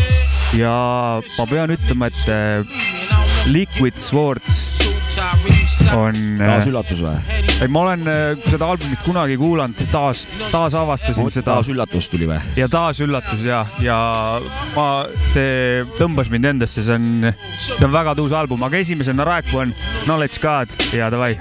ja 0.57 1.21
ma 1.37 1.45
pean 1.49 1.71
ütlema, 1.75 2.07
et 2.11 2.27
äh, 2.27 2.63
Liquid 3.47 3.99
Swords 3.99 4.70
on. 5.97 6.19
taas 6.39 6.69
üllatus 6.69 7.01
või? 7.03 7.15
ei, 7.61 7.67
ma 7.71 7.83
olen 7.85 8.07
äh, 8.09 8.45
seda 8.47 8.69
albumit 8.73 9.01
kunagi 9.05 9.37
kuulanud, 9.41 9.81
taas, 9.91 10.25
taasavastasin 10.51 11.31
seda. 11.33 11.47
taas 11.53 11.71
üllatus 11.73 12.09
tuli 12.11 12.29
või? 12.29 12.39
ja 12.59 12.69
taas 12.71 13.01
üllatus 13.03 13.43
ja, 13.45 13.63
ja 13.83 13.97
ma, 14.75 14.87
see 15.33 15.83
tõmbas 15.99 16.31
mind 16.31 16.51
endasse, 16.53 16.85
see 16.85 16.97
on, 16.97 17.31
see 17.57 17.81
on 17.85 17.93
väga 17.93 18.15
tuus 18.19 18.35
album, 18.35 18.63
aga 18.67 18.81
esimesena 18.81 19.27
Raek 19.27 19.51
on 19.57 19.75
Knowledge 20.05 20.41
God 20.41 20.71
ja 20.95 21.11
davai. 21.13 21.35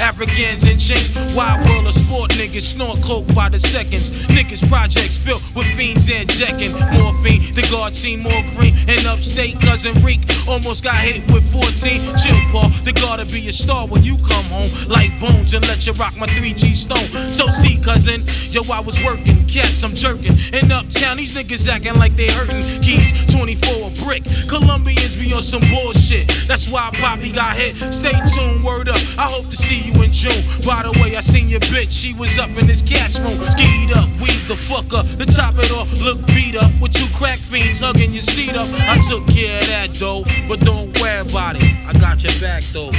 Africans 0.00 0.64
and 0.64 0.80
chinks. 0.80 1.10
Wild 1.34 1.66
world 1.68 1.86
of 1.86 1.94
sport, 1.94 2.30
niggas 2.32 2.62
snort 2.62 3.00
coke 3.02 3.26
by 3.34 3.48
the 3.48 3.58
seconds. 3.58 4.10
Niggas 4.28 4.66
projects 4.68 5.16
filled 5.16 5.42
with 5.54 5.66
fiends 5.76 6.08
and 6.10 6.28
jacking. 6.30 6.72
Morphine, 6.72 7.54
the 7.54 7.66
guard 7.70 7.94
seen 7.94 8.20
more 8.20 8.42
green. 8.54 8.74
And 8.88 9.06
upstate, 9.06 9.58
cousin 9.84 10.02
Reek 10.02 10.20
almost 10.48 10.82
got 10.82 10.96
hit 10.96 11.30
with 11.30 11.44
14. 11.52 12.16
Chill, 12.16 12.40
Paul, 12.50 12.70
they 12.84 12.92
gotta 12.92 13.26
be 13.26 13.48
a 13.48 13.52
star 13.52 13.86
when 13.86 14.02
you 14.02 14.16
come 14.18 14.44
home. 14.46 14.70
Like 14.88 15.18
bones 15.20 15.52
and 15.52 15.66
let 15.68 15.86
you 15.86 15.92
rock 15.94 16.16
my 16.16 16.26
3G 16.26 16.74
stone. 16.74 17.06
So 17.30 17.48
see, 17.48 17.78
cousin, 17.78 18.24
yo, 18.48 18.62
I 18.72 18.80
was 18.80 19.02
working, 19.02 19.46
cats, 19.46 19.82
I'm 19.82 19.94
jerking. 19.94 20.38
In 20.54 20.72
uptown, 20.72 21.18
these 21.18 21.34
niggas 21.34 21.68
acting 21.68 21.96
like 21.96 22.16
they 22.16 22.30
hurting. 22.30 22.62
Keys 22.80 23.12
24 23.34 23.88
a 23.88 24.04
brick. 24.04 24.24
Colombians 24.48 25.16
be 25.16 25.32
on 25.34 25.42
some 25.42 25.62
bullshit. 25.68 26.32
That's 26.48 26.68
why 26.70 26.90
Poppy 26.94 27.30
got 27.30 27.56
hit. 27.56 27.92
Stay 27.92 28.14
tuned, 28.34 28.64
word 28.64 28.88
up. 28.88 29.00
I 29.18 29.28
hope 29.28 29.50
to 29.50 29.56
see 29.56 29.80
you 29.80 30.02
in 30.02 30.12
June. 30.12 30.44
By 30.64 30.82
the 30.82 30.92
way, 31.02 31.16
I 31.16 31.20
seen 31.20 31.48
your 31.48 31.60
bitch, 31.60 31.90
she 31.90 32.14
was 32.14 32.38
up 32.38 32.50
in 32.56 32.66
this 32.66 32.80
cat's 32.80 33.20
room. 33.20 33.38
Skied 33.50 33.92
up, 33.92 34.08
weave 34.20 34.48
the 34.48 34.56
fuck 34.56 34.92
up. 34.94 35.06
The 35.18 35.26
top 35.26 35.58
it 35.58 35.70
off, 35.72 35.92
look 36.00 36.24
beat 36.28 36.56
up. 36.56 36.72
With 36.80 36.92
two 36.92 37.06
crack 37.14 37.38
fiends 37.38 37.80
hugging 37.80 38.12
your 38.12 38.22
seat 38.22 38.54
up. 38.54 38.68
I 38.88 38.98
took 39.08 39.26
care 39.28 39.60
of 39.60 39.66
that 39.66 39.73
though, 39.98 40.24
but 40.48 40.60
don't 40.60 40.98
worry 41.00 41.20
about 41.20 41.56
it. 41.56 41.64
I 41.86 41.92
got 41.94 42.22
your 42.22 42.32
back 42.40 42.62
though. 42.72 42.90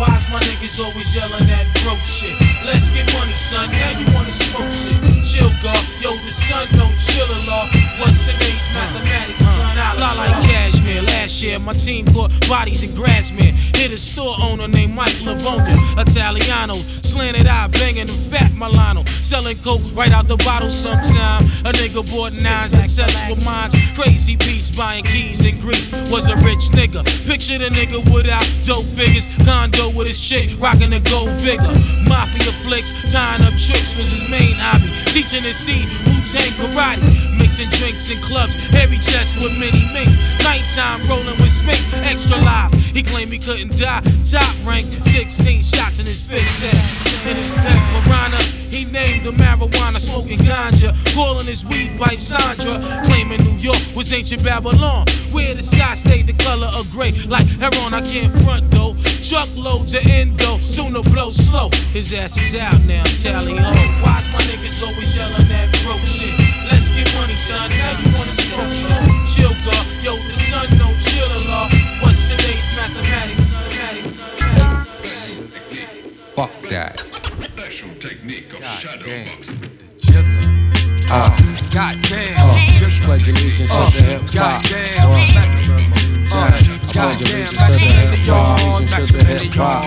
Why's 0.00 0.30
my 0.30 0.40
niggas 0.40 0.80
always 0.80 1.14
yelling 1.14 1.46
that 1.52 1.66
broke 1.84 2.00
shit? 2.00 2.32
Let's 2.64 2.90
get 2.90 3.04
money, 3.12 3.34
son. 3.34 3.68
Now 3.70 3.98
you 3.98 4.06
wanna 4.14 4.32
smoke 4.32 4.72
shit. 4.72 4.96
Chill, 5.22 5.52
God. 5.62 5.76
Yo, 6.00 6.16
the 6.24 6.30
sun 6.30 6.66
don't 6.72 6.96
chill 6.96 7.28
a 7.28 7.40
lot. 7.44 7.68
What's 8.00 8.24
today's 8.24 8.64
mathematics, 8.72 9.44
son? 9.44 9.76
I 9.76 9.92
Fly 9.94 10.14
like 10.14 10.42
cashmere. 10.42 11.02
Last 11.02 11.42
year, 11.42 11.58
my 11.58 11.74
team 11.74 12.06
caught 12.14 12.32
bodies 12.48 12.82
in 12.82 12.94
Grassmere. 12.94 13.52
Hit 13.76 13.92
a 13.92 13.98
store 13.98 14.36
owner 14.40 14.68
named 14.68 14.94
Mike 14.94 15.20
Livonia. 15.20 15.76
Italiano. 15.98 16.76
Slanted 17.02 17.46
eye, 17.46 17.68
banging 17.68 18.06
the 18.06 18.14
fat 18.14 18.54
Milano. 18.54 19.04
Selling 19.20 19.58
coke 19.58 19.82
right 19.94 20.12
out 20.12 20.28
the 20.28 20.38
bottle 20.38 20.70
sometime. 20.70 21.44
A 21.68 21.72
nigga 21.76 22.00
bought 22.10 22.32
nines 22.42 22.72
to 22.72 22.80
test 22.88 23.28
with 23.28 23.44
mines. 23.44 23.74
Crazy 23.92 24.36
beast 24.36 24.74
buying 24.78 25.04
keys 25.04 25.44
in 25.44 25.60
Greece. 25.60 25.92
Was 26.10 26.26
a 26.26 26.36
rich 26.36 26.72
nigga. 26.72 27.04
Picture 27.26 27.58
the 27.58 27.68
nigga 27.68 28.00
without 28.14 28.46
dope 28.62 28.86
figures. 28.86 29.28
Condo 29.44 29.89
with 29.94 30.06
his 30.06 30.20
chick, 30.20 30.50
rocking 30.58 30.92
a 30.92 31.00
gold 31.00 31.30
vigor. 31.40 31.72
Mafia 32.06 32.52
flicks, 32.64 32.92
tying 33.10 33.42
up 33.42 33.54
tricks 33.56 33.96
was 33.96 34.10
his 34.10 34.28
main 34.28 34.54
hobby. 34.56 34.88
Teaching 35.12 35.42
his 35.42 35.56
seed, 35.56 35.86
Wu 36.06 36.12
Tang 36.24 36.52
karate. 36.58 37.02
Mixing 37.38 37.68
drinks 37.70 38.10
in 38.10 38.20
clubs, 38.20 38.54
heavy 38.54 38.98
chest 38.98 39.38
with 39.38 39.56
many 39.58 39.86
minks. 39.92 40.18
Nighttime 40.42 41.06
rolling 41.08 41.38
with 41.40 41.50
Sphinx, 41.50 41.88
extra 42.04 42.36
live. 42.36 42.72
He 42.74 43.02
claimed 43.02 43.32
he 43.32 43.38
couldn't 43.38 43.76
die. 43.78 44.02
Top 44.24 44.54
rank, 44.64 44.86
16 45.06 45.62
shots 45.62 45.98
in 45.98 46.06
his 46.06 46.20
fist. 46.20 46.62
In 47.26 47.36
his 47.36 47.52
pet 47.52 48.04
piranha, 48.04 48.42
he 48.70 48.84
named 48.84 49.26
the 49.26 49.32
marijuana 49.32 49.98
smoking 49.98 50.38
ganja. 50.38 50.94
Calling 51.14 51.46
his 51.46 51.64
weed 51.66 51.98
by 51.98 52.14
Sandra. 52.14 53.02
Claiming 53.04 53.42
New 53.44 53.58
York 53.58 53.80
was 53.94 54.12
ancient 54.12 54.44
Babylon. 54.44 55.06
Where 55.32 55.54
the 55.54 55.62
sky 55.62 55.94
stayed 55.94 56.26
the 56.26 56.32
color 56.34 56.68
of 56.74 56.90
gray. 56.90 57.12
Like 57.26 57.46
heron, 57.46 57.94
I 57.94 58.00
can't 58.00 58.32
front 58.44 58.70
though. 58.70 58.94
Truckloads 59.22 59.94
of 59.94 60.06
endo, 60.06 60.58
sooner 60.58 61.02
blow 61.02 61.30
slow. 61.30 61.68
His 61.92 62.12
ass 62.12 62.36
is 62.36 62.54
out 62.54 62.80
now, 62.84 63.04
tally 63.04 63.56
ho. 63.56 63.70
Why's 64.02 64.28
my 64.30 64.38
niggas 64.48 64.82
always 64.82 65.14
yelling 65.16 65.46
that 65.48 65.68
broke 65.84 66.00
shit? 66.00 66.34
Let's 66.70 66.90
get 66.92 67.12
money, 67.14 67.34
son. 67.36 67.68
Now 67.70 67.98
you 68.00 68.16
wanna 68.16 68.32
smoke 68.32 68.70
shit. 68.70 69.28
Chill, 69.28 69.54
God. 69.64 69.86
Yo, 70.02 70.16
the 70.16 70.32
sun 70.32 70.66
don't 70.78 70.98
chill 71.00 71.30
a 71.30 71.40
lot. 71.48 71.70
What's 72.02 72.28
today's 72.28 72.66
mathematics. 72.76 73.58
Fuck 76.34 76.52
that. 76.70 77.00
Special 77.44 77.90
technique 77.96 78.52
of 78.54 78.64
shadow 78.64 79.24
boxing. 79.26 79.70
Uh, 81.12 81.36
Goddamn. 81.74 82.36
uh, 82.38 82.56
just 82.78 83.02
pledge 83.02 83.28
allegiance 83.28 83.70
to 83.70 83.98
the 83.98 84.02
hip 84.02 84.22
hop. 84.32 85.59
Uh, 87.00 87.06
I 87.06 87.14
pledge 87.14 87.32
allegiance 87.32 87.56
to 87.56 87.72
the 87.72 88.04
hip 88.04 88.26
hop. 88.26 88.60
Allegiance 88.60 89.10
to 89.10 89.16
the 89.16 89.24
hip 89.24 89.54
hop. 89.54 89.84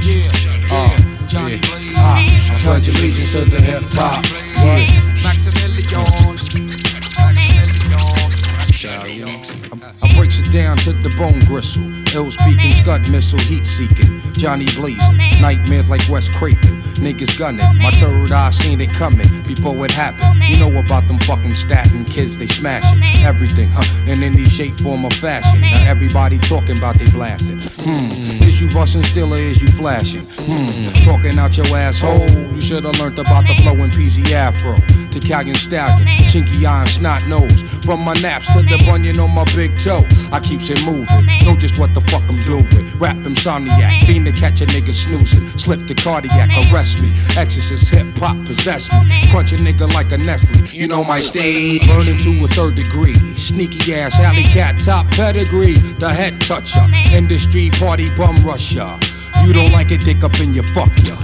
Yeah. 0.00 0.32
Uh, 0.72 0.96
yeah. 1.28 1.60
Uh, 1.94 2.54
I 2.54 2.58
pledge 2.62 2.88
allegiance 2.88 3.32
to 3.32 3.40
the 3.44 3.60
hip 3.60 3.84
hop. 3.92 4.24
Yeah. 4.64 4.96
I 10.00 10.04
breaks 10.16 10.38
it 10.38 10.50
down 10.50 10.78
to 10.78 10.92
the 10.94 11.10
bone 11.18 11.40
gristle. 11.40 12.05
Ill 12.16 12.30
speaking, 12.30 12.72
scud 12.72 13.10
missile, 13.10 13.38
heat 13.40 13.66
seeking. 13.66 14.22
Johnny 14.32 14.64
blazing, 14.74 15.18
nightmares 15.38 15.90
like 15.90 16.00
West 16.08 16.32
Craven. 16.32 16.80
Niggas 16.96 17.38
gunning, 17.38 17.66
my 17.82 17.90
third 17.90 18.32
eye 18.32 18.48
seen 18.48 18.80
it 18.80 18.90
coming 18.94 19.28
before 19.46 19.84
it 19.84 19.90
happened. 19.90 20.34
You 20.48 20.56
know 20.58 20.78
about 20.78 21.06
them 21.08 21.18
fucking 21.18 21.54
statin 21.54 22.06
kids, 22.06 22.38
they 22.38 22.46
smashing 22.46 23.02
everything, 23.22 23.68
huh? 23.70 23.84
In 24.10 24.22
any 24.22 24.44
shape, 24.44 24.80
form, 24.80 25.04
or 25.04 25.10
fashion. 25.10 25.60
Now 25.60 25.84
everybody 25.90 26.38
talking 26.38 26.78
about 26.78 26.98
they 26.98 27.04
blasting. 27.10 27.60
Hmm, 27.84 28.42
is 28.42 28.62
you 28.62 28.70
busting 28.70 29.02
still 29.02 29.34
or 29.34 29.36
is 29.36 29.60
you 29.60 29.68
flashing? 29.68 30.26
Hmm, 30.26 31.04
talking 31.04 31.38
out 31.38 31.58
your 31.58 31.66
asshole. 31.76 32.30
You 32.54 32.62
should've 32.62 32.98
learned 32.98 33.18
about 33.18 33.46
the 33.46 33.54
flowing 33.62 33.90
PZ 33.90 34.32
Afro. 34.32 34.78
To 35.10 35.18
Italian 35.18 35.56
stallion, 35.56 36.06
chinky 36.28 36.64
eye 36.64 36.80
and 36.80 36.88
snot 36.88 37.26
nose. 37.26 37.62
From 37.84 38.00
my 38.00 38.14
naps 38.14 38.46
to 38.52 38.62
the 38.62 38.82
bunion 38.86 39.18
on 39.18 39.30
my 39.30 39.44
big 39.54 39.78
toe. 39.78 40.04
I 40.32 40.40
keeps 40.40 40.68
it 40.70 40.84
moving, 40.84 41.26
know 41.44 41.56
just 41.56 41.78
what 41.78 41.94
the 41.94 42.00
fuck 42.10 42.22
I'm 42.28 42.40
doing. 42.40 42.66
Rap 42.98 43.16
insomniac, 43.16 44.06
fiend 44.06 44.26
to 44.26 44.32
catch 44.32 44.60
a 44.60 44.66
nigga 44.66 44.94
snoozing. 44.94 45.46
Slip 45.58 45.86
the 45.86 45.94
cardiac, 45.94 46.50
arrest 46.72 47.02
me. 47.02 47.12
Exorcist 47.36 47.92
hip 47.92 48.06
hop 48.16 48.36
possess 48.46 48.90
me. 48.92 49.30
Crunch 49.30 49.52
a 49.52 49.56
nigga 49.56 49.92
like 49.92 50.12
a 50.12 50.18
Nestle. 50.18 50.66
You 50.68 50.88
know 50.88 51.04
my 51.04 51.20
stage, 51.20 51.86
burning 51.86 52.18
to 52.18 52.44
a 52.44 52.48
third 52.48 52.74
degree. 52.74 53.14
Sneaky 53.36 53.94
ass 53.94 54.18
alley 54.20 54.44
cat 54.44 54.78
top 54.80 55.10
pedigree. 55.10 55.74
The 55.98 56.08
head 56.08 56.40
toucher, 56.40 56.86
industry 57.12 57.70
party 57.70 58.08
bum 58.16 58.36
rusher. 58.44 58.98
You 59.44 59.52
don't 59.52 59.72
like 59.72 59.90
it, 59.90 60.00
dick 60.00 60.24
up 60.24 60.38
in 60.40 60.54
your 60.54 60.64
fuck 60.68 60.90
ya. 61.04 61.16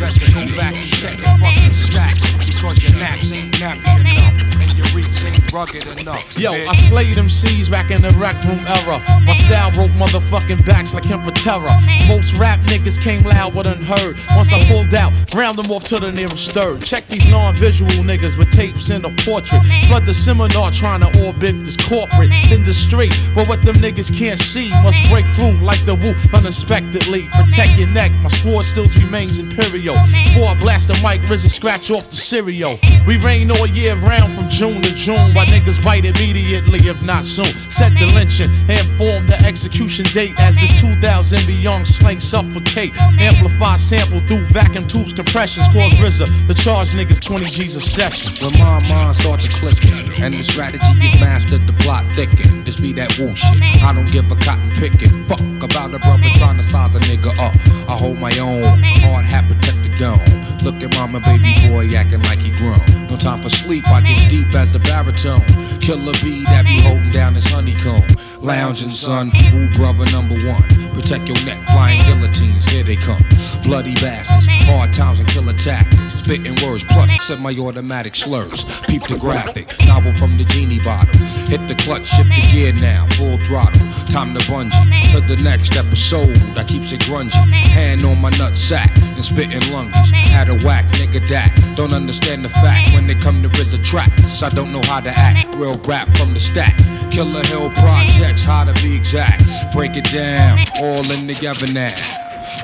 Best 0.00 0.20
to 0.20 0.56
back 0.56 0.74
and 0.74 0.90
check 0.92 1.18
your 1.18 1.38
fucking 1.38 1.70
stack. 1.70 2.14
Because 2.38 2.82
your 2.82 2.98
naps 2.98 3.30
ain't 3.32 3.54
nappy 3.54 4.00
enough. 4.00 4.60
And 4.60 4.76
your 4.76 4.86
reach 4.88 5.24
ain't 5.24 5.43
rugged 5.54 5.86
enough. 5.86 6.36
Yo, 6.36 6.52
bitch. 6.52 6.66
I 6.66 6.74
slayed 6.74 7.14
them 7.14 7.28
C's 7.28 7.68
back 7.68 7.92
in 7.92 8.02
the 8.02 8.10
rec 8.18 8.34
room 8.44 8.58
era. 8.66 8.98
My 9.24 9.34
style 9.34 9.70
broke 9.70 9.92
motherfucking 9.92 10.66
backs 10.66 10.92
like 10.92 11.04
him 11.04 11.22
for 11.22 11.30
terror. 11.30 11.70
Most 12.08 12.36
rap 12.36 12.58
niggas 12.66 13.00
came 13.00 13.22
loud 13.22 13.54
but 13.54 13.66
unheard. 13.66 14.16
Once 14.34 14.52
I 14.52 14.60
pulled 14.64 14.92
out, 14.94 15.12
round 15.32 15.56
them 15.56 15.70
off 15.70 15.84
to 15.84 16.00
the 16.00 16.10
nearest 16.10 16.50
third. 16.50 16.82
Check 16.82 17.06
these 17.08 17.28
non-visual 17.28 18.02
niggas 18.02 18.36
with 18.36 18.50
tapes 18.50 18.90
in 18.90 19.04
a 19.04 19.10
portrait. 19.22 19.62
Flood 19.86 20.06
the 20.06 20.14
seminar 20.14 20.72
trying 20.72 21.00
to 21.00 21.24
orbit 21.24 21.64
this 21.64 21.76
corporate 21.76 22.32
industry. 22.50 23.08
But 23.34 23.48
what 23.48 23.62
them 23.64 23.76
niggas 23.76 24.10
can't 24.12 24.40
see 24.40 24.70
must 24.82 24.98
break 25.08 25.24
through 25.38 25.54
like 25.62 25.84
the 25.86 25.94
woo 25.94 26.14
unexpectedly. 26.36 27.28
Protect 27.32 27.78
your 27.78 27.88
neck, 27.88 28.10
my 28.22 28.28
sword 28.28 28.64
still 28.66 28.88
remains 29.04 29.38
imperial. 29.38 29.94
Before 30.34 30.48
I 30.48 30.58
blast 30.58 30.88
the 30.88 30.94
mic, 30.94 31.20
RZA 31.30 31.48
scratch 31.48 31.92
off 31.92 32.10
the 32.10 32.16
cereal. 32.16 32.80
We 33.06 33.18
rain 33.18 33.52
all 33.52 33.66
year 33.68 33.94
round 33.96 34.34
from 34.34 34.48
June 34.48 34.82
to 34.82 34.94
June. 34.94 35.32
Why 35.44 35.50
niggas 35.50 35.84
bite 35.84 36.04
immediately, 36.04 36.78
if 36.88 37.02
not 37.02 37.26
soon. 37.26 37.44
Set 37.70 37.92
the 37.98 38.06
lynching 38.14 38.50
and 38.68 38.80
form 38.96 39.26
the 39.26 39.36
execution 39.44 40.04
date 40.12 40.34
as 40.38 40.54
this 40.56 40.72
2000 40.80 41.46
beyond 41.46 41.86
slang 41.86 42.20
suffocate. 42.20 42.96
Amplify 43.20 43.76
sample 43.76 44.20
through 44.26 44.44
vacuum 44.46 44.86
tubes, 44.86 45.12
compressions. 45.12 45.66
Cause 45.68 45.92
RZA 45.94 46.48
the 46.48 46.54
charge 46.54 46.88
niggas 46.90 47.20
20 47.20 47.46
G's 47.46 47.76
a 47.76 47.80
session. 47.80 48.32
When 48.40 48.58
my 48.58 48.80
mind 48.88 49.16
starts 49.16 49.44
to 49.46 49.50
clicking 49.50 50.22
and 50.22 50.34
the 50.34 50.44
strategy 50.44 50.86
is 51.02 51.14
mastered, 51.20 51.66
the 51.66 51.74
plot 51.74 52.04
thicken. 52.14 52.64
This 52.64 52.80
be 52.80 52.92
that 52.92 53.18
woo 53.18 53.34
shit. 53.34 53.60
I 53.82 53.92
don't 53.92 54.10
give 54.10 54.30
a 54.30 54.36
cotton 54.36 54.70
picking. 54.72 55.24
Fuck 55.24 55.40
about 55.62 55.94
a 55.94 55.98
brother 55.98 56.28
trying 56.36 56.56
to 56.56 56.64
size 56.64 56.94
a 56.94 57.00
nigga 57.00 57.32
up. 57.38 57.54
I 57.88 57.96
hold 57.96 58.18
my 58.18 58.32
own. 58.38 58.64
Hard 59.04 59.26
hat 59.26 59.48
protect 59.48 59.82
the 59.82 59.94
dome. 59.96 60.24
Look 60.64 60.82
at 60.82 60.94
mama, 60.96 61.20
baby 61.20 61.68
boy 61.68 61.94
acting 61.94 62.22
like 62.22 62.38
he 62.38 62.50
grown. 62.56 63.03
No 63.14 63.20
time 63.20 63.42
for 63.42 63.48
sleep. 63.48 63.86
I 63.86 64.00
get 64.00 64.28
deep 64.28 64.52
as 64.56 64.74
a 64.74 64.80
baritone. 64.80 65.40
Killer 65.78 66.12
bee 66.20 66.42
that 66.46 66.64
be 66.64 66.80
holding 66.82 67.12
down 67.12 67.36
his 67.36 67.46
honeycomb. 67.46 68.02
Lounging 68.42 68.90
son, 68.90 69.30
woo 69.52 69.70
brother 69.70 70.04
number 70.10 70.34
one. 70.44 70.62
Protect 70.94 71.28
your 71.28 71.38
neck, 71.46 71.64
flying 71.68 72.00
guillotines, 72.00 72.64
here 72.66 72.82
they 72.82 72.96
come. 72.96 73.22
Bloody 73.62 73.94
bastards, 73.94 74.46
hard 74.66 74.92
times 74.92 75.20
and 75.20 75.28
killer 75.28 75.52
tactics. 75.52 76.02
Spitting 76.20 76.56
words, 76.66 76.82
plus 76.84 77.08
semi-automatic 77.24 78.16
slurs. 78.16 78.64
Peep 78.86 79.02
the 79.06 79.16
graphic, 79.16 79.68
novel 79.86 80.12
from 80.14 80.36
the 80.36 80.44
genie 80.44 80.80
bottle. 80.80 81.18
Hit 81.46 81.66
the 81.68 81.74
clutch, 81.74 82.06
shift 82.06 82.28
the 82.28 82.42
gear 82.50 82.72
now, 82.74 83.06
full 83.10 83.38
throttle. 83.44 83.86
Time 84.06 84.34
to 84.34 84.40
bungee 84.50 85.12
to 85.12 85.20
the 85.20 85.40
next 85.42 85.76
episode. 85.76 86.36
I 86.56 86.64
keeps 86.64 86.92
it 86.92 87.00
grungy. 87.02 87.32
Hand 87.32 88.04
on 88.04 88.20
my 88.20 88.30
nut 88.30 88.56
sack 88.56 88.90
and 89.14 89.24
spitting 89.24 89.62
lunges. 89.72 90.10
Had 90.10 90.48
a 90.48 90.56
whack, 90.66 90.84
nigga 90.92 91.26
that. 91.28 91.74
Don't 91.76 91.92
understand 91.92 92.44
the 92.44 92.48
fact 92.48 92.92
when 92.92 93.03
when 93.04 93.16
it 93.16 93.22
come 93.22 93.42
to 93.42 93.48
real 93.48 93.82
tracks. 93.82 94.42
I 94.42 94.48
don't 94.48 94.72
know 94.72 94.80
how 94.84 95.00
to 95.00 95.10
act. 95.10 95.54
Real 95.56 95.76
rap 95.84 96.08
from 96.16 96.32
the 96.32 96.40
stack. 96.40 96.76
Killer 97.10 97.44
Hill 97.44 97.70
projects, 97.70 98.44
how 98.44 98.64
to 98.64 98.72
be 98.82 98.96
exact. 98.96 99.42
Break 99.72 99.96
it 99.96 100.04
down, 100.04 100.58
all 100.80 101.10
in 101.10 101.28
together 101.28 101.66
now. 101.72 101.94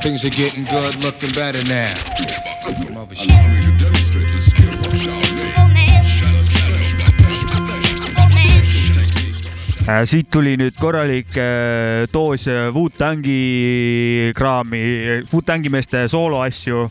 Things 0.03 0.25
are 0.25 0.31
getting 0.31 0.65
good, 0.65 0.97
looking 1.05 1.33
better 1.33 1.63
now. 1.65 1.93
Allow 2.89 3.05
me 3.05 3.17
to 3.17 3.73
demonstrate 3.79 4.29
the 4.29 4.41
skill 4.41 4.69
of 4.69 4.91
äh, 9.91 10.07
siit 10.07 10.29
tuli 10.31 10.53
nüüd 10.55 10.77
korralik 10.79 11.35
äh, 11.35 12.07
doos 12.13 12.47
äh, 12.47 12.71
Wu-Tangi 12.71 14.31
kraami, 14.39 14.83
Wu-Tangi 15.33 15.73
meeste 15.73 16.05
sooloasju 16.09 16.87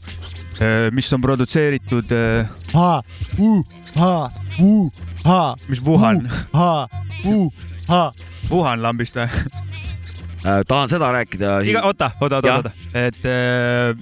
mis 0.92 1.14
on 1.14 1.22
produtseeritud. 1.24 2.12
ha. 5.24 5.56
mis 5.68 5.82
Wuhan? 5.86 6.24
ha, 6.54 6.88
u, 7.26 7.50
ha. 7.88 8.02
Wuhan 8.52 8.82
lambist 8.84 9.16
või? 9.20 9.28
tahan 10.68 10.90
seda 10.90 11.12
rääkida. 11.16 11.60
iga, 11.68 11.84
oota, 11.88 12.12
oota, 12.22 12.36
oota, 12.42 12.56
oota, 12.56 12.72
et 12.94 13.26
äh, 13.28 13.96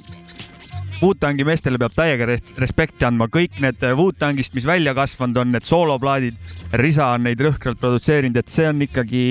Wu-Tangi 0.97 1.45
meestele 1.45 1.78
peab 1.78 1.93
täiega 1.93 2.26
res- 2.26 2.53
respekti 2.58 3.05
andma, 3.05 3.28
kõik 3.30 3.60
need 3.62 3.84
Wu-Tangist, 3.99 4.55
mis 4.58 4.66
välja 4.66 4.95
kasvanud 4.97 5.38
on, 5.43 5.51
need 5.53 5.66
sooloplaadid, 5.68 6.38
Risa 6.82 7.12
on 7.14 7.28
neid 7.28 7.41
rõhkralt 7.43 7.78
produtseerinud, 7.82 8.38
et 8.41 8.49
see 8.49 8.66
on 8.70 8.82
ikkagi 8.88 9.24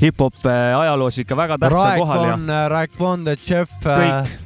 hip-hop 0.00 0.42
äh, 0.50 0.74
ajaloos 0.80 1.20
ikka 1.22 1.38
väga 1.38 1.60
tähtsal 1.62 2.00
kohal 2.00 2.24
ja 2.24 2.30
Raekon, 2.34 2.54
Raekon, 2.74 3.26
The 3.28 3.36
Chef. 3.38 3.76
kõik. 3.86 4.38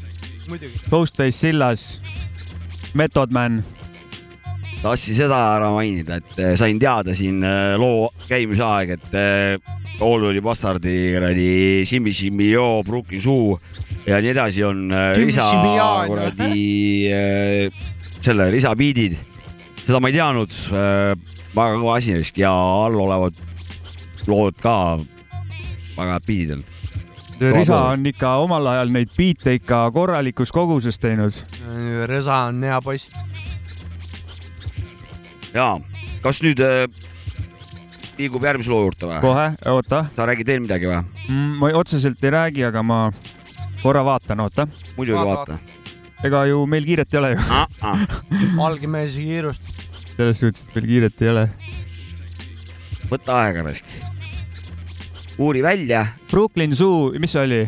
Ghostface 0.90 1.32
Sillas, 1.32 2.01
Method 2.95 3.32
Man, 3.32 3.62
tahtsin 4.82 5.16
seda 5.16 5.38
ära 5.57 5.70
mainida, 5.72 6.18
et 6.20 6.38
eh, 6.42 6.53
sain 6.61 6.78
teada 6.80 7.14
siin 7.16 7.40
eh, 7.47 7.76
loo 7.80 8.11
käimise 8.28 8.64
aeg, 8.66 8.95
et 8.99 9.16
eh, 9.16 9.72
Olduli 10.05 10.42
Bastardi 10.45 10.92
kuradi 11.14 11.49
Simmi 11.88 12.12
Simmi 12.12 12.51
Joo, 12.51 12.82
Brooklyn 12.84 13.22
Suu 13.22 13.55
ja 14.05 14.18
nii 14.20 14.32
edasi 14.34 14.64
on 14.66 14.88
Simian. 15.14 16.11
kuradi 16.11 17.09
selle 18.18 18.51
Risa 18.53 18.74
biidid. 18.76 19.16
seda 19.84 20.01
ma 20.03 20.11
ei 20.11 20.16
teadnud, 20.18 20.59
väga 21.55 21.78
kõva 21.78 21.97
asi 22.01 22.18
ja 22.36 22.51
all 22.51 22.99
olevad 23.07 23.38
lood 24.26 24.59
ka 24.61 24.99
väga 25.95 26.11
head 26.16 26.26
biidid 26.26 26.57
on. 26.59 26.64
Risa 27.41 27.80
on 27.91 28.07
ikka 28.07 28.37
omal 28.45 28.66
ajal 28.74 28.93
neid 28.95 29.11
biite 29.16 29.57
ikka 29.59 29.89
korralikus 29.95 30.53
koguses 30.55 30.99
teinud. 31.03 31.35
Resa 32.07 32.45
on 32.51 32.62
hea 32.62 32.80
poiss. 32.85 33.11
ja 35.55 35.78
kas 36.24 36.41
nüüd 36.43 36.59
eh, 36.64 36.89
liigub 38.18 38.45
järgmise 38.45 38.72
loo 38.72 38.85
juurde 38.87 39.09
või? 39.09 39.20
kohe, 39.22 39.47
oota. 39.70 40.05
sa 40.16 40.26
räägid 40.28 40.51
veel 40.51 40.62
midagi 40.64 40.89
või? 40.91 41.03
ma 41.61 41.70
otseselt 41.78 42.22
ei 42.24 42.35
räägi, 42.35 42.64
aga 42.68 42.82
ma 42.82 42.99
korra 43.82 44.05
vaatan, 44.07 44.45
oota. 44.45 44.66
muidugi 44.97 45.26
vaata. 45.30 45.59
ega 46.24 46.45
ju 46.51 46.64
meil 46.70 46.87
kiiret 46.89 47.14
ei 47.14 47.20
ole 47.20 47.35
ju. 47.35 47.45
valge 48.62 48.91
mees 48.91 49.18
ei 49.18 49.28
kiirusta. 49.28 49.78
selles 50.16 50.43
suhtes, 50.43 50.66
et 50.66 50.74
meil 50.78 50.91
kiiret 50.91 51.22
ei 51.22 51.32
ole. 51.35 51.47
võta 53.12 53.41
aega 53.45 53.68
raisk. 53.68 54.13
Uuri 55.39 55.62
välja. 55.62 56.07
Brooklyn 56.30 56.72
Zoo, 56.74 57.12
mis 57.18 57.32
see 57.32 57.43
oli? 57.43 57.62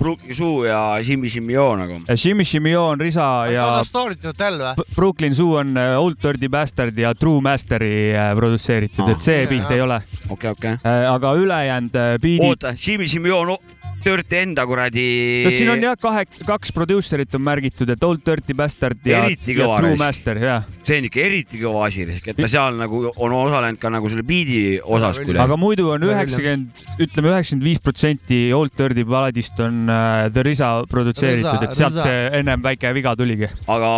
Brooklyn 0.00 0.34
Zoo 0.34 0.64
ja 0.64 0.98
Jimmy 1.04 1.28
Jimmy 1.34 1.52
Joo 1.52 1.74
nagu. 1.76 1.98
Shimmy 2.16 2.44
Shimmy 2.44 2.70
Joo 2.72 2.86
on 2.88 3.00
Risa 3.00 3.46
ja 3.52 3.66
Another 3.68 3.84
Story't 3.84 4.24
Hotel 4.26 4.56
või? 4.58 4.70
B- 4.78 4.94
Brooklyn 4.96 5.34
Zoo 5.36 5.58
on 5.60 5.76
äh, 5.76 5.98
Old 6.00 6.16
Dirty 6.22 6.48
Bastard 6.48 6.96
ja 6.98 7.14
True 7.14 7.40
Masteri 7.44 8.12
äh, 8.16 8.30
produtseeritud, 8.36 9.04
Ah. 9.04 9.10
et 9.12 9.20
see 9.20 9.42
jaa. 9.44 9.70
ei 9.76 9.80
ole. 9.84 10.00
okei, 10.30 10.50
okei. 10.50 10.76
aga 11.10 11.34
ülejäänud 11.36 11.96
äh, 12.00 12.14
beat'id, 12.22 12.48
oota, 12.48 12.72
Jimmy 12.86 13.04
Jimmy 13.12 13.28
Joo, 13.28 13.44
no 13.44 13.58
Dirty 14.04 14.38
enda 14.40 14.64
kuradi. 14.68 15.06
no 15.44 15.52
siin 15.54 15.70
on 15.72 15.82
jah, 15.84 15.96
kahe, 16.00 16.24
kaks 16.46 16.72
produusserit 16.76 17.34
on 17.36 17.44
märgitud, 17.44 17.90
et 17.92 18.04
Old 18.06 18.22
Dirty 18.26 18.56
Bastard 18.56 19.04
ja, 19.04 19.24
ja 19.28 19.36
True 19.36 19.66
raisk. 19.90 20.00
Master, 20.00 20.40
jah. 20.40 20.68
see 20.86 21.00
on 21.00 21.08
ikka 21.10 21.22
eriti 21.24 21.60
kõva 21.60 21.86
asi, 21.88 22.06
et 22.08 22.38
ta 22.38 22.50
seal 22.50 22.78
nagu 22.80 23.02
on 23.10 23.34
osalenud 23.36 23.80
ka 23.82 23.92
nagu 23.92 24.10
selle 24.12 24.24
biidi 24.26 24.78
osas 24.80 25.20
aga 25.20 25.58
muidu 25.60 25.90
on 25.94 26.06
üheksakümmend, 26.08 26.86
ütleme 27.02 27.32
üheksakümmend 27.34 27.68
viis 27.68 27.82
protsenti 27.84 28.40
Old 28.56 28.74
Dirty 28.78 29.04
paladist 29.08 29.60
on 29.62 29.84
äh, 29.90 30.30
The 30.32 30.44
Risa 30.46 30.70
produtseeritud, 30.90 31.66
et 31.66 31.76
sealt 31.76 32.00
see 32.00 32.16
ennem 32.40 32.64
väike 32.64 32.94
viga 32.96 33.14
tuligi. 33.18 33.50
aga 33.70 33.92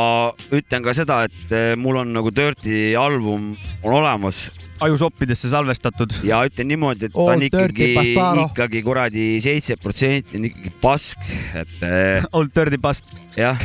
ütlen 0.53 0.85
ka 0.85 0.97
seda, 0.97 1.23
et 1.29 1.55
eh, 1.55 1.73
mul 1.79 2.03
on 2.03 2.13
nagu 2.17 2.35
Dirty 2.35 2.93
album 2.99 3.53
on 3.83 3.97
olemas. 4.01 4.51
ajusoppidesse 4.83 5.49
salvestatud. 5.53 6.19
ja 6.27 6.43
ütlen 6.49 6.73
niimoodi, 6.75 7.09
et 7.09 7.17
ta 7.17 7.31
on 7.37 7.47
ikkagi 7.47 7.93
ikkagi 8.49 8.83
kuradi 8.83 9.27
seitse 9.45 9.77
protsenti 9.77 9.92
on 9.93 10.47
ikkagi 10.49 10.73
pask, 10.83 11.19
et 11.59 11.85
eh, 11.87 12.25
Old 12.33 12.53
Dirty 12.57 12.79
Bast-. 12.81 13.21
jah, 13.37 13.59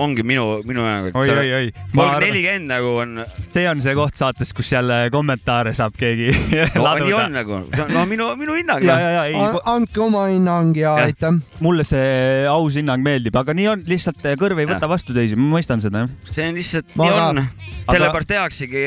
ongi 0.00 0.24
minu, 0.26 0.62
minu 0.66 0.84
nagu. 0.84 1.12
oi, 1.14 1.28
oi, 1.30 1.52
oi. 1.58 1.66
nelikümmend 1.94 2.70
nagu 2.70 2.94
on. 3.02 3.22
see 3.52 3.66
on 3.70 3.82
see 3.84 3.94
koht 3.98 4.18
saates, 4.18 4.52
kus 4.56 4.72
jälle 4.72 4.98
kommentaare 5.12 5.74
saab 5.76 5.96
keegi 5.98 6.30
no, 6.76 6.84
laduda 6.84 7.06
nii 7.06 7.16
on 7.18 7.36
nagu, 7.38 7.60
no 7.94 8.04
minu, 8.10 8.30
minu 8.40 8.58
hinnang. 8.58 8.84
ja, 8.86 8.98
ja, 9.02 9.12
ja 9.18 9.24
ei, 9.30 9.62
andke 9.74 10.04
oma 10.06 10.26
hinnang 10.30 10.74
ja 10.78 10.96
aitäh. 11.06 11.38
mulle 11.60 11.86
see 11.86 12.46
aus 12.50 12.78
hinnang 12.80 13.04
meeldib, 13.06 13.36
aga 13.40 13.56
nii 13.56 13.70
on, 13.74 13.86
lihtsalt 13.90 14.24
kõrv 14.40 14.62
ei 14.62 14.70
võta 14.70 14.90
vastu 14.90 15.16
teisi, 15.16 15.38
ma 15.38 15.56
mõistan 15.58 15.82
seda 15.84 16.06
jah. 16.06 16.18
see 16.30 16.50
on 16.50 16.60
lihtsalt, 16.60 16.94
nii 16.98 17.16
on. 17.16 17.44
Aga- 17.44 17.96
sellepärast 17.96 18.30
tehaksegi 18.30 18.84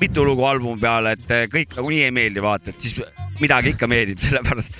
mitu 0.00 0.24
lugu 0.26 0.44
albumi 0.46 0.80
peale, 0.80 1.14
et 1.16 1.30
eh, 1.30 1.46
kõik 1.52 1.76
nagunii 1.76 2.02
ei 2.08 2.12
meeldi, 2.14 2.42
vaata, 2.44 2.72
et 2.72 2.80
siis 2.82 2.98
midagi 3.40 3.74
ikka 3.74 3.88
meeldib, 3.90 4.20
sellepärast 4.26 4.76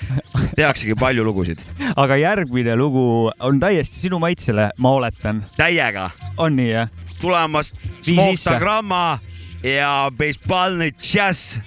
tehaksegi 0.57 0.97
palju 0.99 1.25
lugusid. 1.27 1.63
aga 1.95 2.17
järgmine 2.21 2.75
lugu 2.79 3.31
on 3.39 3.59
täiesti 3.61 4.01
sinu 4.03 4.19
maitsele, 4.23 4.69
ma 4.77 4.93
oletan. 4.99 5.43
täiega. 5.57 6.09
on 6.37 6.55
nii 6.59 6.71
jah? 6.71 6.93
tulemas 7.21 7.73
Vii 8.05 8.13
Smoke 8.13 8.37
sisse. 8.37 8.59
Gramma 8.59 9.19
ja 9.63 10.11
Baseballni 10.17 10.91
Jazz. 11.01 11.59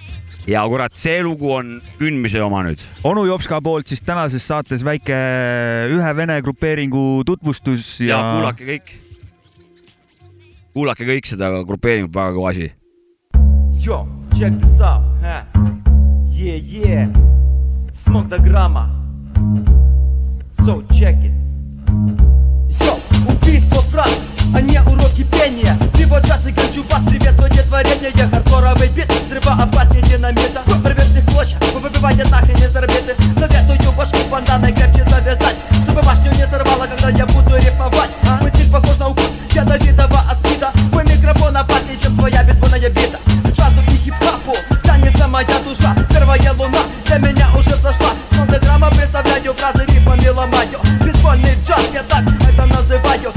ja 0.47 0.63
kurat, 0.67 0.95
see 0.97 1.21
lugu 1.23 1.51
on 1.53 1.75
kündmise 1.99 2.41
oma 2.43 2.63
nüüd. 2.65 2.81
onu 3.03 3.25
Jopska 3.29 3.61
poolt 3.61 3.91
siis 3.91 4.01
tänases 4.01 4.47
saates 4.47 4.85
väike 4.85 5.17
ühe 5.91 6.15
vene 6.17 6.41
grupeeringu 6.41 7.23
tutvustus 7.27 7.99
ja, 8.01 8.15
ja 8.15 8.35
kuulake 8.35 8.69
kõik. 8.73 8.93
kuulake 10.73 11.07
kõik 11.07 11.27
seda 11.29 11.51
grupeeringut, 11.67 12.15
väga 12.15 12.37
kõva 12.37 12.53
asi. 12.55 12.71
Yo, 13.81 14.07
check 14.37 14.53
this 14.59 14.79
out, 14.79 15.01
huh? 15.23 15.43
Yeah, 16.27 16.53
yeah. 16.53 17.07
Smoke 17.93 18.29
the 18.29 18.37
грамма. 18.37 18.91
So 20.63 20.83
check 20.93 21.15
it. 21.15 21.31
Йо, 22.79 22.99
убийство 23.27 23.81
фраз, 23.81 24.13
а 24.53 24.61
не 24.61 24.79
уроки 24.83 25.23
пения 25.23 25.75
Пиво, 25.97 26.19
джаз 26.19 26.45
и 26.45 26.51
ганчу 26.51 26.83
бас, 26.83 27.01
приветствуйте 27.09 27.63
творение 27.63 28.11
Хардкоровый 28.11 28.89
бит, 28.89 29.11
взрывоопаснее 29.25 30.03
динамита 30.03 30.61
Порвет 30.83 31.07
всех 31.07 31.25
клочья, 31.25 31.57
вы 31.73 31.79
выбивайте 31.79 32.23
нахрен 32.25 32.57
из 32.57 32.75
орбиты 32.75 33.15
Советую 33.33 33.61
башку 34.01 34.17
банданой 34.31 34.73
крепче 34.73 35.03
завязать 35.03 35.55
Чтобы 35.83 36.01
башню 36.01 36.31
не 36.33 36.45
сорвало, 36.47 36.87
когда 36.87 37.09
я 37.09 37.25
буду 37.25 37.55
рифмовать 37.55 38.09
Мой 38.41 38.49
стиль 38.49 38.71
похож 38.71 38.97
на 38.97 39.09
укус 39.09 39.29
ядовитого 39.51 40.19
аспида 40.31 40.71
Мой 40.91 41.03
микрофон 41.03 41.55
опаснее, 41.55 41.97
чем 42.01 42.15
твоя 42.15 42.43
бейсбольная 42.43 42.70
моя 45.41 45.59
душа 45.63 45.95
Первая 46.09 46.53
луна 46.53 46.79
для 47.05 47.17
меня 47.17 47.49
уже 47.57 47.75
взошла 47.75 48.09
Фонограмма 48.31 48.89
представляю 48.89 49.53
фразы 49.53 49.85
рифмами 49.85 50.27
ломаю. 50.27 50.79
Бейсбольный 51.03 51.55
джаз, 51.65 51.93
я 51.93 52.03
так 52.03 52.23
это 52.47 52.65
называю 52.65 53.31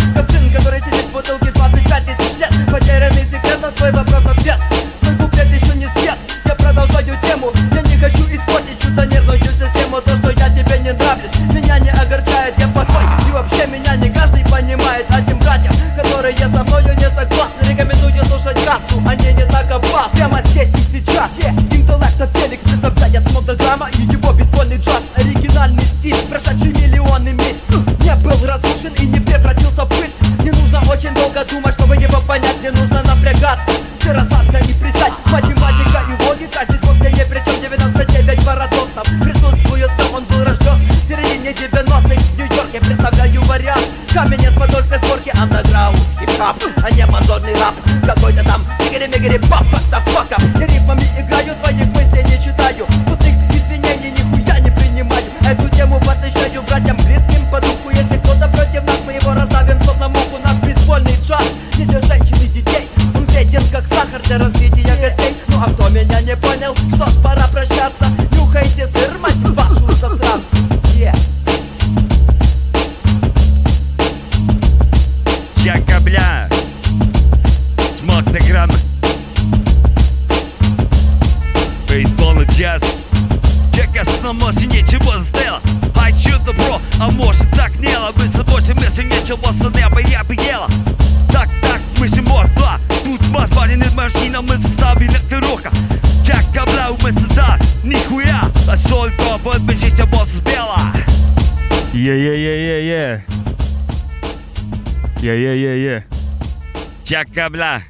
Tšakabla. 107.05 107.83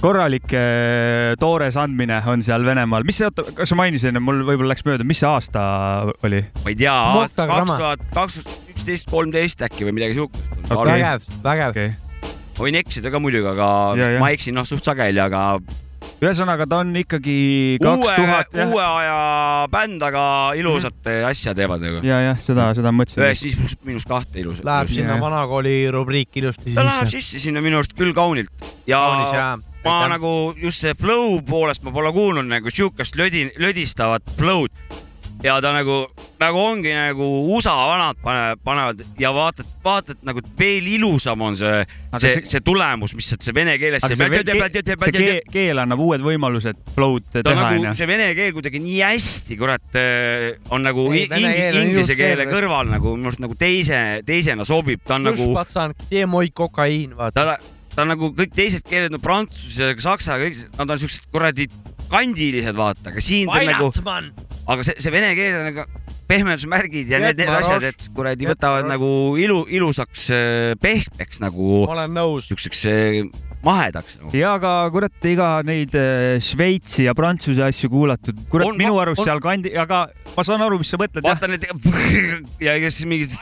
korralik 0.00 0.52
äh, 0.52 1.32
toores 1.40 1.76
andmine 1.80 2.18
on 2.28 2.42
seal 2.44 2.64
Venemaal, 2.64 3.04
mis 3.08 3.16
see, 3.20 3.28
oota, 3.28 3.46
kas 3.56 3.72
ma 3.72 3.86
mainisin, 3.86 4.16
mul 4.20 4.42
võib-olla 4.44 4.74
läks 4.74 4.84
mööda, 4.84 5.04
mis 5.08 5.22
see 5.22 5.28
aasta 5.28 5.62
oli? 6.24 6.42
ma 6.60 6.72
ei 6.72 6.76
tea, 6.82 6.92
aasta 6.92 7.46
kaks 7.48 7.72
tuhat, 7.72 8.04
kaks 8.16 8.38
tuhat 8.40 8.70
üksteist, 8.74 9.08
kolmteist 9.08 9.64
äkki 9.64 9.88
või 9.88 9.96
midagi 9.96 10.18
siukest 10.20 10.52
okay.. 10.68 10.84
vägev, 10.92 11.28
vägev 11.44 11.72
okay.. 11.72 11.92
võin 12.60 12.76
eksida 12.80 13.12
ka 13.12 13.20
muidugi, 13.24 13.48
aga 13.52 13.70
ja, 13.96 14.10
ja. 14.16 14.20
ma 14.20 14.32
eksin 14.36 14.56
noh 14.60 14.68
suht 14.68 14.84
sageli, 14.84 15.20
aga 15.24 15.44
ühesõnaga, 16.20 16.66
ta 16.68 16.80
on 16.84 16.92
ikkagi 17.00 17.36
kaks 17.80 18.12
tuhat, 18.18 18.54
uue 18.66 18.82
aja 18.84 19.16
bänd, 19.72 20.02
aga 20.04 20.24
ilusat 20.58 21.10
asja 21.30 21.54
teevad 21.56 21.82
nagu. 21.84 22.02
ja, 22.06 22.20
jah, 22.30 22.40
seda, 22.42 22.70
seda 22.76 22.92
ma 22.92 23.02
mõtlesin. 23.02 23.24
üheksakümmend 23.24 23.64
viis 23.64 23.76
miinus 23.88 24.08
kahte 24.08 24.42
ilusat. 24.42 24.66
Läheb 24.68 24.92
sinna 24.92 25.18
vanakooli 25.22 25.74
rubriiki 25.94 26.42
ilusti 26.42 26.76
ta 26.76 26.84
läheb 26.86 27.08
sisse. 27.08 27.24
sisse 27.38 27.46
sinna 27.48 27.64
minu 27.64 27.80
arust 27.80 27.96
küll 27.98 28.12
kaunilt 28.16 28.52
ja 28.90 29.00
Kaunis, 29.00 29.34
jaa. 29.36 29.52
ma 29.84 29.96
Aitäh. 29.96 30.10
nagu 30.16 30.32
just 30.60 30.84
see 30.84 30.94
flow 30.94 31.40
poolest 31.46 31.86
ma 31.86 31.94
pole 31.94 32.12
kuulnud 32.12 32.48
nagu 32.48 32.72
siukest 32.72 33.16
lödi, 33.16 33.48
lödistavat 33.58 34.36
flow'd 34.36 34.72
ja 35.42 35.54
ta 35.64 35.70
nagu, 35.72 35.94
nagu 36.40 36.58
ongi 36.60 36.90
nagu 36.92 37.26
USA 37.54 37.72
vanad 37.88 38.18
panevad, 38.22 38.58
panevad 38.64 39.00
ja 39.20 39.30
vaatad, 39.32 39.68
vaatad 39.84 40.18
nagu 40.28 40.42
veel 40.58 40.86
ilusam 40.98 41.40
on 41.46 41.56
see, 41.56 41.78
see 42.18 42.32
see-, 42.34 42.44
see 42.50 42.60
tulemus, 42.66 43.14
mis 43.16 43.30
sealt 43.32 43.46
see 43.46 43.54
vene 43.56 43.78
keeles. 43.80 44.04
keel, 45.16 45.40
keel 45.54 45.80
annab 45.84 46.02
uued 46.04 46.20
võimalused 46.24 46.80
flow'd 46.96 47.24
teha, 47.32 47.54
nagu 47.56 47.80
onju. 47.80 47.94
see 47.96 48.08
vene 48.10 48.28
keel 48.36 48.52
kuidagi 48.58 48.82
nii 48.84 49.00
hästi, 49.06 49.56
kurat, 49.60 49.98
on 50.76 50.84
nagu 50.84 51.06
Ei, 51.12 51.24
i- 51.24 51.28
vene 51.32 51.40
ing- 51.48 51.60
keel 51.62 51.80
inglise 51.86 52.16
keele 52.20 52.44
keel. 52.44 52.54
kõrval 52.58 52.92
nagu 52.92 53.16
minu 53.16 53.32
arust 53.32 53.40
nagu 53.46 53.56
teise, 53.60 54.00
teisena 54.28 54.66
sobib, 54.68 55.00
ta 55.06 55.16
on 55.16 55.24
nagu, 55.30 55.48
ta, 57.32 57.56
ta 57.96 58.04
on 58.04 58.12
nagu 58.12 58.32
kõik 58.36 58.52
teised 58.54 58.84
keeled, 58.88 59.10
no 59.16 59.18
prantsuse, 59.24 59.94
saksa, 60.04 60.36
kõik, 60.42 60.60
nad 60.76 60.90
on 60.92 61.00
siuksed 61.00 61.30
kuradi 61.32 61.66
kandilised, 62.12 62.76
vaata, 62.76 63.08
aga 63.14 63.20
siin 63.24 63.48
ta 63.48 63.56
on 63.56 63.66
nagu, 63.72 63.90
aga 64.70 64.86
see, 64.86 64.96
see 65.02 65.12
vene 65.14 65.34
keel 65.38 65.58
on 65.58 65.68
nagu 65.70 65.84
pehmendusmärgid 66.30 67.10
ja 67.10 67.20
need, 67.22 67.40
need 67.40 67.52
asjad, 67.52 67.86
et 67.90 68.08
kuradi 68.14 68.46
võtavad 68.48 68.84
rost. 68.84 68.92
nagu 68.92 69.12
ilu, 69.42 69.60
ilusaks 69.66 70.26
äh, 70.34 70.72
pehmeks 70.82 71.42
nagu. 71.42 71.84
ma 71.88 71.96
olen 71.96 72.14
nõus. 72.14 72.50
siukseks 72.50 72.84
äh, 72.90 73.20
mahedaks 73.66 74.20
nagu.. 74.20 74.32
ja 74.38 74.54
aga 74.60 74.74
kurat, 74.94 75.16
iga 75.26 75.50
neid 75.66 75.94
äh, 75.98 76.38
Šveitsi 76.44 77.08
ja 77.08 77.16
Prantsuse 77.18 77.64
asju 77.66 77.90
kuulatud, 77.92 78.44
kurat 78.52 78.70
On- 78.70 78.78
minu 78.78 79.00
arust 79.02 79.24
on- 79.24 79.30
seal 79.30 79.42
kandi, 79.44 79.74
aga 79.74 80.06
ma 80.36 80.46
saan 80.46 80.62
aru, 80.66 80.78
mis 80.82 80.92
sa 80.92 81.00
mõtled 81.00 81.26
vaata 81.26 81.50
need 81.50 81.66
ja 82.62 82.78
kes 82.84 83.02
mingid. 83.10 83.34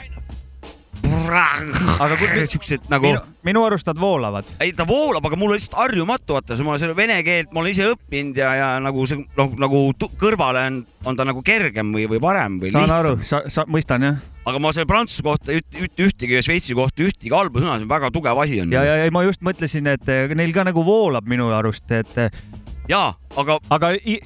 Aga 1.99 2.17
kuidas 2.19 2.53
siuksed 2.53 2.87
nagu 2.93 3.11
minu, 3.47 3.63
arust 3.67 3.89
nad 3.89 4.01
voolavad. 4.01 4.49
ei, 4.63 4.73
ta 4.77 4.87
voolab, 4.89 5.25
aga 5.29 5.39
mul 5.39 5.53
on 5.53 5.59
lihtsalt 5.59 5.79
harjumatu, 5.81 6.37
vaata, 6.37 6.57
ma 6.65 6.75
olen 6.75 6.83
selle 6.83 6.97
vene 6.97 7.19
keelt, 7.27 7.53
ma 7.53 7.63
olen 7.63 7.75
ise 7.75 7.91
õppinud 7.93 8.41
ja, 8.41 8.53
ja 8.59 8.71
nagu 8.83 9.05
see 9.09 9.21
noh, 9.39 9.53
nagu 9.61 9.83
kõrvale 10.21 10.65
on, 10.71 10.81
on 11.09 11.19
ta 11.19 11.27
nagu 11.29 11.43
kergem 11.47 11.93
või, 11.95 12.09
või 12.11 12.23
parem 12.23 12.59
või 12.63 12.73
saan 12.75 12.95
aru 12.95 13.15
lihtsam., 13.19 13.47
sa, 13.49 13.55
sa, 13.61 13.67
mõistan 13.71 14.07
jah. 14.07 14.21
aga 14.49 14.63
ma 14.63 14.73
selle 14.77 14.89
prantsuse 14.91 15.25
kohta 15.27 15.57
üt, 15.57 15.69
üt, 15.77 16.05
ühtegi 16.09 16.39
ja 16.39 16.45
Šveitsi 16.45 16.77
kohta 16.79 17.05
ühtegi 17.07 17.35
halba 17.35 17.63
sõna, 17.63 17.79
see 17.79 17.89
on 17.89 17.95
väga 17.95 18.13
tugev 18.15 18.43
asi 18.45 18.63
on. 18.65 18.73
ja, 18.75 18.85
ja, 18.87 18.99
ja 19.05 19.15
ma 19.15 19.25
just 19.27 19.45
mõtlesin, 19.47 19.91
et 19.95 20.13
eh, 20.13 20.37
neil 20.39 20.55
ka 20.57 20.67
nagu 20.69 20.85
voolab 20.87 21.29
minu 21.29 21.51
arust, 21.55 21.87
et 21.93 22.25
eh, 22.25 22.43
jaa, 22.89 23.13
aga. 23.37 23.59
aga 23.75 23.91
i- 24.01 24.21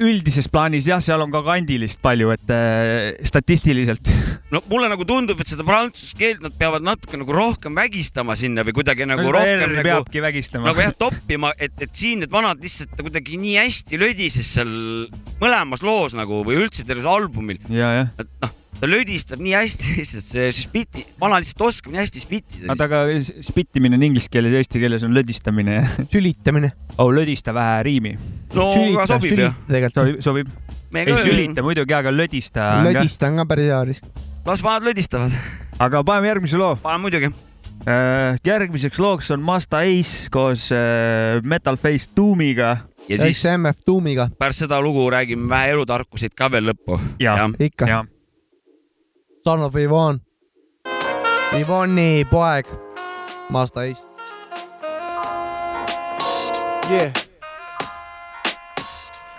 üldises 0.00 0.48
plaanis 0.50 0.86
jah, 0.88 1.02
seal 1.04 1.20
on 1.24 1.32
ka 1.34 1.42
kandilist 1.46 2.00
palju, 2.04 2.30
et 2.34 2.52
eh, 2.54 3.18
statistiliselt. 3.28 4.08
no 4.54 4.62
mulle 4.70 4.88
nagu 4.92 5.04
tundub, 5.08 5.40
et 5.42 5.50
seda 5.50 5.66
prantsuse 5.66 6.16
keelt 6.18 6.42
nad 6.44 6.54
peavad 6.58 6.84
natuke 6.86 7.18
nagu 7.20 7.34
rohkem 7.36 7.76
vägistama 7.76 8.36
sinna 8.40 8.64
või 8.66 8.76
kuidagi 8.80 9.06
nagu 9.08 9.26
Seda 9.26 9.36
rohkem 9.38 9.76
nagu 9.76 9.86
peabki 9.90 10.24
vägistama. 10.24 10.68
nagu 10.70 10.84
jah, 10.86 10.96
toppima, 11.04 11.52
et, 11.58 11.76
et 11.84 11.92
siin 11.94 12.24
need 12.24 12.32
vanad 12.32 12.62
lihtsalt 12.64 12.96
kuidagi 13.00 13.38
nii 13.40 13.56
hästi 13.60 14.00
lödises 14.00 14.54
seal 14.56 14.74
mõlemas 15.42 15.84
loos 15.84 16.16
nagu 16.16 16.42
või 16.46 16.60
üldse 16.64 16.86
terves 16.88 17.06
albumil. 17.08 17.60
et 18.18 18.30
noh, 18.42 18.54
ta 18.84 18.90
lödistab 18.90 19.40
nii 19.40 19.54
hästi 19.56 19.92
lihtsalt 19.98 20.28
see, 20.28 20.50
spiti, 20.52 21.06
vana 21.20 21.38
lihtsalt 21.40 21.64
oskab 21.70 21.94
nii 21.94 22.02
hästi 22.02 22.20
spittida. 22.20 22.68
oota, 22.68 22.84
aga 22.84 23.00
spittimine 23.44 23.96
on 23.96 24.04
inglise 24.10 24.28
keeles 24.32 24.52
ja 24.52 24.60
eesti 24.60 24.82
keeles 24.82 25.06
on 25.06 25.14
lödistamine. 25.16 25.78
sülitamine. 26.12 26.74
oh, 26.98 27.08
lödista 27.14 27.54
vähe 27.56 27.82
riimi. 27.88 28.14
no 28.52 28.68
aga 28.74 29.08
sobib 29.14 29.40
jah. 29.40 29.56
sobib, 29.94 30.20
sobib. 30.24 30.52
Me 30.94 31.02
ei 31.08 31.16
sülita 31.18 31.64
muidugi, 31.64 31.96
aga 31.96 32.12
lödista. 32.12 32.68
lödista 32.84 33.32
on 33.32 33.40
ka 33.42 33.48
päris 33.54 33.72
hea 33.72 33.80
risk. 33.88 34.12
las 34.44 34.62
vanad 34.62 34.90
lödistavad. 34.90 35.32
aga 35.80 36.04
paneme 36.04 36.34
järgmise 36.34 36.60
loo. 36.60 36.76
paneme 36.82 37.08
muidugi. 37.08 37.32
järgmiseks 38.44 39.00
looks 39.00 39.32
on 39.32 39.40
Masta 39.44 39.80
Ace 39.80 40.28
koos 40.30 40.68
äh, 40.72 41.40
Metal 41.42 41.80
Face 41.80 42.12
Doomiga. 42.16 42.76
ja 43.08 43.18
siis 43.18 43.40
SMF 43.42 43.80
Doomiga. 43.86 44.28
pärast 44.38 44.66
seda 44.66 44.80
lugu 44.84 45.08
räägime 45.10 45.48
vähe 45.48 45.72
elutarkuseid 45.72 46.36
ka 46.36 46.52
veel 46.52 46.68
lõppu. 46.74 47.00
ja, 47.18 47.48
ikka. 47.58 48.04
Son 49.44 49.60
of 49.60 49.76
Yvonne. 49.76 50.22
Yvonne'i 50.86 52.24
poeg, 52.30 52.66
Ace. 53.76 54.02
Yeah. 56.90 57.12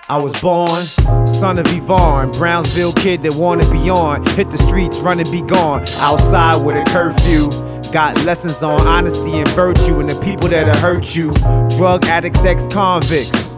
I 0.07 0.19
was 0.19 0.39
born, 0.39 0.83
son 1.25 1.57
of 1.57 1.65
Yvonne, 1.73 2.31
Brownsville 2.33 2.93
kid 2.93 3.23
that 3.23 3.33
wanted 3.33 3.71
beyond. 3.71 4.29
Hit 4.29 4.51
the 4.51 4.59
streets, 4.59 4.99
run 4.99 5.19
and 5.19 5.31
be 5.31 5.41
gone. 5.41 5.81
Outside 5.97 6.63
with 6.63 6.75
a 6.75 6.83
curfew. 6.91 7.49
Got 7.91 8.23
lessons 8.25 8.61
on 8.61 8.85
honesty 8.85 9.39
and 9.39 9.49
virtue 9.49 9.99
and 10.01 10.07
the 10.07 10.21
people 10.21 10.49
that'll 10.49 10.75
hurt 10.75 11.15
you. 11.15 11.31
Drug 11.77 12.05
addicts, 12.05 12.45
ex 12.45 12.67
convicts. 12.67 13.54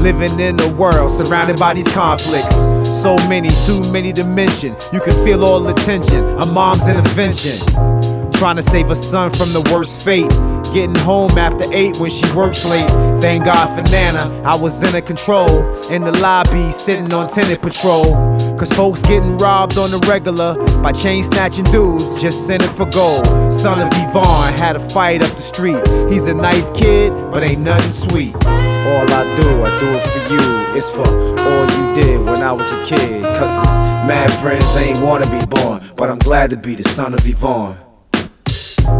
Living 0.00 0.38
in 0.40 0.60
a 0.60 0.72
world 0.74 1.10
surrounded 1.10 1.58
by 1.58 1.74
these 1.74 1.88
conflicts. 1.88 2.54
So 3.02 3.16
many, 3.28 3.50
too 3.66 3.80
many 3.90 4.12
to 4.12 4.24
mention. 4.24 4.76
You 4.92 5.00
can 5.00 5.14
feel 5.24 5.44
all 5.44 5.60
the 5.60 5.72
tension. 5.72 6.22
A 6.38 6.46
mom's 6.46 6.88
intervention. 6.88 8.19
Trying 8.40 8.56
to 8.56 8.62
save 8.62 8.88
a 8.90 8.94
son 8.94 9.28
from 9.28 9.52
the 9.52 9.60
worst 9.70 10.00
fate. 10.00 10.30
Getting 10.72 10.94
home 10.94 11.36
after 11.36 11.70
eight 11.74 11.98
when 11.98 12.10
she 12.10 12.24
works 12.32 12.64
late. 12.64 12.88
Thank 13.20 13.44
God 13.44 13.66
for 13.76 13.82
Nana, 13.92 14.40
I 14.46 14.56
was 14.56 14.82
in 14.82 14.94
her 14.94 15.02
control. 15.02 15.60
In 15.90 16.04
the 16.04 16.12
lobby, 16.12 16.72
sitting 16.72 17.12
on 17.12 17.28
tenant 17.28 17.60
patrol. 17.60 18.14
Cause 18.56 18.72
folks 18.72 19.02
getting 19.02 19.36
robbed 19.36 19.76
on 19.76 19.90
the 19.90 19.98
regular 20.08 20.54
by 20.80 20.92
chain 20.92 21.22
snatching 21.22 21.66
dudes 21.66 22.14
just 22.14 22.46
sending 22.46 22.70
for 22.70 22.86
gold. 22.86 23.26
Son 23.52 23.78
of 23.78 23.88
Yvonne 23.92 24.54
had 24.54 24.74
a 24.74 24.80
fight 24.80 25.22
up 25.22 25.36
the 25.36 25.42
street. 25.42 25.86
He's 26.10 26.26
a 26.26 26.32
nice 26.32 26.70
kid, 26.70 27.12
but 27.30 27.42
ain't 27.42 27.60
nothing 27.60 27.92
sweet. 27.92 28.34
All 28.46 29.12
I 29.12 29.34
do, 29.36 29.62
I 29.62 29.78
do 29.78 29.86
it 29.98 30.06
for 30.08 30.32
you. 30.32 30.78
It's 30.78 30.90
for 30.90 31.06
all 31.06 31.70
you 31.76 31.94
did 31.94 32.22
when 32.22 32.40
I 32.40 32.52
was 32.52 32.72
a 32.72 32.82
kid. 32.86 33.22
Cause 33.36 33.76
mad 34.08 34.32
friends 34.40 34.74
ain't 34.78 34.98
wanna 35.04 35.26
be 35.26 35.44
born. 35.44 35.82
But 35.94 36.08
I'm 36.08 36.20
glad 36.20 36.48
to 36.48 36.56
be 36.56 36.74
the 36.74 36.88
son 36.88 37.12
of 37.12 37.26
Yvonne. 37.26 37.89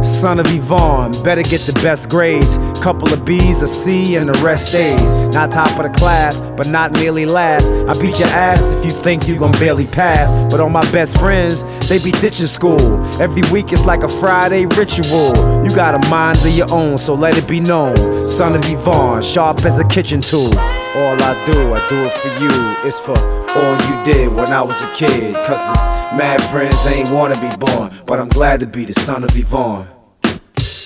Son 0.03 0.39
of 0.39 0.47
Yvonne, 0.47 1.13
better 1.23 1.43
get 1.43 1.61
the 1.63 1.73
best 1.83 2.09
grades. 2.09 2.59
Couple 2.81 3.13
of 3.13 3.25
B's, 3.25 3.63
a 3.63 3.67
C, 3.67 4.17
and 4.17 4.29
the 4.29 4.41
rest 4.41 4.75
A's. 4.75 5.27
Not 5.29 5.51
top 5.51 5.79
of 5.79 5.91
the 5.91 5.99
class, 5.99 6.41
but 6.41 6.67
not 6.67 6.93
nearly 6.93 7.27
last. 7.27 7.71
I 7.71 7.93
beat 8.01 8.19
your 8.19 8.29
ass 8.29 8.73
if 8.73 8.85
you 8.85 8.91
think 8.91 9.29
you 9.29 9.39
gon' 9.39 9.53
barely 9.53 9.87
pass. 9.87 10.49
But 10.51 10.61
all 10.61 10.71
my 10.71 10.91
best 10.91 11.19
friends, 11.19 11.63
they 11.89 11.99
be 11.99 12.13
ditching 12.13 12.47
school. 12.47 13.05
Every 13.21 13.43
week 13.51 13.73
it's 13.73 13.85
like 13.85 14.03
a 14.03 14.09
Friday 14.09 14.67
ritual. 14.67 15.35
You 15.65 15.75
got 15.75 15.95
a 15.95 16.09
mind 16.09 16.39
of 16.39 16.49
your 16.49 16.73
own, 16.73 16.99
so 16.99 17.15
let 17.15 17.37
it 17.37 17.47
be 17.47 17.61
known. 17.61 18.27
Son 18.27 18.55
of 18.55 18.65
Yvonne, 18.65 19.23
sharp 19.23 19.65
as 19.65 19.79
a 19.79 19.85
kitchen 19.85 20.21
tool. 20.21 20.53
All 20.93 21.23
I 21.23 21.45
do, 21.45 21.73
I 21.73 21.89
do 21.89 22.05
it 22.05 22.13
for 22.19 22.29
you. 22.43 22.77
It's 22.83 22.99
for 22.99 23.17
all 23.17 23.77
you 23.89 24.05
did 24.05 24.33
when 24.33 24.49
I 24.49 24.61
was 24.61 24.83
a 24.83 24.93
kid. 24.93 25.35
Cause 25.47 25.61
his 25.61 25.87
mad 26.19 26.43
friends 26.51 26.85
ain't 26.87 27.09
wanna 27.11 27.41
be 27.41 27.57
born. 27.65 27.93
But 28.07 28.19
I'm 28.19 28.29
glad 28.29 28.59
to 28.61 28.67
be 28.67 28.85
the 28.85 28.95
son 28.95 29.23
of 29.23 29.37
Yvonne. 29.37 30.00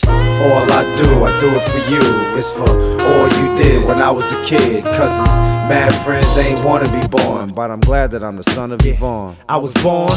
All 0.08 0.70
I 0.72 0.84
do, 0.96 1.24
I 1.24 1.38
do 1.38 1.54
it 1.54 1.62
for 1.70 1.78
you. 1.90 2.02
It's 2.36 2.50
for 2.50 2.68
all 2.68 3.28
you 3.40 3.54
did 3.54 3.84
when 3.86 4.00
I 4.00 4.10
was 4.10 4.30
a 4.32 4.42
kid. 4.44 4.84
Cause 4.84 5.10
it's 5.10 5.38
mad 5.68 5.94
friends 6.04 6.36
ain't 6.36 6.62
wanna 6.64 6.90
be 7.00 7.06
born. 7.08 7.50
But 7.50 7.70
I'm 7.70 7.80
glad 7.80 8.10
that 8.10 8.22
I'm 8.22 8.36
the 8.36 8.42
son 8.42 8.72
of 8.72 8.84
Yvonne. 8.84 9.36
I 9.48 9.56
was 9.56 9.72
born, 9.74 10.12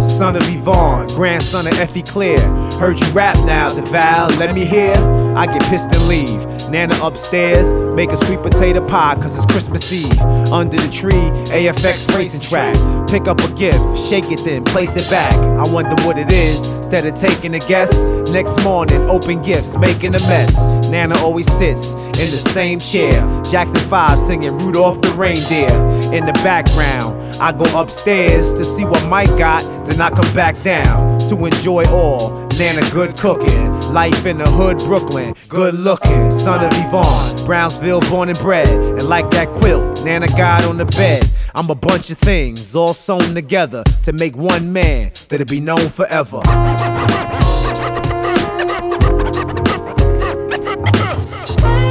son 0.00 0.36
of 0.36 0.42
Yvonne, 0.48 1.06
grandson 1.08 1.66
of 1.66 1.78
Effie 1.78 2.02
Clear. 2.02 2.40
Heard 2.80 2.98
you 3.00 3.06
rap 3.12 3.36
now, 3.44 3.68
DeVal, 3.70 4.38
let 4.38 4.54
me 4.54 4.64
hear. 4.64 4.94
I 5.36 5.46
get 5.46 5.62
pissed 5.64 5.92
and 5.92 6.08
leave. 6.08 6.44
Nana 6.70 6.98
upstairs, 7.02 7.72
make 7.94 8.10
a 8.10 8.16
sweet 8.16 8.42
potato 8.42 8.86
pie, 8.86 9.14
cause 9.14 9.36
it's 9.36 9.46
Christmas 9.46 9.92
Eve. 9.92 10.18
Under 10.52 10.76
the 10.76 10.90
tree, 10.90 11.30
AFX 11.52 12.14
racing 12.16 12.40
track. 12.40 12.74
Pick 13.08 13.28
up 13.28 13.40
a 13.40 13.48
gift, 13.54 13.78
shake 14.08 14.30
it 14.30 14.40
then, 14.44 14.64
place 14.64 14.96
it 14.96 15.08
back. 15.10 15.32
I 15.34 15.70
wonder 15.70 15.94
what 16.04 16.18
it 16.18 16.30
is. 16.32 16.87
Instead 16.90 17.04
of 17.04 17.20
taking 17.20 17.54
a 17.54 17.58
guess, 17.58 17.92
next 18.30 18.64
morning, 18.64 19.02
open 19.10 19.42
gifts, 19.42 19.76
making 19.76 20.14
a 20.14 20.18
mess. 20.20 20.56
Nana 20.90 21.16
always 21.18 21.50
sits 21.52 21.92
in 21.92 22.30
the 22.30 22.38
same 22.38 22.80
chair. 22.80 23.20
Jackson 23.50 23.80
5 23.80 24.18
singing 24.18 24.56
Rudolph 24.56 25.00
the 25.02 25.10
Reindeer. 25.12 25.68
In 26.14 26.24
the 26.24 26.32
background, 26.44 27.14
I 27.40 27.52
go 27.52 27.66
upstairs 27.78 28.54
to 28.54 28.64
see 28.64 28.84
what 28.84 29.06
Mike 29.08 29.36
got, 29.36 29.62
then 29.86 30.00
I 30.00 30.10
come 30.10 30.32
back 30.34 30.60
down 30.62 31.20
to 31.28 31.44
enjoy 31.44 31.84
all. 31.86 32.46
Nana 32.58 32.88
good 32.90 33.16
cooking, 33.16 33.70
life 33.92 34.26
in 34.26 34.38
the 34.38 34.50
hood, 34.50 34.78
Brooklyn, 34.78 35.34
good 35.48 35.74
looking. 35.74 36.30
Son 36.30 36.64
of 36.64 36.72
Yvonne, 36.72 37.46
Brownsville 37.46 38.00
born 38.10 38.28
and 38.28 38.38
bred. 38.38 38.68
And 38.68 39.08
like 39.08 39.30
that 39.30 39.48
quilt, 39.52 40.04
Nana 40.04 40.26
got 40.28 40.64
on 40.64 40.78
the 40.78 40.86
bed. 40.86 41.30
I'm 41.54 41.70
a 41.70 41.74
bunch 41.74 42.10
of 42.10 42.18
things 42.18 42.74
all 42.74 42.94
sewn 42.94 43.34
together 43.34 43.84
to 44.04 44.12
make 44.12 44.36
one 44.36 44.72
man 44.72 45.12
that'll 45.28 45.46
be 45.46 45.60
known 45.60 45.88
forever. 45.88 46.40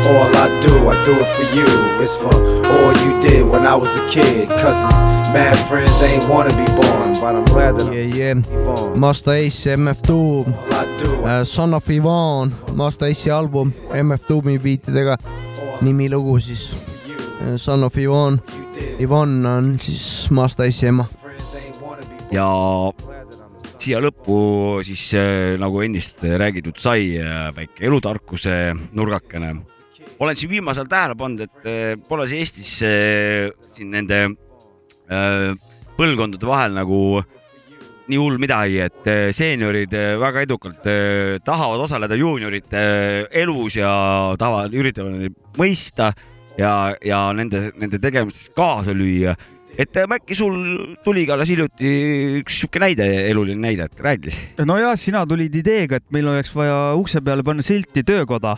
All 0.07 0.35
I 0.35 0.47
do, 0.61 0.73
I 0.89 1.03
do 1.03 1.13
it 1.19 1.29
for 1.35 1.47
you. 1.57 1.67
It's 2.03 2.15
for 2.15 2.33
all 2.73 2.93
you 3.03 3.19
did 3.19 3.43
when 3.45 3.65
I 3.67 3.75
was 3.75 3.91
a 3.97 4.07
kid. 4.07 4.47
Cause 4.49 4.77
it's 4.89 5.01
mad 5.33 5.57
friends 5.67 6.01
ain't 6.03 6.27
wanna 6.29 6.51
be 6.55 6.65
born. 6.79 7.13
But 7.21 7.35
I'm 7.35 7.45
glad 7.45 7.75
that 7.77 7.91
yeah, 7.93 8.15
yeah. 8.19 8.95
Masta 8.95 9.31
Ace, 9.31 9.65
MF 9.65 10.01
Doom, 10.07 10.55
Son 11.45 11.73
of 11.73 11.89
Ivan, 11.89 12.53
Masta 12.73 13.05
Ace'i 13.05 13.31
album 13.31 13.73
MF 13.91 14.27
Doomi 14.27 14.57
biitidega. 14.59 15.17
nimilugu 15.81 16.39
siis 16.39 16.77
äh, 17.41 17.57
Son 17.57 17.83
of 17.83 17.97
Ivan. 17.97 18.41
Ivan 18.99 19.45
on 19.45 19.77
siis 19.79 20.31
Masta 20.31 20.63
Ace'i 20.63 20.87
ema. 20.87 21.05
ja 22.31 22.47
siia 23.79 23.99
lõppu 24.01 24.37
siis 24.83 25.13
äh, 25.13 25.57
nagu 25.59 25.81
ennist 25.81 26.23
räägitud 26.23 26.79
sai, 26.79 27.17
väike 27.55 27.85
elutarkuse 27.85 28.73
nurgakene. 28.91 29.55
Olen 30.19 30.37
siin 30.37 30.51
viimasel 30.51 30.85
ajal 30.85 30.91
tähele 30.91 31.17
pannud, 31.17 31.43
et 31.45 31.67
äh, 31.67 31.95
pole 32.09 32.27
see 32.29 32.43
Eestis 32.43 32.77
äh, 32.85 33.49
siin 33.75 33.91
nende 33.93 34.21
äh, 34.25 35.51
põlvkondade 35.97 36.47
vahel 36.47 36.77
nagu 36.77 37.01
nii 38.07 38.19
hull 38.21 38.37
midagi, 38.39 38.77
et 38.85 39.07
seeniorid 39.35 39.91
väga 40.21 40.45
edukalt 40.45 40.85
tahavad 41.43 41.81
osaleda 41.83 42.15
juuniorite 42.15 42.83
elus 43.35 43.75
ja 43.75 43.89
tahavad, 44.39 44.71
üritavad 44.79 45.17
neid 45.25 45.35
mõista 45.59 46.13
ja, 46.55 46.93
ja 47.03 47.25
nende, 47.35 47.65
nende 47.75 47.99
tegemistes 47.99 48.53
kaasa 48.55 48.95
lüüa 48.95 49.35
et 49.77 49.97
äkki 50.01 50.35
sul 50.37 50.55
tuli 51.05 51.25
ka 51.27 51.35
alles 51.35 51.51
hiljuti 51.51 51.91
üks 52.39 52.61
sihuke 52.63 52.81
näide, 52.81 53.05
eluline 53.29 53.61
näide, 53.61 53.85
et 53.85 54.01
räägi. 54.01 54.33
no 54.65 54.77
ja 54.79 54.95
sina 54.97 55.25
tulid 55.29 55.53
ideega, 55.55 56.01
et 56.01 56.07
meil 56.11 56.27
oleks 56.27 56.53
vaja 56.55 56.95
ukse 56.97 57.21
peale 57.21 57.45
panna 57.45 57.65
silti 57.65 58.03
töökoda. 58.03 58.57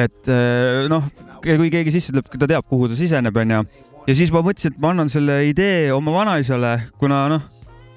Et 0.00 0.30
eh, 0.32 0.84
noh, 0.90 1.06
kui 1.42 1.70
keegi 1.72 1.94
sisse 1.94 2.14
tuleb, 2.14 2.30
ta 2.34 2.48
teab, 2.50 2.66
kuhu 2.70 2.90
ta 2.90 2.98
siseneb, 2.98 3.36
onju. 3.44 3.62
ja 4.08 4.16
siis 4.16 4.32
ma 4.34 4.42
mõtlesin, 4.44 4.74
et 4.74 4.82
ma 4.82 4.92
annan 4.94 5.12
selle 5.12 5.40
idee 5.48 5.92
oma 5.94 6.14
vanaisale, 6.14 6.74
kuna 7.00 7.24
noh, 7.32 7.46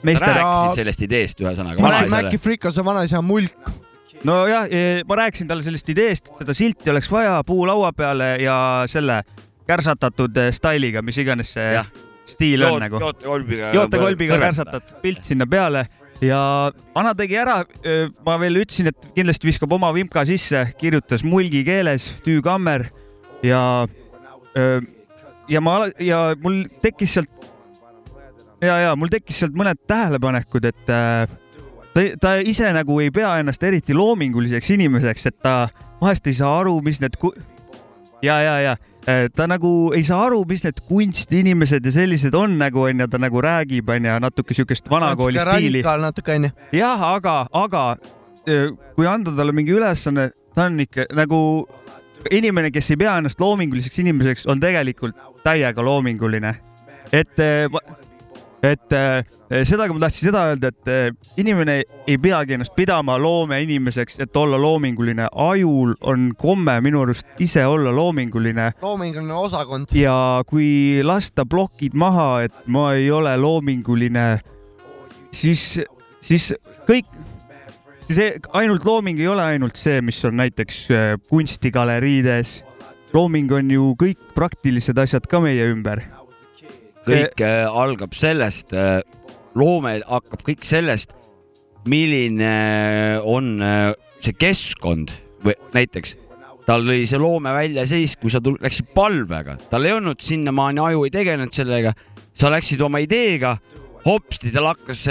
sa 0.05 0.31
rääkisid 0.31 0.81
sellest 0.83 1.03
ideest 1.07 1.43
ühesõnaga. 1.43 1.93
Mäkki 2.13 2.39
Frikase 2.41 2.85
vanaisa 2.85 3.19
on 3.21 3.27
mulk. 3.27 3.73
nojah, 4.27 4.69
ma 5.07 5.19
rääkisin 5.23 5.49
talle 5.49 5.65
sellest 5.65 5.89
ideest, 5.93 6.31
seda 6.37 6.53
silti 6.57 6.89
oleks 6.93 7.11
vaja 7.11 7.41
puulaua 7.45 7.91
peale 7.93 8.35
ja 8.41 8.57
selle 8.89 9.21
kärsatatud 9.67 10.37
eh, 10.37 10.53
stailiga, 10.55 11.01
mis 11.05 11.17
iganes 11.21 11.51
see 11.57 11.73
ja. 11.75 11.83
stiil 12.27 12.63
on 12.67 12.81
nagu. 12.81 13.01
jootekolbiga. 13.03 13.73
jootekolbiga 13.75 14.39
kärsatatud 14.41 15.01
pilt 15.03 15.27
sinna 15.27 15.47
peale 15.49 15.85
ja 16.21 16.41
vana 16.95 17.13
tegi 17.17 17.37
ära, 17.37 17.61
ma 18.25 18.37
veel 18.41 18.63
ütlesin, 18.63 18.89
et 18.91 19.09
kindlasti 19.15 19.49
viskab 19.49 19.73
oma 19.77 19.91
vimka 19.95 20.25
sisse, 20.27 20.63
kirjutas 20.79 21.23
mulgi 21.27 21.63
keeles 21.67 22.09
tüükammer. 22.25 22.87
Ja, 23.45 23.85
ja 25.47 25.61
ma 25.61 25.79
ja 26.01 26.21
mul 26.41 26.63
tekkis 26.81 27.17
sealt 27.19 27.29
ja, 28.61 28.77
ja 28.77 28.95
mul 28.97 29.11
tekkis 29.11 29.41
sealt 29.41 29.57
mõned 29.57 29.79
tähelepanekud, 29.89 30.65
et 30.69 30.91
äh, 30.93 31.27
ta, 31.93 32.05
ta 32.21 32.33
ise 32.41 32.71
nagu 32.75 32.99
ei 33.03 33.11
pea 33.13 33.37
ennast 33.41 33.63
eriti 33.63 33.95
loominguliseks 33.97 34.73
inimeseks, 34.77 35.29
et 35.29 35.39
ta 35.43 35.55
vahest 36.01 36.27
ei 36.29 36.37
saa 36.37 36.59
aru, 36.61 36.77
mis 36.85 37.01
need 37.03 37.17
ku... 37.21 37.33
ja, 38.25 38.39
ja, 38.41 38.59
ja 38.63 38.75
ta 39.07 39.47
nagu 39.47 39.71
ei 39.95 40.03
saa 40.03 40.25
aru, 40.25 40.41
mis 40.49 40.65
need 40.65 40.81
kunstiinimesed 40.89 41.85
ja 41.85 41.93
sellised 41.95 42.35
on 42.35 42.57
nagu 42.59 42.83
onju, 42.89 43.07
ta 43.07 43.19
nagu 43.21 43.41
räägib 43.43 43.89
onju 43.95 44.17
natuke 44.19 44.57
siukest 44.57 44.89
vanakooli 44.91 45.39
stiili. 45.39 45.83
natuke 46.01 46.35
onju. 46.35 46.51
jah, 46.75 47.05
aga, 47.13 47.37
aga 47.55 47.83
öö, 48.47 48.71
kui 48.95 49.07
anda 49.07 49.31
talle 49.35 49.55
mingi 49.55 49.71
ülesanne, 49.75 50.31
ta 50.55 50.67
on 50.67 50.79
ikka 50.83 51.07
nagu 51.15 51.39
inimene, 52.31 52.71
kes 52.75 52.91
ei 52.91 52.99
pea 52.99 53.17
ennast 53.21 53.39
loominguliseks 53.39 54.03
inimeseks, 54.03 54.47
on 54.51 54.59
tegelikult 54.59 55.15
täiega 55.45 55.85
loominguline. 55.85 56.55
et, 57.13 57.39
et 58.63 58.93
äh, 58.93 59.23
sedagi 59.67 59.93
ma 59.93 60.01
tahtsin 60.01 60.29
seda 60.31 60.43
öelda, 60.51 60.71
et 60.73 60.89
äh, 60.89 61.11
inimene 61.37 61.77
ei 62.07 62.17
peagi 62.21 62.55
ennast 62.57 62.73
pidama 62.75 63.17
loomeinimeseks, 63.21 64.19
et 64.25 64.37
olla 64.37 64.57
loominguline. 64.61 65.27
ajul 65.31 65.93
on 66.01 66.31
komme 66.37 66.79
minu 66.81 67.03
arust 67.05 67.27
ise 67.39 67.65
olla 67.65 67.93
loominguline 67.95 68.71
loominguline 68.81 69.33
osakond. 69.33 69.93
ja 69.93 70.43
kui 70.47 71.03
lasta 71.03 71.45
plokid 71.45 71.93
maha, 71.93 72.43
et 72.47 72.67
ma 72.67 72.93
ei 72.93 73.11
ole 73.11 73.37
loominguline, 73.37 74.39
siis, 75.31 75.79
siis 76.21 76.53
kõik, 76.89 77.05
see 78.09 78.33
ainult 78.57 78.85
looming 78.85 79.19
ei 79.21 79.29
ole 79.29 79.45
ainult 79.53 79.77
see, 79.77 80.01
mis 80.01 80.23
on 80.25 80.37
näiteks 80.41 80.85
äh, 80.91 81.13
kunstigaleriides. 81.29 82.63
looming 83.13 83.51
on 83.51 83.71
ju 83.71 83.93
kõik 83.95 84.33
praktilised 84.35 84.97
asjad 84.97 85.27
ka 85.29 85.39
meie 85.39 85.69
ümber. 85.71 86.16
Kõik 87.07 87.45
äh, 87.45 87.63
algab 87.67 88.15
sellest, 88.17 88.75
loome 89.57 89.97
hakkab 90.05 90.43
kõik 90.47 90.67
sellest, 90.67 91.15
milline 91.87 92.53
on 93.23 93.57
äh, 93.63 93.91
see 94.19 94.35
keskkond 94.37 95.13
või 95.45 95.55
näiteks 95.75 96.17
tal 96.67 96.83
lõi 96.83 97.05
see 97.07 97.19
loome 97.21 97.53
välja 97.55 97.85
siis, 97.87 98.17
kui 98.19 98.31
sa 98.33 98.41
läksid 98.43 98.89
palvega, 98.95 99.55
tal 99.71 99.87
ei 99.87 99.95
olnud 99.95 100.19
sinnamaani 100.23 100.83
aju 100.83 101.05
ei 101.07 101.13
tegelenud 101.13 101.55
sellega, 101.55 101.93
sa 102.35 102.51
läksid 102.51 102.81
oma 102.83 102.99
ideega, 103.03 103.55
hopsti 104.03 104.51
tal 104.55 104.67
hakkas, 104.73 105.05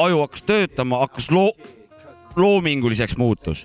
aju 0.00 0.20
hakkas 0.26 0.44
töötama, 0.44 1.00
hakkas 1.06 1.30
loo-, 1.32 1.54
loominguliseks 2.36 3.16
muutus. 3.20 3.64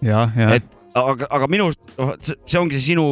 et 0.55 0.71
aga, 0.95 1.28
aga 1.30 1.49
minu 1.51 1.69
arust 1.69 1.95
noh, 1.99 2.13
see 2.23 2.59
ongi 2.61 2.80
see 2.80 2.93
sinu 2.93 3.07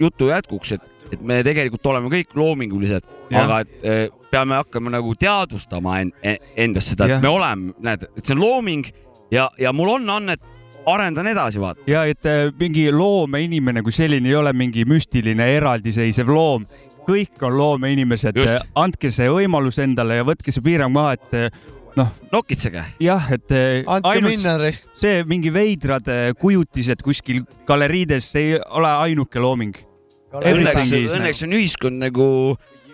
jutu 0.00 0.30
jätkuks, 0.30 0.76
et, 0.78 0.86
et 1.12 1.22
me 1.22 1.40
tegelikult 1.46 1.86
oleme 1.92 2.10
kõik 2.12 2.34
loomingulised, 2.38 3.06
aga 3.34 3.60
et 3.64 3.86
eh, 3.86 4.04
peame 4.30 4.58
hakkama 4.60 4.92
nagu 4.96 5.14
teadvustama 5.18 6.00
en, 6.02 6.12
en, 6.22 6.50
endast 6.66 6.94
seda, 6.94 7.08
et 7.08 7.24
me 7.24 7.32
oleme, 7.32 7.74
näed, 7.84 8.08
et 8.16 8.24
see 8.24 8.36
on 8.36 8.42
looming 8.42 8.90
ja, 9.32 9.48
ja 9.60 9.72
mul 9.76 9.96
on 9.96 10.10
annet, 10.16 10.42
arendan 10.86 11.26
edasi, 11.30 11.60
vaata. 11.62 11.82
ja 11.90 12.04
et 12.06 12.26
äh, 12.30 12.48
mingi 12.58 12.88
loomeinimene 12.94 13.82
kui 13.86 13.94
selline 13.94 14.30
ei 14.30 14.36
ole 14.38 14.52
mingi 14.56 14.86
müstiline 14.88 15.48
eraldiseisev 15.56 16.30
loom, 16.30 16.66
kõik 17.06 17.42
on 17.46 17.56
loomeinimesed 17.58 18.38
Just., 18.38 18.68
andke 18.78 19.10
see 19.14 19.30
võimalus 19.30 19.80
endale 19.82 20.20
ja 20.20 20.26
võtke 20.26 20.54
see 20.54 20.64
piirang 20.66 20.94
maha, 20.94 21.16
et 21.18 21.58
noh. 21.98 22.12
nokitsege. 22.34 22.84
jah, 23.02 23.32
et 23.34 23.54
äh, 23.54 23.82
Andke 23.90 24.22
minna, 24.26 24.58
see 24.98 25.22
mingi 25.26 25.54
veidrad 25.54 26.10
kujutised 26.38 27.02
kuskil 27.06 27.44
galeriides, 27.66 28.30
ei 28.38 28.56
ole 28.58 28.94
ainuke 29.08 29.42
looming. 29.42 29.86
õnneks, 30.42 30.90
õnneks 31.16 31.42
on 31.46 31.56
ühiskond 31.58 32.02
nagu 32.02 32.28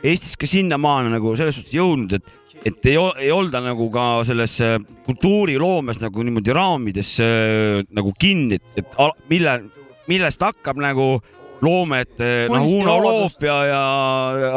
Eestis 0.03 0.35
ka 0.37 0.49
sinnamaani 0.51 1.13
nagu 1.13 1.35
selles 1.39 1.55
suhtes 1.55 1.75
jõudnud, 1.77 2.17
et, 2.19 2.33
et 2.67 2.89
ei, 2.91 2.97
ei 3.23 3.31
olda 3.31 3.61
nagu 3.63 3.87
ka 3.95 4.07
selles 4.27 4.57
kultuuriloomes 5.07 6.01
nagu 6.03 6.25
niimoodi 6.27 6.55
raamides 6.57 7.13
äh, 7.23 7.79
nagu 7.95 8.11
kinni, 8.19 8.59
et, 8.59 8.83
et 8.83 8.99
al- 9.03 9.15
mille, 9.31 9.55
millest 10.11 10.43
hakkab 10.43 10.81
nagu 10.83 11.07
loome, 11.63 12.01
et 12.03 12.19
äh, 12.25 12.49
noh, 12.51 12.67
Uno. 12.81 12.97
Loop 13.05 13.47
ja, 13.47 13.57
ja 13.71 13.83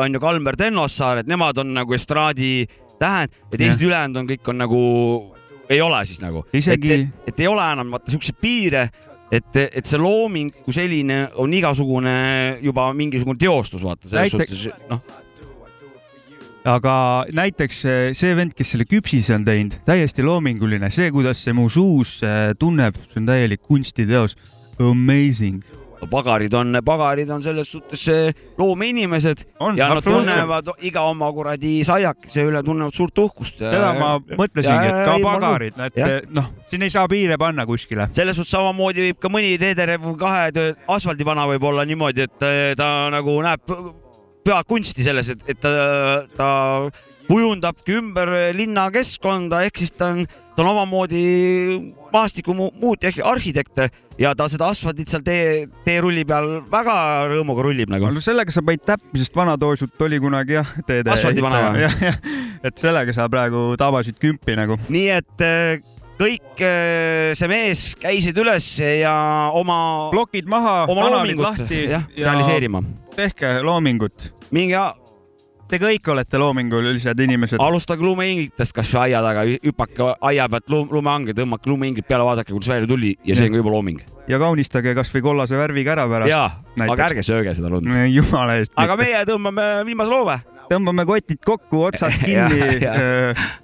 on 0.01 0.17
ju 0.17 0.21
Kalmer 0.23 0.57
Tennossaar, 0.57 1.21
et 1.21 1.29
nemad 1.29 1.61
on 1.61 1.75
nagu 1.77 1.93
estraadi 1.97 2.65
tähed 2.97 3.33
ja 3.51 3.57
teised 3.59 3.81
ülejäänud 3.85 4.21
on 4.23 4.29
kõik 4.29 4.49
on 4.49 4.61
nagu, 4.63 4.81
ei 5.69 5.81
ole 5.83 5.99
siis 6.09 6.21
nagu. 6.23 6.45
Isegi- 6.55 6.93
et, 7.03 7.27
et 7.29 7.45
ei 7.45 7.49
ole 7.51 7.65
enam 7.75 7.93
vaata 7.93 8.13
siukseid 8.13 8.37
piire 8.41 8.87
et, 9.31 9.57
et 9.65 9.85
see 9.85 9.97
looming 10.01 10.51
kui 10.63 10.73
selline 10.75 11.25
on 11.41 11.53
igasugune 11.53 12.15
juba 12.63 12.89
mingisugune 12.93 13.39
teostus, 13.41 13.83
vaata 13.85 14.09
selles 14.09 14.33
Näiteks- 14.33 14.65
suhtes, 14.65 14.89
noh. 14.89 15.01
aga 16.65 16.95
näiteks 17.33 17.79
eh, 17.85 18.09
see 18.17 18.35
vend, 18.37 18.53
kes 18.57 18.73
selle 18.73 18.85
küpsise 18.89 19.35
on 19.37 19.45
teinud, 19.45 19.79
täiesti 19.85 20.25
loominguline, 20.25 20.89
see, 20.93 21.11
kuidas 21.13 21.41
see 21.45 21.53
mu 21.53 21.67
suus 21.69 22.17
eh, 22.25 22.53
tunneb, 22.59 22.97
see 23.11 23.21
on 23.21 23.27
täielik 23.29 23.61
kunstiteos. 23.65 24.37
Amazing. 24.81 25.61
Pagarid 26.11 26.53
on, 26.57 26.79
pagarid 26.85 27.29
on 27.33 27.43
selles 27.43 27.71
suhtes 27.71 28.05
loomeinimesed 28.57 29.45
On, 29.63 29.77
ja 29.77 29.89
nad 29.93 30.03
tunnevad 30.03 30.69
iga 30.85 31.05
oma 31.09 31.31
kuradi 31.35 31.77
saiakese 31.87 32.45
üle 32.49 32.61
tunnevad 32.65 32.95
suurt 32.95 33.17
uhkust. 33.23 33.61
seda 33.63 33.91
ma 33.97 34.15
mõtlesingi, 34.19 34.91
et 34.91 35.01
ka 35.07 35.17
pagarid, 35.23 35.81
et 35.95 36.31
noh, 36.35 36.51
siin 36.69 36.85
ei 36.85 36.93
saa 36.93 37.07
piire 37.11 37.39
panna 37.41 37.65
kuskile. 37.69 38.09
selles 38.15 38.37
suhtes 38.37 38.53
samamoodi 38.55 39.09
võib 39.09 39.21
ka 39.21 39.31
mõni 39.31 39.55
teederev 39.61 40.07
kahe 40.19 40.71
asfaldivana 40.95 41.47
võib 41.53 41.69
olla 41.71 41.85
niimoodi, 41.87 42.29
et 42.29 42.47
eh, 42.47 42.71
ta 42.77 43.09
nagu 43.13 43.35
näeb 43.45 43.75
pead 44.45 44.69
kunsti 44.69 45.05
selles, 45.05 45.31
et, 45.33 45.43
et 45.49 45.59
ta, 45.61 45.71
ta 46.37 46.49
kujundabki 47.29 47.97
ümber 47.99 48.31
linnakeskkonda, 48.55 49.63
ehk 49.65 49.81
siis 49.81 49.95
ta 49.97 50.11
on, 50.13 50.25
ta 50.55 50.63
on 50.63 50.71
omamoodi 50.71 51.23
maastikumuutja 52.13 53.11
ehk 53.11 53.19
arhitekt 53.27 53.81
ja 54.19 54.31
ta 54.37 54.47
seda 54.51 54.69
asfaldit 54.71 55.11
seal 55.11 55.23
tee, 55.25 55.65
teerulli 55.87 56.23
peal 56.27 56.61
väga 56.71 56.95
rõõmuga 57.31 57.65
rullib 57.67 57.91
nagu. 57.91 58.11
no 58.11 58.23
sellega 58.23 58.55
sa 58.55 58.63
panid 58.65 58.85
täppi, 58.87 59.19
sest 59.19 59.35
vanatoosut 59.35 60.05
oli 60.07 60.21
kunagi 60.23 60.57
jah, 60.57 60.71
teede. 60.87 61.11
Asfaldivana 61.11 61.73
või? 61.75 62.13
et 62.67 62.79
sellega 62.79 63.15
sa 63.15 63.27
praegu 63.31 63.67
tabasid 63.79 64.19
kümpi 64.21 64.55
nagu. 64.57 64.79
nii 64.87 65.07
et 65.17 65.45
eh, 65.45 65.83
kõik 66.19 66.63
eh, 66.63 67.31
see 67.35 67.51
mees 67.51 67.87
käisid 67.99 68.37
üles 68.39 68.69
ja 68.79 69.15
oma. 69.53 69.79
plokid 70.15 70.47
maha, 70.51 70.83
oma 70.91 71.09
kanalid 71.09 71.41
lahti 71.43 71.87
jah, 71.91 72.07
realiseerima. 72.15 72.83
tehke 73.15 73.57
loomingut. 73.65 74.31
minge 74.55 74.79
Te 75.65 75.79
kõik 75.81 76.05
olete 76.13 76.37
loomingulised 76.37 77.21
inimesed. 77.25 77.61
alustage 77.61 78.05
lumeingritest 78.05 78.73
kasvõi 78.77 79.07
aia 79.07 79.21
taga, 79.25 79.45
hüpake 79.49 80.09
aia 80.29 80.45
pealt 80.51 80.67
lume, 80.69 80.93
lumehange, 80.93 81.33
tõmmake 81.37 81.71
lumeingrid 81.71 82.05
peale, 82.05 82.25
vaadake, 82.27 82.53
kuidas 82.53 82.69
välja 82.69 82.89
tuli 82.91 83.15
ja 83.25 83.37
see 83.37 83.49
on 83.49 83.55
ka 83.55 83.61
juba 83.63 83.73
looming. 83.73 84.03
ja 84.29 84.37
kaunistage 84.41 84.93
kasvõi 84.97 85.23
kollase 85.25 85.57
värviga 85.57 85.95
ära 85.95 86.05
pärast. 86.11 86.29
jaa, 86.29 86.51
aga 86.85 87.07
ärge 87.07 87.23
sööge 87.25 87.55
seda 87.57 87.73
lund. 87.73 87.89
jumala 88.13 88.59
eest. 88.59 88.75
aga 88.77 88.99
meie 89.01 89.23
tõmbame 89.25 89.65
viimase 89.89 90.13
loove. 90.13 90.37
tõmbame 90.69 91.07
kotid 91.09 91.41
kokku, 91.41 91.81
otsad 91.89 92.13
kinni 92.27 92.85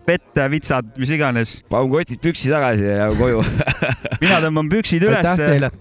pette, 0.10 0.49
vitsad, 0.58 0.91
mis 0.97 1.14
iganes. 1.14 1.56
paun 1.70 1.93
kotid 1.93 2.18
püksi 2.26 2.49
tagasi 2.49 2.89
ja 2.97 3.12
koju. 3.14 3.45
mina 4.26 4.41
tõmban 4.41 4.74
püksid 4.74 5.06
üles. 5.06 5.22
aitäh 5.22 5.45
teile. 5.45 5.74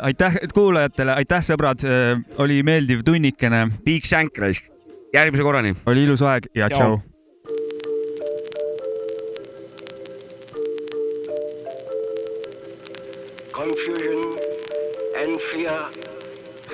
aitäh 0.00 0.42
kuulajatele, 0.56 1.20
aitäh 1.20 1.44
sõbrad, 1.44 1.84
oli 2.40 2.62
meeldiv 2.64 3.04
tunnikene. 3.04 3.66
Big 3.84 4.08
Shank 4.08 4.40
raisk, 4.40 4.72
järgmise 5.12 5.42
korrani. 5.42 5.74
oli 5.86 6.04
ilus 6.04 6.22
aeg 6.22 6.46
ja 6.54 6.68
Tšau. 6.68 6.78
tšau. 6.78 6.98
Confusion 13.52 14.38
and 15.16 15.40
fear 15.50 15.88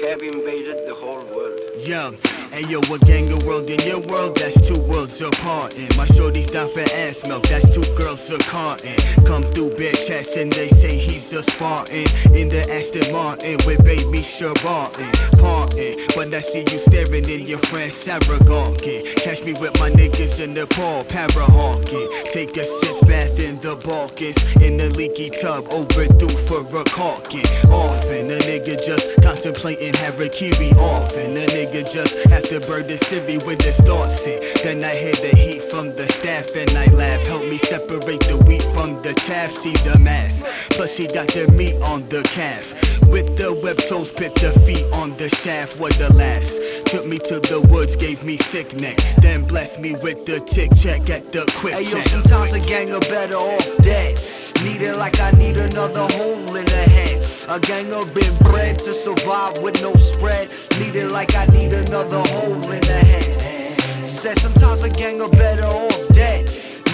have 0.04 0.22
invaded 0.22 0.78
the 0.86 0.94
whole 0.94 1.24
world. 1.34 1.60
Yo, 1.80 2.12
hey 2.56 2.70
yo, 2.70 2.80
a 2.80 2.98
gang 3.00 3.30
of 3.32 3.44
world 3.44 3.68
in 3.68 3.78
your 3.86 4.00
world, 4.08 4.34
that's 4.36 4.66
two 4.66 4.80
worlds 4.88 5.20
apart. 5.20 5.76
And 5.76 5.94
my 5.96 6.06
shorty's 6.06 6.50
down 6.50 6.70
for 6.70 6.80
ass 6.80 7.26
milk, 7.26 7.42
that's 7.44 7.68
two 7.68 7.84
girls 7.94 8.30
a 8.30 8.38
carton. 8.38 8.96
Come 9.26 9.42
through 9.42 9.76
bare 9.76 9.92
chest 9.92 10.36
and 10.36 10.50
they 10.52 10.68
say 10.68 10.96
he's 10.96 11.32
a 11.32 11.42
Spartan. 11.42 12.06
In 12.34 12.48
the 12.48 12.64
Aston 12.72 13.12
Martin 13.12 13.58
with 13.66 13.84
baby 13.84 14.20
Sherbarton. 14.20 15.12
Parting, 15.38 15.98
but 16.14 16.32
I 16.32 16.40
see 16.40 16.60
you 16.60 16.78
staring 16.78 17.28
in 17.28 17.46
your 17.46 17.58
friend 17.58 17.92
Sarah 17.92 18.40
Gawkin. 18.48 19.04
Catch 19.16 19.44
me 19.44 19.52
with 19.60 19.78
my 19.78 19.90
niggas 19.90 20.42
in 20.42 20.54
the 20.54 20.66
Paul, 20.66 21.04
para 21.04 21.44
hawking. 21.44 22.08
Take 22.32 22.56
a 22.56 22.64
six 22.64 23.00
bath 23.02 23.38
in 23.38 23.58
the 23.60 23.76
Balkans. 23.84 24.38
In 24.62 24.78
the 24.78 24.88
leaky 24.96 25.28
tub, 25.28 25.66
overdue 25.70 26.28
for 26.48 26.64
a 26.80 26.84
caulking. 26.84 27.46
Often, 27.68 28.30
a 28.30 28.38
nigga 28.48 28.82
just 28.82 29.20
contemplating 29.22 29.92
harakiri. 29.94 30.72
Often, 30.76 31.36
a 31.36 31.46
nigga 31.46 31.92
just 31.92 32.16
have 32.30 32.45
to 32.48 32.60
burn 32.60 32.86
the 32.86 32.94
civvy 32.94 33.44
with 33.44 33.58
the 33.58 33.72
thoughts 33.72 34.24
in. 34.26 34.40
Then 34.62 34.84
I 34.84 34.94
hear 34.94 35.14
the 35.14 35.34
heat 35.36 35.62
from 35.64 35.96
the 35.96 36.06
staff 36.06 36.54
and 36.54 36.70
I 36.78 36.86
laugh. 36.94 37.26
Help 37.26 37.42
me 37.42 37.58
separate 37.58 38.20
the 38.20 38.40
wheat 38.46 38.62
from 38.62 39.02
the 39.02 39.14
chaff. 39.14 39.50
See 39.50 39.72
the 39.88 39.98
mass. 39.98 40.44
Plus, 40.70 40.94
she 40.94 41.08
got 41.08 41.26
the 41.28 41.50
meat 41.52 41.74
on 41.82 42.08
the 42.08 42.22
calf. 42.22 42.72
With 43.08 43.36
the 43.36 43.52
web 43.52 43.78
toes, 43.78 44.12
put 44.12 44.34
the 44.36 44.52
feet 44.60 44.84
on 44.94 45.16
the 45.16 45.28
shaft. 45.28 45.80
What 45.80 45.94
the 45.94 46.12
last? 46.14 46.86
Took 46.86 47.06
me 47.06 47.18
to 47.18 47.40
the 47.40 47.66
woods, 47.70 47.96
gave 47.96 48.22
me 48.22 48.36
sick 48.36 48.74
neck. 48.76 48.98
Then 49.20 49.44
blessed 49.44 49.80
me 49.80 49.94
with 49.94 50.24
the 50.26 50.38
tick 50.40 50.70
check 50.76 51.10
at 51.10 51.32
the 51.32 51.50
quick 51.58 51.74
Hey 51.74 51.82
yo, 51.82 52.00
sometimes 52.00 52.52
a 52.52 52.60
gang 52.60 52.92
are 52.92 53.00
better 53.00 53.36
off 53.36 53.66
dead. 53.78 54.20
Need 54.64 54.82
it 54.82 54.96
like 54.96 55.20
I 55.20 55.30
need 55.32 55.56
another 55.56 56.06
hole 56.14 56.56
in 56.56 56.64
the 56.64 56.84
head. 56.96 57.24
A 57.48 57.60
gang 57.60 57.90
have 57.90 58.12
been 58.12 58.34
bred 58.38 58.78
to 58.80 58.92
survive 58.92 59.62
with 59.62 59.80
no 59.82 59.94
spread. 59.94 60.48
Need 60.80 60.96
it 60.96 61.12
like 61.12 61.36
I 61.36 61.46
need 61.46 61.72
another 61.72 62.22
hole 62.26 62.35
in 62.44 62.80
the 62.80 63.00
head. 63.06 64.04
Said 64.04 64.38
sometimes 64.38 64.82
a 64.82 64.90
gang 64.90 65.20
are 65.20 65.30
better 65.30 65.66
off 65.66 66.08
dead. 66.08 66.44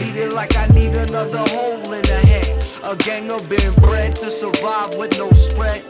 Need 0.01 0.17
it 0.17 0.33
like 0.33 0.57
I 0.57 0.67
need 0.69 0.95
another 0.95 1.45
hole 1.51 1.93
in 1.93 2.03
the 2.03 2.21
head. 2.27 2.65
A 2.85 2.97
gang 2.97 3.27
have 3.29 3.49
been 3.49 3.73
bred 3.75 4.17
to 4.17 4.31
survive 4.31 4.97
with 4.97 5.19
no 5.19 5.31
spread. 5.31 5.83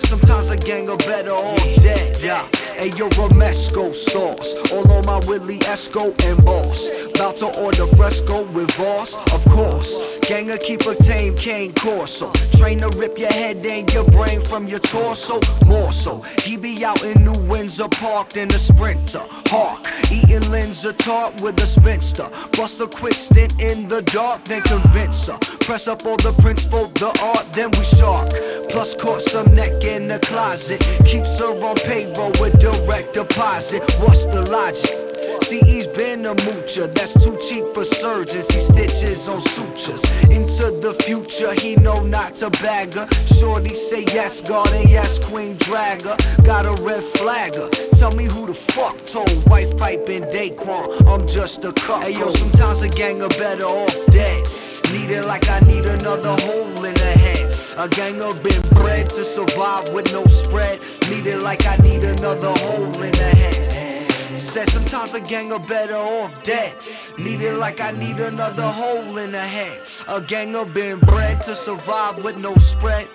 Sometimes 0.00 0.50
a 0.50 0.56
gang 0.56 0.88
are 0.88 0.96
better 0.98 1.32
off 1.32 1.82
dead. 1.82 2.18
Yeah. 2.20 2.69
Hey 2.80 2.92
yo, 2.96 3.10
Romesco 3.10 3.94
sauce. 3.94 4.72
All 4.72 4.90
on 4.90 5.04
my 5.04 5.18
Willie 5.26 5.58
Esco 5.58 6.18
and 6.26 6.42
boss. 6.42 6.88
About 7.14 7.36
to 7.36 7.60
order 7.60 7.84
fresco 7.84 8.44
with 8.52 8.70
Voss, 8.70 9.16
of 9.34 9.44
course. 9.52 10.18
Ganger 10.20 10.56
keep 10.56 10.80
a 10.86 10.94
tame 10.94 11.36
cane 11.36 11.74
corso. 11.74 12.32
Train 12.56 12.78
to 12.78 12.88
rip 12.96 13.18
your 13.18 13.30
head 13.32 13.58
and 13.66 13.92
your 13.92 14.04
brain 14.04 14.40
from 14.40 14.66
your 14.66 14.78
torso. 14.78 15.40
More 15.66 15.92
so. 15.92 16.22
He 16.42 16.56
be 16.56 16.82
out 16.82 17.04
in 17.04 17.22
New 17.22 17.38
Windsor 17.50 17.88
parked 17.88 18.38
in 18.38 18.48
a 18.48 18.58
sprinter. 18.58 19.26
Hawk. 19.48 19.86
Eating 20.10 20.40
Linzer 20.48 20.96
tart 20.96 21.38
with 21.42 21.62
a 21.62 21.66
spinster. 21.66 22.30
Bust 22.56 22.80
a 22.80 22.86
quick 22.86 23.12
stint 23.12 23.60
in 23.60 23.88
the 23.88 24.00
dark, 24.02 24.42
then 24.44 24.62
convince 24.62 25.26
her. 25.26 25.36
Press 25.60 25.86
up 25.86 26.06
all 26.06 26.16
the 26.16 26.32
prints 26.40 26.64
for 26.64 26.88
the 26.98 27.12
art, 27.22 27.52
then 27.52 27.70
we 27.72 27.84
shark. 27.84 28.30
Plus 28.70 28.94
caught 28.94 29.20
some 29.20 29.54
neck 29.54 29.84
in 29.84 30.08
the 30.08 30.18
closet. 30.20 30.80
Keeps 31.04 31.38
her 31.40 31.52
on 31.62 31.76
payroll 31.76 32.32
with 32.40 32.58
direct 32.72 33.14
deposit. 33.14 33.82
What's 34.00 34.26
the 34.26 34.42
logic? 34.50 34.96
See, 35.42 35.60
he's 35.60 35.86
been 35.86 36.26
a 36.26 36.34
moocher, 36.34 36.92
that's 36.94 37.14
too 37.14 37.36
cheap 37.48 37.64
for 37.74 37.82
surgeons. 37.82 38.48
He 38.48 38.60
stitches 38.60 39.28
on 39.28 39.40
sutures. 39.40 40.04
Into 40.30 40.70
the 40.70 40.94
future, 41.02 41.52
he 41.54 41.76
know 41.76 42.02
not 42.04 42.36
to 42.36 42.50
bag 42.62 42.94
her. 42.94 43.08
Shorty 43.26 43.74
say 43.74 44.04
yes, 44.12 44.40
God, 44.40 44.72
and 44.72 44.88
yes, 44.88 45.18
Queen 45.18 45.56
Dragger. 45.56 46.16
Got 46.44 46.66
a 46.66 46.82
red 46.82 47.02
flagger. 47.02 47.68
Tell 47.98 48.12
me 48.12 48.24
who 48.24 48.46
the 48.46 48.54
fuck 48.54 48.96
told 49.06 49.32
wife 49.48 49.76
pipe 49.76 50.08
in 50.08 50.22
Daquan. 50.24 51.06
I'm 51.06 51.26
just 51.26 51.64
a 51.64 51.72
cup. 51.72 52.02
Hey 52.02 52.12
yo, 52.12 52.30
sometimes 52.30 52.82
a 52.82 52.88
gang 52.88 53.22
are 53.22 53.28
better 53.30 53.64
off 53.64 53.96
dead. 54.12 54.46
Need 54.92 55.10
it 55.10 55.24
like 55.24 55.48
I 55.48 55.60
need 55.60 55.84
another 55.84 56.34
hole 56.42 56.84
in 56.84 56.94
the 56.94 57.12
head. 57.18 57.39
A 57.76 57.88
gang 57.88 58.20
of 58.20 58.42
been 58.42 58.60
bred 58.70 59.08
to 59.10 59.24
survive 59.24 59.92
with 59.92 60.12
no 60.12 60.24
spread. 60.26 60.80
Need 61.08 61.26
it 61.26 61.42
like 61.42 61.66
I 61.66 61.76
need 61.76 62.02
another 62.02 62.52
hole 62.58 63.02
in 63.02 63.12
the 63.12 63.30
head. 63.36 64.36
Said 64.36 64.68
sometimes 64.68 65.14
a 65.14 65.20
gang 65.20 65.52
are 65.52 65.60
better 65.60 65.94
off 65.96 66.42
dead. 66.42 66.74
Need 67.16 67.40
it 67.40 67.54
like 67.54 67.80
I 67.80 67.92
need 67.92 68.18
another 68.18 68.66
hole 68.66 69.18
in 69.18 69.32
the 69.32 69.40
head. 69.40 69.80
A 70.08 70.20
gang 70.20 70.56
of 70.56 70.74
been 70.74 70.98
bred 70.98 71.42
to 71.44 71.54
survive 71.54 72.22
with 72.24 72.36
no 72.36 72.54
spread. 72.56 73.06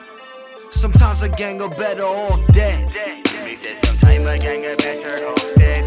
Sometimes 0.72 1.22
a 1.22 1.30
gang 1.30 1.62
are 1.62 1.70
better 1.70 2.04
off 2.04 2.40
dead. 2.54 2.88
Me 3.44 3.58
said 3.62 3.86
sometime 3.86 4.26
a 4.26 4.38
gang 4.38 4.66
of 4.66 4.78
better 4.78 5.28
off 5.28 5.56
dead. 5.56 5.84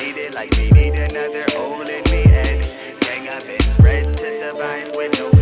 Need 0.00 0.16
it 0.16 0.34
like 0.34 0.50
me 0.56 0.70
need 0.70 0.94
another 0.94 1.44
hole 1.50 1.82
in 1.82 2.02
me 2.10 2.22
head. 2.30 2.66
Gang 3.00 3.28
of 3.28 3.46
been 3.46 3.76
bred 3.78 4.16
to 4.16 4.40
survive 4.40 4.96
with 4.96 5.18
no 5.20 5.35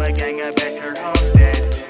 my 0.00 0.10
gang, 0.10 0.40
I 0.40 0.50
bet 0.52 0.78
her 0.78 0.94
half 0.98 1.32
dead. 1.34 1.89